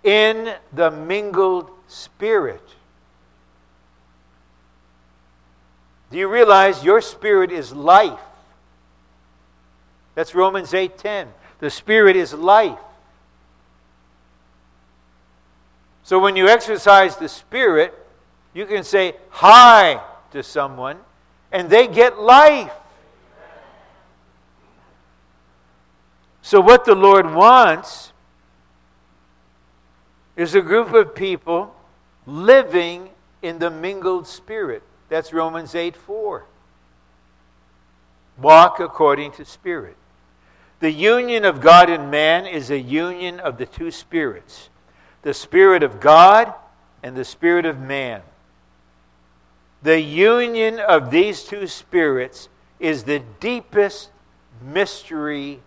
in 0.02 0.52
the 0.72 0.90
mingled 0.90 1.70
spirit? 1.86 2.68
Do 6.10 6.18
you 6.18 6.26
realize 6.26 6.82
your 6.82 7.00
spirit 7.00 7.52
is 7.52 7.72
life? 7.72 8.18
That's 10.16 10.34
Romans 10.34 10.74
8:10. 10.74 11.28
The 11.60 11.70
spirit 11.70 12.16
is 12.16 12.34
life. 12.34 12.78
So 16.10 16.18
when 16.18 16.34
you 16.34 16.48
exercise 16.48 17.14
the 17.14 17.28
spirit, 17.28 17.94
you 18.52 18.66
can 18.66 18.82
say 18.82 19.14
hi 19.28 20.02
to 20.32 20.42
someone 20.42 20.98
and 21.52 21.70
they 21.70 21.86
get 21.86 22.18
life. 22.18 22.72
So 26.42 26.60
what 26.60 26.84
the 26.84 26.96
Lord 26.96 27.32
wants 27.32 28.12
is 30.34 30.56
a 30.56 30.60
group 30.60 30.92
of 30.94 31.14
people 31.14 31.76
living 32.26 33.10
in 33.40 33.60
the 33.60 33.70
mingled 33.70 34.26
spirit. 34.26 34.82
That's 35.10 35.32
Romans 35.32 35.76
8 35.76 35.94
4. 35.94 36.44
Walk 38.36 38.80
according 38.80 39.30
to 39.34 39.44
Spirit. 39.44 39.96
The 40.80 40.90
union 40.90 41.44
of 41.44 41.60
God 41.60 41.88
and 41.88 42.10
man 42.10 42.46
is 42.46 42.68
a 42.68 42.80
union 42.80 43.38
of 43.38 43.58
the 43.58 43.66
two 43.66 43.92
spirits 43.92 44.69
the 45.22 45.34
Spirit 45.34 45.82
of 45.82 46.00
God 46.00 46.52
and 47.02 47.16
the 47.16 47.24
Spirit 47.24 47.66
of 47.66 47.78
man. 47.78 48.22
The 49.82 50.00
union 50.00 50.78
of 50.78 51.10
these 51.10 51.44
two 51.44 51.66
spirits 51.66 52.48
is 52.78 53.04
the 53.04 53.22
deepest 53.40 54.10
mystery 54.62 55.60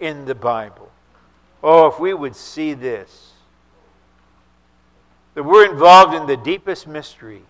in 0.00 0.24
the 0.26 0.34
Bible. 0.34 0.90
Oh, 1.62 1.88
if 1.88 1.98
we 1.98 2.14
would 2.14 2.36
see 2.36 2.74
this. 2.74 3.32
That 5.34 5.42
we're 5.42 5.70
involved 5.70 6.14
in 6.14 6.26
the 6.26 6.36
deepest 6.36 6.86
mystery 6.86 7.42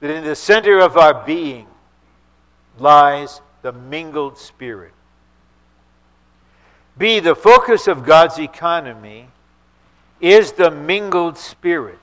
that 0.00 0.10
in 0.10 0.24
the 0.24 0.36
center 0.36 0.78
of 0.78 0.96
our 0.96 1.24
being 1.24 1.66
lies 2.78 3.40
the 3.62 3.72
mingled 3.72 4.38
spirit. 4.38 4.92
Be 6.96 7.20
the 7.20 7.34
focus 7.34 7.88
of 7.88 8.04
God's 8.04 8.38
economy 8.38 9.28
is 10.20 10.52
the 10.52 10.70
mingled 10.70 11.38
spirit. 11.38 11.98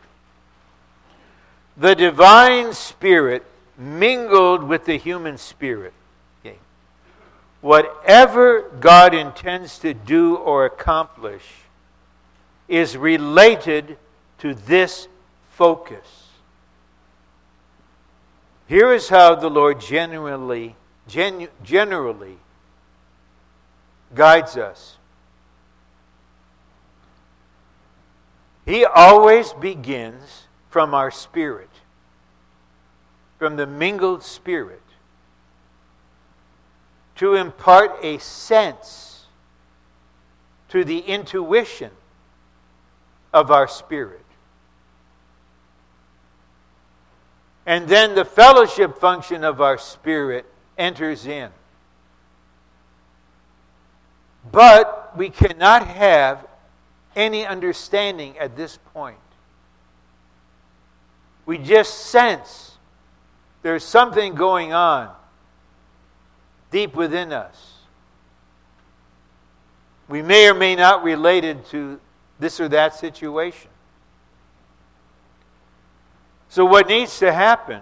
The 1.77 1.95
divine 1.95 2.73
spirit 2.73 3.43
mingled 3.77 4.63
with 4.63 4.85
the 4.85 4.97
human 4.97 5.37
spirit. 5.37 5.93
Okay. 6.39 6.57
Whatever 7.61 8.69
God 8.79 9.13
intends 9.13 9.79
to 9.79 9.93
do 9.93 10.35
or 10.35 10.65
accomplish 10.65 11.43
is 12.67 12.95
related 12.97 13.97
to 14.39 14.53
this 14.53 15.07
focus. 15.51 16.25
Here 18.67 18.91
is 18.93 19.09
how 19.09 19.35
the 19.35 19.49
Lord 19.49 19.79
genuinely, 19.79 20.75
genu- 21.07 21.49
generally 21.63 22.37
guides 24.15 24.57
us. 24.57 24.97
He 28.65 28.83
always 28.83 29.53
begins 29.53 30.47
from 30.69 30.93
our 30.93 31.11
spirit, 31.11 31.69
from 33.37 33.57
the 33.57 33.67
mingled 33.67 34.23
spirit, 34.23 34.81
to 37.15 37.35
impart 37.35 38.03
a 38.03 38.17
sense 38.17 39.27
to 40.69 40.83
the 40.83 40.99
intuition 40.99 41.91
of 43.31 43.51
our 43.51 43.67
spirit. 43.67 44.25
And 47.65 47.87
then 47.87 48.15
the 48.15 48.25
fellowship 48.25 48.97
function 48.97 49.43
of 49.43 49.61
our 49.61 49.77
spirit 49.77 50.45
enters 50.77 51.25
in. 51.25 51.49
But 54.51 55.17
we 55.17 55.29
cannot 55.29 55.87
have 55.87 56.45
any 57.15 57.45
understanding 57.45 58.37
at 58.37 58.55
this 58.55 58.77
point. 58.93 59.17
We 61.45 61.57
just 61.57 62.07
sense 62.07 62.77
there's 63.61 63.83
something 63.83 64.35
going 64.35 64.73
on 64.73 65.13
deep 66.71 66.95
within 66.95 67.31
us. 67.31 67.73
We 70.07 70.21
may 70.21 70.49
or 70.49 70.53
may 70.53 70.75
not 70.75 71.03
relate 71.03 71.43
it 71.43 71.65
to 71.69 71.99
this 72.39 72.59
or 72.59 72.67
that 72.69 72.95
situation. 72.95 73.69
So, 76.49 76.65
what 76.65 76.87
needs 76.87 77.19
to 77.19 77.33
happen 77.33 77.81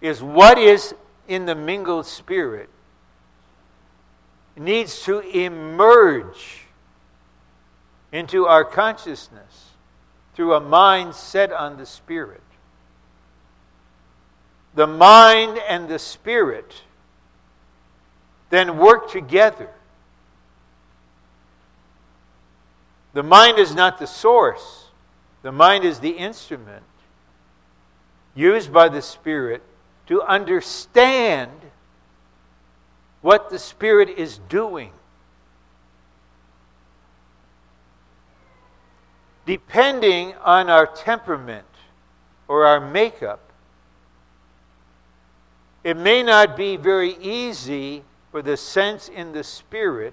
is 0.00 0.22
what 0.22 0.58
is 0.58 0.94
in 1.26 1.44
the 1.44 1.54
mingled 1.54 2.06
spirit 2.06 2.70
needs 4.56 5.02
to 5.04 5.20
emerge 5.20 6.67
into 8.12 8.46
our 8.46 8.64
consciousness 8.64 9.70
through 10.34 10.54
a 10.54 10.60
mind 10.60 11.14
set 11.14 11.52
on 11.52 11.76
the 11.76 11.86
Spirit. 11.86 12.42
The 14.74 14.86
mind 14.86 15.58
and 15.68 15.88
the 15.88 15.98
Spirit 15.98 16.82
then 18.50 18.78
work 18.78 19.10
together. 19.10 19.68
The 23.12 23.22
mind 23.22 23.58
is 23.58 23.74
not 23.74 23.98
the 23.98 24.06
source, 24.06 24.86
the 25.42 25.52
mind 25.52 25.84
is 25.84 26.00
the 26.00 26.10
instrument 26.10 26.84
used 28.34 28.72
by 28.72 28.88
the 28.88 29.02
Spirit 29.02 29.62
to 30.06 30.22
understand 30.22 31.50
what 33.20 33.50
the 33.50 33.58
Spirit 33.58 34.08
is 34.10 34.38
doing. 34.48 34.92
Depending 39.48 40.34
on 40.44 40.68
our 40.68 40.86
temperament 40.86 41.64
or 42.48 42.66
our 42.66 42.78
makeup, 42.78 43.40
it 45.82 45.96
may 45.96 46.22
not 46.22 46.54
be 46.54 46.76
very 46.76 47.16
easy 47.16 48.02
for 48.30 48.42
the 48.42 48.58
sense 48.58 49.08
in 49.08 49.32
the 49.32 49.42
Spirit 49.42 50.12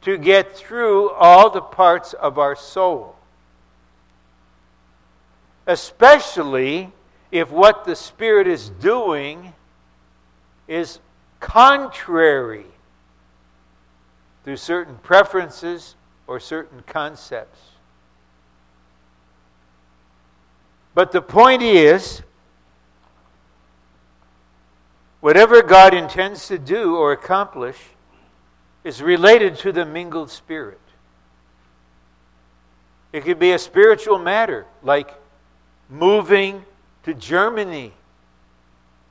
to 0.00 0.18
get 0.18 0.56
through 0.56 1.10
all 1.10 1.50
the 1.50 1.60
parts 1.60 2.14
of 2.14 2.36
our 2.36 2.56
soul. 2.56 3.14
Especially 5.64 6.90
if 7.30 7.52
what 7.52 7.84
the 7.84 7.94
Spirit 7.94 8.48
is 8.48 8.70
doing 8.70 9.54
is 10.66 10.98
contrary 11.38 12.66
to 14.44 14.56
certain 14.56 14.96
preferences 14.96 15.94
or 16.26 16.40
certain 16.40 16.82
concepts. 16.88 17.73
But 20.94 21.12
the 21.12 21.22
point 21.22 21.62
is, 21.62 22.22
whatever 25.20 25.62
God 25.62 25.92
intends 25.92 26.46
to 26.48 26.58
do 26.58 26.96
or 26.96 27.12
accomplish 27.12 27.78
is 28.84 29.02
related 29.02 29.56
to 29.58 29.72
the 29.72 29.84
mingled 29.84 30.30
spirit. 30.30 30.80
It 33.12 33.24
could 33.24 33.38
be 33.38 33.52
a 33.52 33.58
spiritual 33.58 34.18
matter, 34.18 34.66
like 34.82 35.12
moving 35.88 36.64
to 37.04 37.14
Germany 37.14 37.92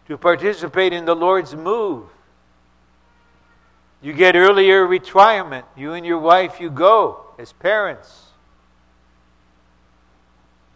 to 0.08 0.18
participate 0.18 0.94
in 0.94 1.06
the 1.06 1.16
Lord's 1.16 1.56
move 1.56 2.10
you 4.04 4.12
get 4.12 4.36
earlier 4.36 4.86
retirement. 4.86 5.66
You 5.78 5.94
and 5.94 6.06
your 6.06 6.20
wife, 6.20 6.60
you 6.60 6.70
go 6.70 7.22
as 7.40 7.54
parents. 7.54 8.23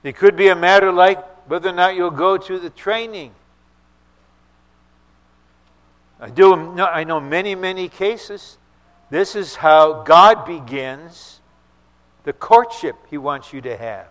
It 0.04 0.16
could 0.16 0.36
be 0.36 0.48
a 0.50 0.56
matter 0.56 0.92
like 0.92 1.24
whether 1.48 1.70
or 1.70 1.74
not 1.74 1.96
you'll 1.96 2.12
go 2.12 2.38
to 2.38 2.60
the 2.60 2.70
training. 2.70 3.32
I 6.20 6.30
do. 6.30 6.54
I 6.80 7.04
know 7.04 7.20
many, 7.20 7.56
many 7.56 7.90
cases. 7.90 8.58
This 9.10 9.36
is 9.36 9.56
how 9.56 10.04
God 10.04 10.46
begins 10.46 11.40
the 12.24 12.34
courtship 12.34 12.96
He 13.10 13.18
wants 13.18 13.54
you 13.54 13.62
to 13.62 13.78
have. 13.78 14.08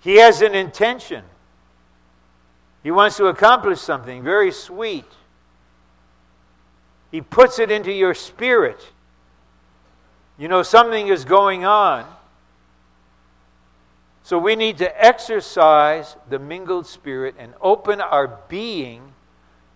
He 0.00 0.16
has 0.16 0.42
an 0.42 0.54
intention. 0.54 1.24
He 2.82 2.90
wants 2.90 3.16
to 3.16 3.26
accomplish 3.26 3.80
something 3.80 4.22
very 4.22 4.52
sweet. 4.52 5.04
He 7.10 7.20
puts 7.20 7.58
it 7.58 7.70
into 7.70 7.92
your 7.92 8.14
spirit. 8.14 8.86
You 10.36 10.48
know, 10.48 10.62
something 10.62 11.08
is 11.08 11.24
going 11.24 11.64
on. 11.64 12.06
So 14.28 14.38
we 14.38 14.56
need 14.56 14.76
to 14.76 15.02
exercise 15.02 16.14
the 16.28 16.38
mingled 16.38 16.86
spirit 16.86 17.36
and 17.38 17.54
open 17.62 18.02
our 18.02 18.26
being 18.46 19.14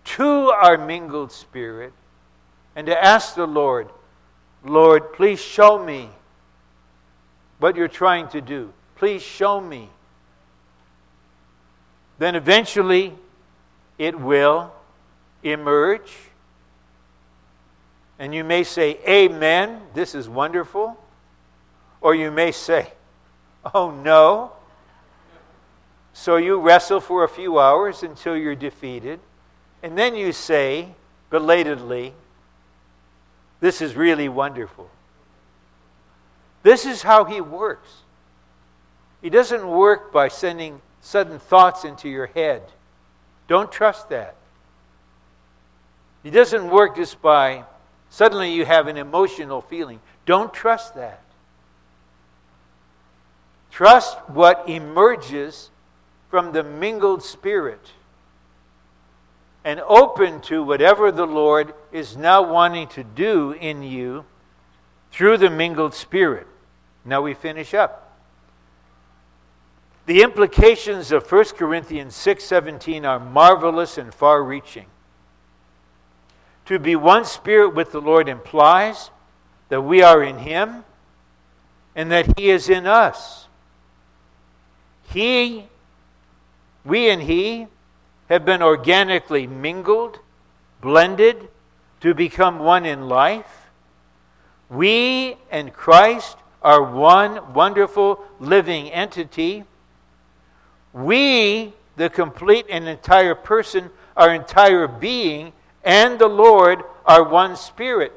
to 0.03 0.51
our 0.51 0.77
mingled 0.77 1.31
spirit 1.31 1.91
and 2.75 2.85
to 2.85 3.03
ask 3.03 3.33
the 3.33 3.47
Lord, 3.47 3.89
Lord, 4.63 5.11
please 5.13 5.41
show 5.41 5.83
me 5.83 6.07
what 7.57 7.75
you're 7.75 7.87
trying 7.87 8.27
to 8.27 8.41
do. 8.41 8.71
Please 8.95 9.23
show 9.23 9.59
me. 9.59 9.89
Then 12.19 12.35
eventually 12.35 13.15
it 13.97 14.19
will 14.19 14.71
emerge 15.41 16.13
and 18.19 18.35
you 18.35 18.43
may 18.43 18.63
say, 18.63 18.99
Amen, 19.07 19.81
this 19.95 20.13
is 20.13 20.29
wonderful. 20.29 20.95
Or 22.01 22.13
you 22.13 22.29
may 22.29 22.51
say, 22.51 22.91
Oh 23.73 23.91
no. 23.91 24.51
So 26.13 26.37
you 26.37 26.59
wrestle 26.59 26.99
for 26.99 27.23
a 27.23 27.29
few 27.29 27.59
hours 27.59 28.03
until 28.03 28.35
you're 28.35 28.55
defeated. 28.55 29.19
And 29.81 29.97
then 29.97 30.15
you 30.15 30.31
say, 30.31 30.89
belatedly, 31.29 32.13
This 33.59 33.81
is 33.81 33.95
really 33.95 34.29
wonderful. 34.29 34.89
This 36.63 36.85
is 36.85 37.01
how 37.01 37.25
he 37.25 37.41
works. 37.41 37.89
He 39.21 39.29
doesn't 39.29 39.67
work 39.67 40.11
by 40.11 40.27
sending 40.27 40.81
sudden 41.01 41.39
thoughts 41.39 41.83
into 41.85 42.09
your 42.09 42.27
head. 42.27 42.61
Don't 43.47 43.71
trust 43.71 44.09
that. 44.09 44.35
He 46.23 46.29
doesn't 46.29 46.69
work 46.69 46.95
just 46.95 47.21
by 47.21 47.63
Suddenly 48.13 48.53
you 48.53 48.63
have 48.63 48.85
an 48.85 48.97
emotional 48.97 49.59
feeling. 49.59 49.99
Don't 50.27 50.53
trust 50.53 50.93
that. 50.93 51.22
Trust 53.73 54.19
what 54.29 54.69
emerges 54.69 55.71
from 56.29 56.51
the 56.51 56.61
mingled 56.63 57.23
spirit 57.23 57.89
and 59.65 59.79
open 59.87 60.41
to 60.41 60.61
whatever 60.61 61.11
the 61.11 61.25
Lord 61.25 61.73
is 61.91 62.15
now 62.15 62.43
wanting 62.43 62.87
to 62.89 63.03
do 63.03 63.53
in 63.53 63.81
you 63.81 64.25
through 65.11 65.39
the 65.39 65.49
mingled 65.49 65.95
spirit. 65.95 66.45
Now 67.03 67.23
we 67.23 67.33
finish 67.33 67.73
up. 67.73 68.15
The 70.05 70.21
implications 70.21 71.11
of 71.11 71.25
1 71.25 71.55
Corinthians 71.55 72.13
6:17 72.15 73.05
are 73.05 73.19
marvelous 73.19 73.97
and 73.97 74.13
far-reaching. 74.13 74.85
To 76.65 76.77
be 76.77 76.95
one 76.95 77.25
spirit 77.25 77.73
with 77.73 77.91
the 77.91 78.01
Lord 78.01 78.29
implies 78.29 79.09
that 79.69 79.81
we 79.81 80.03
are 80.03 80.21
in 80.21 80.37
Him 80.37 80.85
and 81.95 82.11
that 82.11 82.37
He 82.37 82.51
is 82.51 82.69
in 82.69 82.85
us. 82.85 83.47
He, 85.13 85.67
we 86.83 87.07
and 87.09 87.21
He 87.21 87.67
have 88.29 88.45
been 88.45 88.63
organically 88.63 89.45
mingled, 89.45 90.17
blended 90.81 91.49
to 92.01 92.15
become 92.15 92.57
one 92.57 92.83
in 92.83 93.07
life. 93.07 93.69
We 94.69 95.37
and 95.51 95.71
Christ 95.71 96.37
are 96.63 96.81
one 96.81 97.53
wonderful 97.53 98.23
living 98.39 98.89
entity. 98.89 99.65
We, 100.93 101.73
the 101.95 102.09
complete 102.09 102.65
and 102.67 102.87
entire 102.87 103.35
person, 103.35 103.91
our 104.17 104.33
entire 104.33 104.87
being, 104.87 105.53
and 105.83 106.17
the 106.17 106.27
Lord 106.27 106.83
are 107.05 107.23
one 107.23 107.55
spirit. 107.55 108.13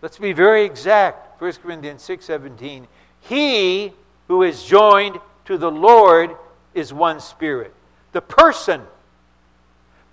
Let's 0.00 0.16
be 0.16 0.32
very 0.32 0.64
exact. 0.64 1.38
1 1.38 1.52
Corinthians 1.62 2.02
6:17. 2.02 2.86
He 3.20 3.92
who 4.28 4.42
is 4.42 4.64
joined 4.64 5.20
to 5.50 5.58
the 5.58 5.70
Lord 5.70 6.36
is 6.74 6.92
one 6.92 7.18
spirit. 7.18 7.74
The 8.12 8.20
person, 8.20 8.82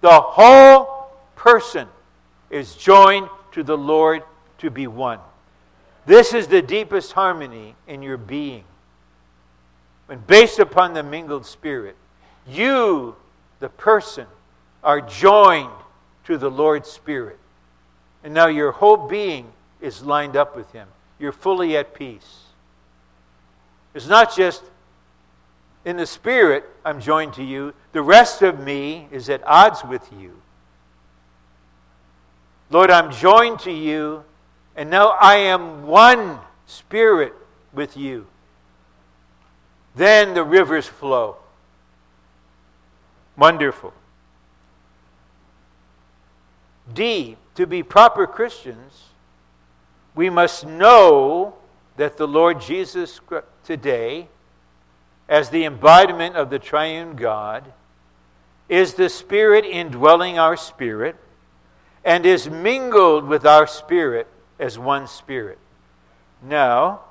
the 0.02 0.20
whole 0.20 1.12
person 1.36 1.88
is 2.50 2.74
joined 2.74 3.30
to 3.52 3.62
the 3.62 3.78
Lord 3.78 4.24
to 4.58 4.72
be 4.72 4.88
one. 4.88 5.20
This 6.08 6.34
is 6.34 6.48
the 6.48 6.64
deepest 6.64 7.12
harmony 7.12 7.76
in 7.88 8.02
your 8.02 8.18
being. 8.18 8.64
When 10.08 10.18
based 10.26 10.58
upon 10.58 10.96
the 10.96 11.04
mingled 11.04 11.46
spirit, 11.46 11.96
you, 12.48 13.16
the 13.60 13.70
person, 13.70 14.26
are 14.84 15.02
joined 15.02 15.70
to 16.24 16.40
the 16.40 16.50
Lord's 16.50 16.90
Spirit. 16.90 17.38
And 18.24 18.34
now 18.34 18.48
your 18.48 18.72
whole 18.72 19.08
being 19.08 19.52
is 19.82 20.02
lined 20.02 20.36
up 20.36 20.56
with 20.56 20.72
Him. 20.72 20.88
You're 21.20 21.32
fully 21.32 21.78
at 21.78 21.94
peace. 21.94 22.46
It's 23.94 24.08
not 24.08 24.36
just 24.36 24.64
in 25.88 25.96
the 25.96 26.06
Spirit 26.06 26.66
I'm 26.84 27.00
joined 27.00 27.34
to 27.36 27.44
you, 27.44 27.74
the 27.94 28.02
rest 28.02 28.42
of 28.42 28.60
me 28.60 29.08
is 29.10 29.30
at 29.30 29.42
odds 29.48 29.86
with 29.86 30.12
you. 30.12 30.34
Lord, 32.70 32.92
I'm 32.92 33.10
joined 33.10 33.60
to 33.60 33.72
you, 33.72 34.26
and 34.76 34.90
now 34.90 35.12
I 35.12 35.36
am 35.36 35.88
one 35.88 36.40
Spirit 36.66 37.34
with 37.72 37.96
you. 37.96 38.28
Then 39.96 40.34
the 40.34 40.44
rivers 40.44 40.86
flow. 40.86 41.38
Wonderful. 43.38 43.94
D, 46.94 47.38
to 47.56 47.66
be 47.66 47.82
proper 47.82 48.28
Christians, 48.28 49.06
we 50.16 50.30
must 50.30 50.68
know 50.68 51.54
that 51.96 52.18
the 52.18 52.28
Lord 52.28 52.60
Jesus 52.60 53.22
today, 53.64 54.28
as 55.28 55.50
the 55.50 55.66
embodiment 55.66 56.36
of 56.36 56.50
the 56.50 56.60
triune 56.60 57.16
God, 57.16 57.74
is 58.70 58.94
the 58.94 59.10
Spirit 59.10 59.66
indwelling 59.66 60.38
our 60.38 60.58
spirit 60.58 61.16
and 62.04 62.26
is 62.26 62.50
mingled 62.50 63.26
with 63.26 63.46
our 63.46 63.68
spirit 63.68 64.28
as 64.60 64.80
one 64.80 65.08
spirit. 65.08 65.58
Now, 66.42 67.02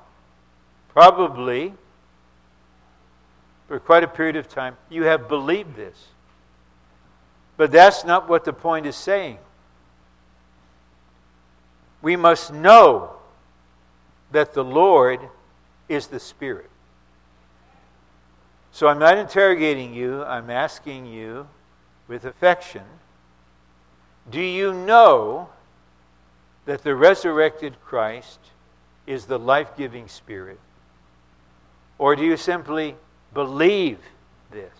probably 0.89 1.73
for 3.67 3.79
quite 3.79 4.03
a 4.03 4.07
period 4.07 4.37
of 4.37 4.47
time, 4.47 4.77
you 4.89 5.03
have 5.03 5.27
believed 5.27 5.75
this. 5.75 6.07
But 7.57 7.71
that's 7.71 8.05
not 8.05 8.29
what 8.29 8.45
the 8.45 8.53
point 8.53 8.85
is 8.85 8.95
saying. 8.95 9.39
We 12.01 12.15
must 12.15 12.53
know 12.53 13.13
that 14.31 14.53
the 14.53 14.63
Lord 14.63 15.19
is 15.89 16.07
the 16.07 16.19
Spirit. 16.19 16.69
So 18.77 18.87
I'm 18.87 18.99
not 18.99 19.17
interrogating 19.17 19.95
you, 19.95 20.23
I'm 20.23 20.51
asking 20.51 21.07
you 21.07 21.47
with 22.07 22.25
affection 22.25 22.83
do 24.29 24.39
you 24.39 24.71
know 24.71 25.49
that 26.65 26.83
the 26.83 26.93
resurrected 26.93 27.81
Christ 27.83 28.37
is 29.07 29.25
the 29.25 29.39
life 29.39 29.75
giving 29.75 30.07
Spirit? 30.07 30.59
Or 31.97 32.15
do 32.15 32.23
you 32.23 32.37
simply 32.37 32.95
believe 33.33 33.97
this? 34.51 34.75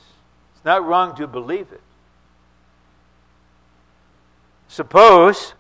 It's 0.54 0.64
not 0.64 0.86
wrong 0.86 1.16
to 1.16 1.26
believe 1.26 1.72
it. 1.72 1.82
Suppose 4.68 5.56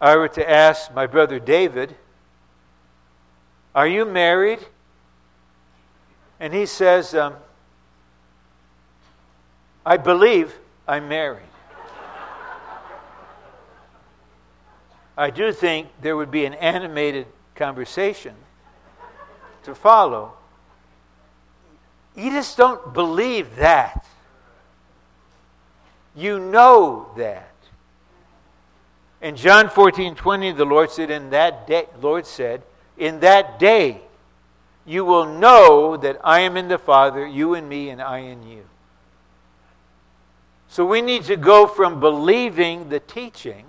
I 0.00 0.16
were 0.16 0.28
to 0.28 0.50
ask 0.50 0.94
my 0.94 1.06
brother 1.06 1.38
David, 1.38 1.94
Are 3.74 3.86
you 3.86 4.06
married? 4.06 4.60
And 6.40 6.54
he 6.54 6.64
says, 6.64 7.14
um, 7.14 7.34
I 9.84 9.98
believe 9.98 10.58
I'm 10.88 11.08
married. 11.08 11.44
I 15.18 15.28
do 15.28 15.52
think 15.52 15.88
there 16.00 16.16
would 16.16 16.30
be 16.30 16.46
an 16.46 16.54
animated 16.54 17.26
conversation 17.54 18.34
to 19.64 19.74
follow. 19.74 20.32
You 22.16 22.30
just 22.30 22.56
don't 22.56 22.94
believe 22.94 23.56
that. 23.56 24.06
You 26.16 26.40
know 26.40 27.10
that. 27.18 27.52
In 29.20 29.36
John 29.36 29.68
14, 29.68 30.14
20, 30.14 30.52
the 30.52 30.64
Lord 30.64 30.90
said, 30.90 31.10
In 31.10 31.28
that 31.30 31.66
day, 31.66 31.86
Lord 32.00 32.26
said, 32.26 32.62
In 32.96 33.20
that 33.20 33.58
day 33.58 34.00
you 34.90 35.04
will 35.04 35.24
know 35.24 35.96
that 35.96 36.20
I 36.24 36.40
am 36.40 36.56
in 36.56 36.66
the 36.66 36.76
Father, 36.76 37.24
you 37.24 37.54
in 37.54 37.68
me, 37.68 37.90
and 37.90 38.02
I 38.02 38.18
in 38.18 38.42
you. 38.42 38.64
So 40.68 40.84
we 40.84 41.00
need 41.00 41.22
to 41.26 41.36
go 41.36 41.68
from 41.68 42.00
believing 42.00 42.88
the 42.88 42.98
teaching 42.98 43.66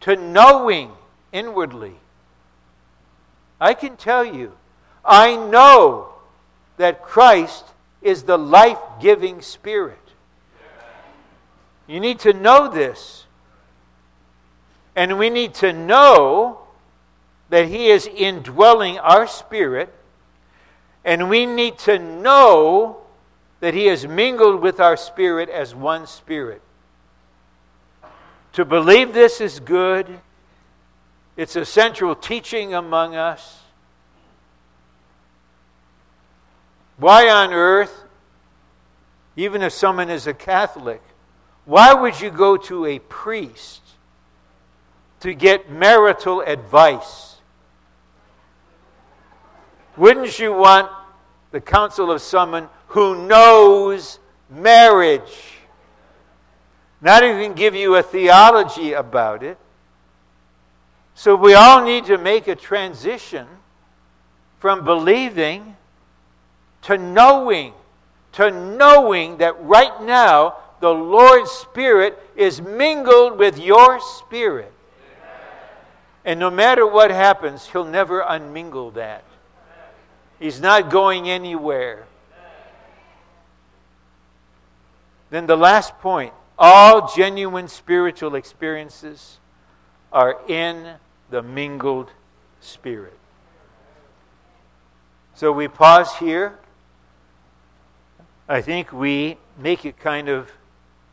to 0.00 0.16
knowing 0.16 0.90
inwardly. 1.32 1.94
I 3.60 3.74
can 3.74 3.96
tell 3.96 4.24
you, 4.24 4.54
I 5.04 5.36
know 5.36 6.14
that 6.76 7.04
Christ 7.04 7.64
is 8.02 8.24
the 8.24 8.36
life 8.36 8.80
giving 9.00 9.40
Spirit. 9.40 9.98
You 11.86 12.00
need 12.00 12.18
to 12.20 12.32
know 12.32 12.66
this. 12.66 13.26
And 14.96 15.16
we 15.16 15.30
need 15.30 15.54
to 15.54 15.72
know 15.72 16.63
that 17.54 17.68
He 17.68 17.86
is 17.86 18.08
indwelling 18.08 18.98
our 18.98 19.28
spirit. 19.28 19.88
And 21.04 21.30
we 21.30 21.46
need 21.46 21.78
to 21.78 22.00
know 22.00 22.96
that 23.60 23.74
He 23.74 23.86
is 23.86 24.08
mingled 24.08 24.60
with 24.60 24.80
our 24.80 24.96
spirit 24.96 25.48
as 25.48 25.72
one 25.72 26.08
spirit. 26.08 26.60
To 28.54 28.64
believe 28.64 29.14
this 29.14 29.40
is 29.40 29.60
good, 29.60 30.18
it's 31.36 31.54
a 31.54 31.64
central 31.64 32.16
teaching 32.16 32.74
among 32.74 33.14
us. 33.14 33.60
Why 36.96 37.28
on 37.28 37.52
earth, 37.52 38.02
even 39.36 39.62
if 39.62 39.72
someone 39.72 40.10
is 40.10 40.26
a 40.26 40.34
Catholic, 40.34 41.02
why 41.66 41.94
would 41.94 42.20
you 42.20 42.32
go 42.32 42.56
to 42.56 42.84
a 42.86 42.98
priest 42.98 43.80
to 45.20 45.32
get 45.34 45.70
marital 45.70 46.40
advice? 46.40 47.33
Wouldn't 49.96 50.38
you 50.38 50.52
want 50.52 50.90
the 51.50 51.60
counsel 51.60 52.10
of 52.10 52.20
someone 52.20 52.68
who 52.88 53.26
knows 53.26 54.18
marriage? 54.50 55.52
Not 57.00 57.22
even 57.22 57.52
give 57.52 57.74
you 57.74 57.96
a 57.96 58.02
theology 58.02 58.92
about 58.94 59.42
it. 59.42 59.58
So 61.14 61.36
we 61.36 61.54
all 61.54 61.84
need 61.84 62.06
to 62.06 62.18
make 62.18 62.48
a 62.48 62.56
transition 62.56 63.46
from 64.58 64.84
believing 64.84 65.76
to 66.82 66.98
knowing, 66.98 67.72
to 68.32 68.50
knowing 68.50 69.36
that 69.38 69.62
right 69.62 70.02
now 70.02 70.56
the 70.80 70.90
Lord's 70.90 71.50
Spirit 71.50 72.18
is 72.34 72.60
mingled 72.60 73.38
with 73.38 73.58
your 73.58 74.00
spirit. 74.00 74.72
And 76.24 76.40
no 76.40 76.50
matter 76.50 76.86
what 76.86 77.10
happens, 77.10 77.66
He'll 77.66 77.84
never 77.84 78.22
unmingle 78.22 78.94
that. 78.94 79.24
He's 80.38 80.60
not 80.60 80.90
going 80.90 81.28
anywhere. 81.28 82.06
Then 85.30 85.46
the 85.46 85.56
last 85.56 85.98
point 85.98 86.32
all 86.58 87.12
genuine 87.14 87.68
spiritual 87.68 88.34
experiences 88.36 89.38
are 90.12 90.38
in 90.46 90.94
the 91.30 91.42
mingled 91.42 92.12
spirit. 92.60 93.18
So 95.34 95.50
we 95.50 95.66
pause 95.66 96.14
here. 96.16 96.58
I 98.48 98.60
think 98.60 98.92
we 98.92 99.38
make 99.58 99.84
it 99.84 99.98
kind 99.98 100.28
of 100.28 100.52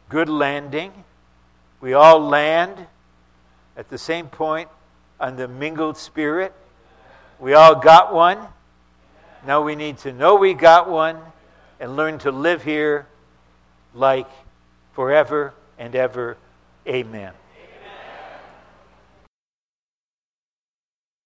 good 0.09 0.29
landing. 0.29 0.91
We 1.79 1.93
all 1.93 2.19
land 2.19 2.85
at 3.75 3.89
the 3.89 3.97
same 3.97 4.27
point 4.27 4.69
on 5.19 5.37
the 5.37 5.47
mingled 5.47 5.97
spirit. 5.97 6.53
We 7.39 7.55
all 7.55 7.73
got 7.73 8.13
one. 8.13 8.37
Now 9.45 9.61
we 9.61 9.75
need 9.75 9.97
to 9.99 10.13
know 10.13 10.35
we 10.35 10.53
got 10.53 10.89
one 10.89 11.17
and 11.79 11.95
learn 11.95 12.19
to 12.19 12.31
live 12.31 12.63
here 12.63 13.07
like 13.95 14.27
forever 14.93 15.53
and 15.79 15.95
ever. 15.95 16.37
Amen. 16.87 17.33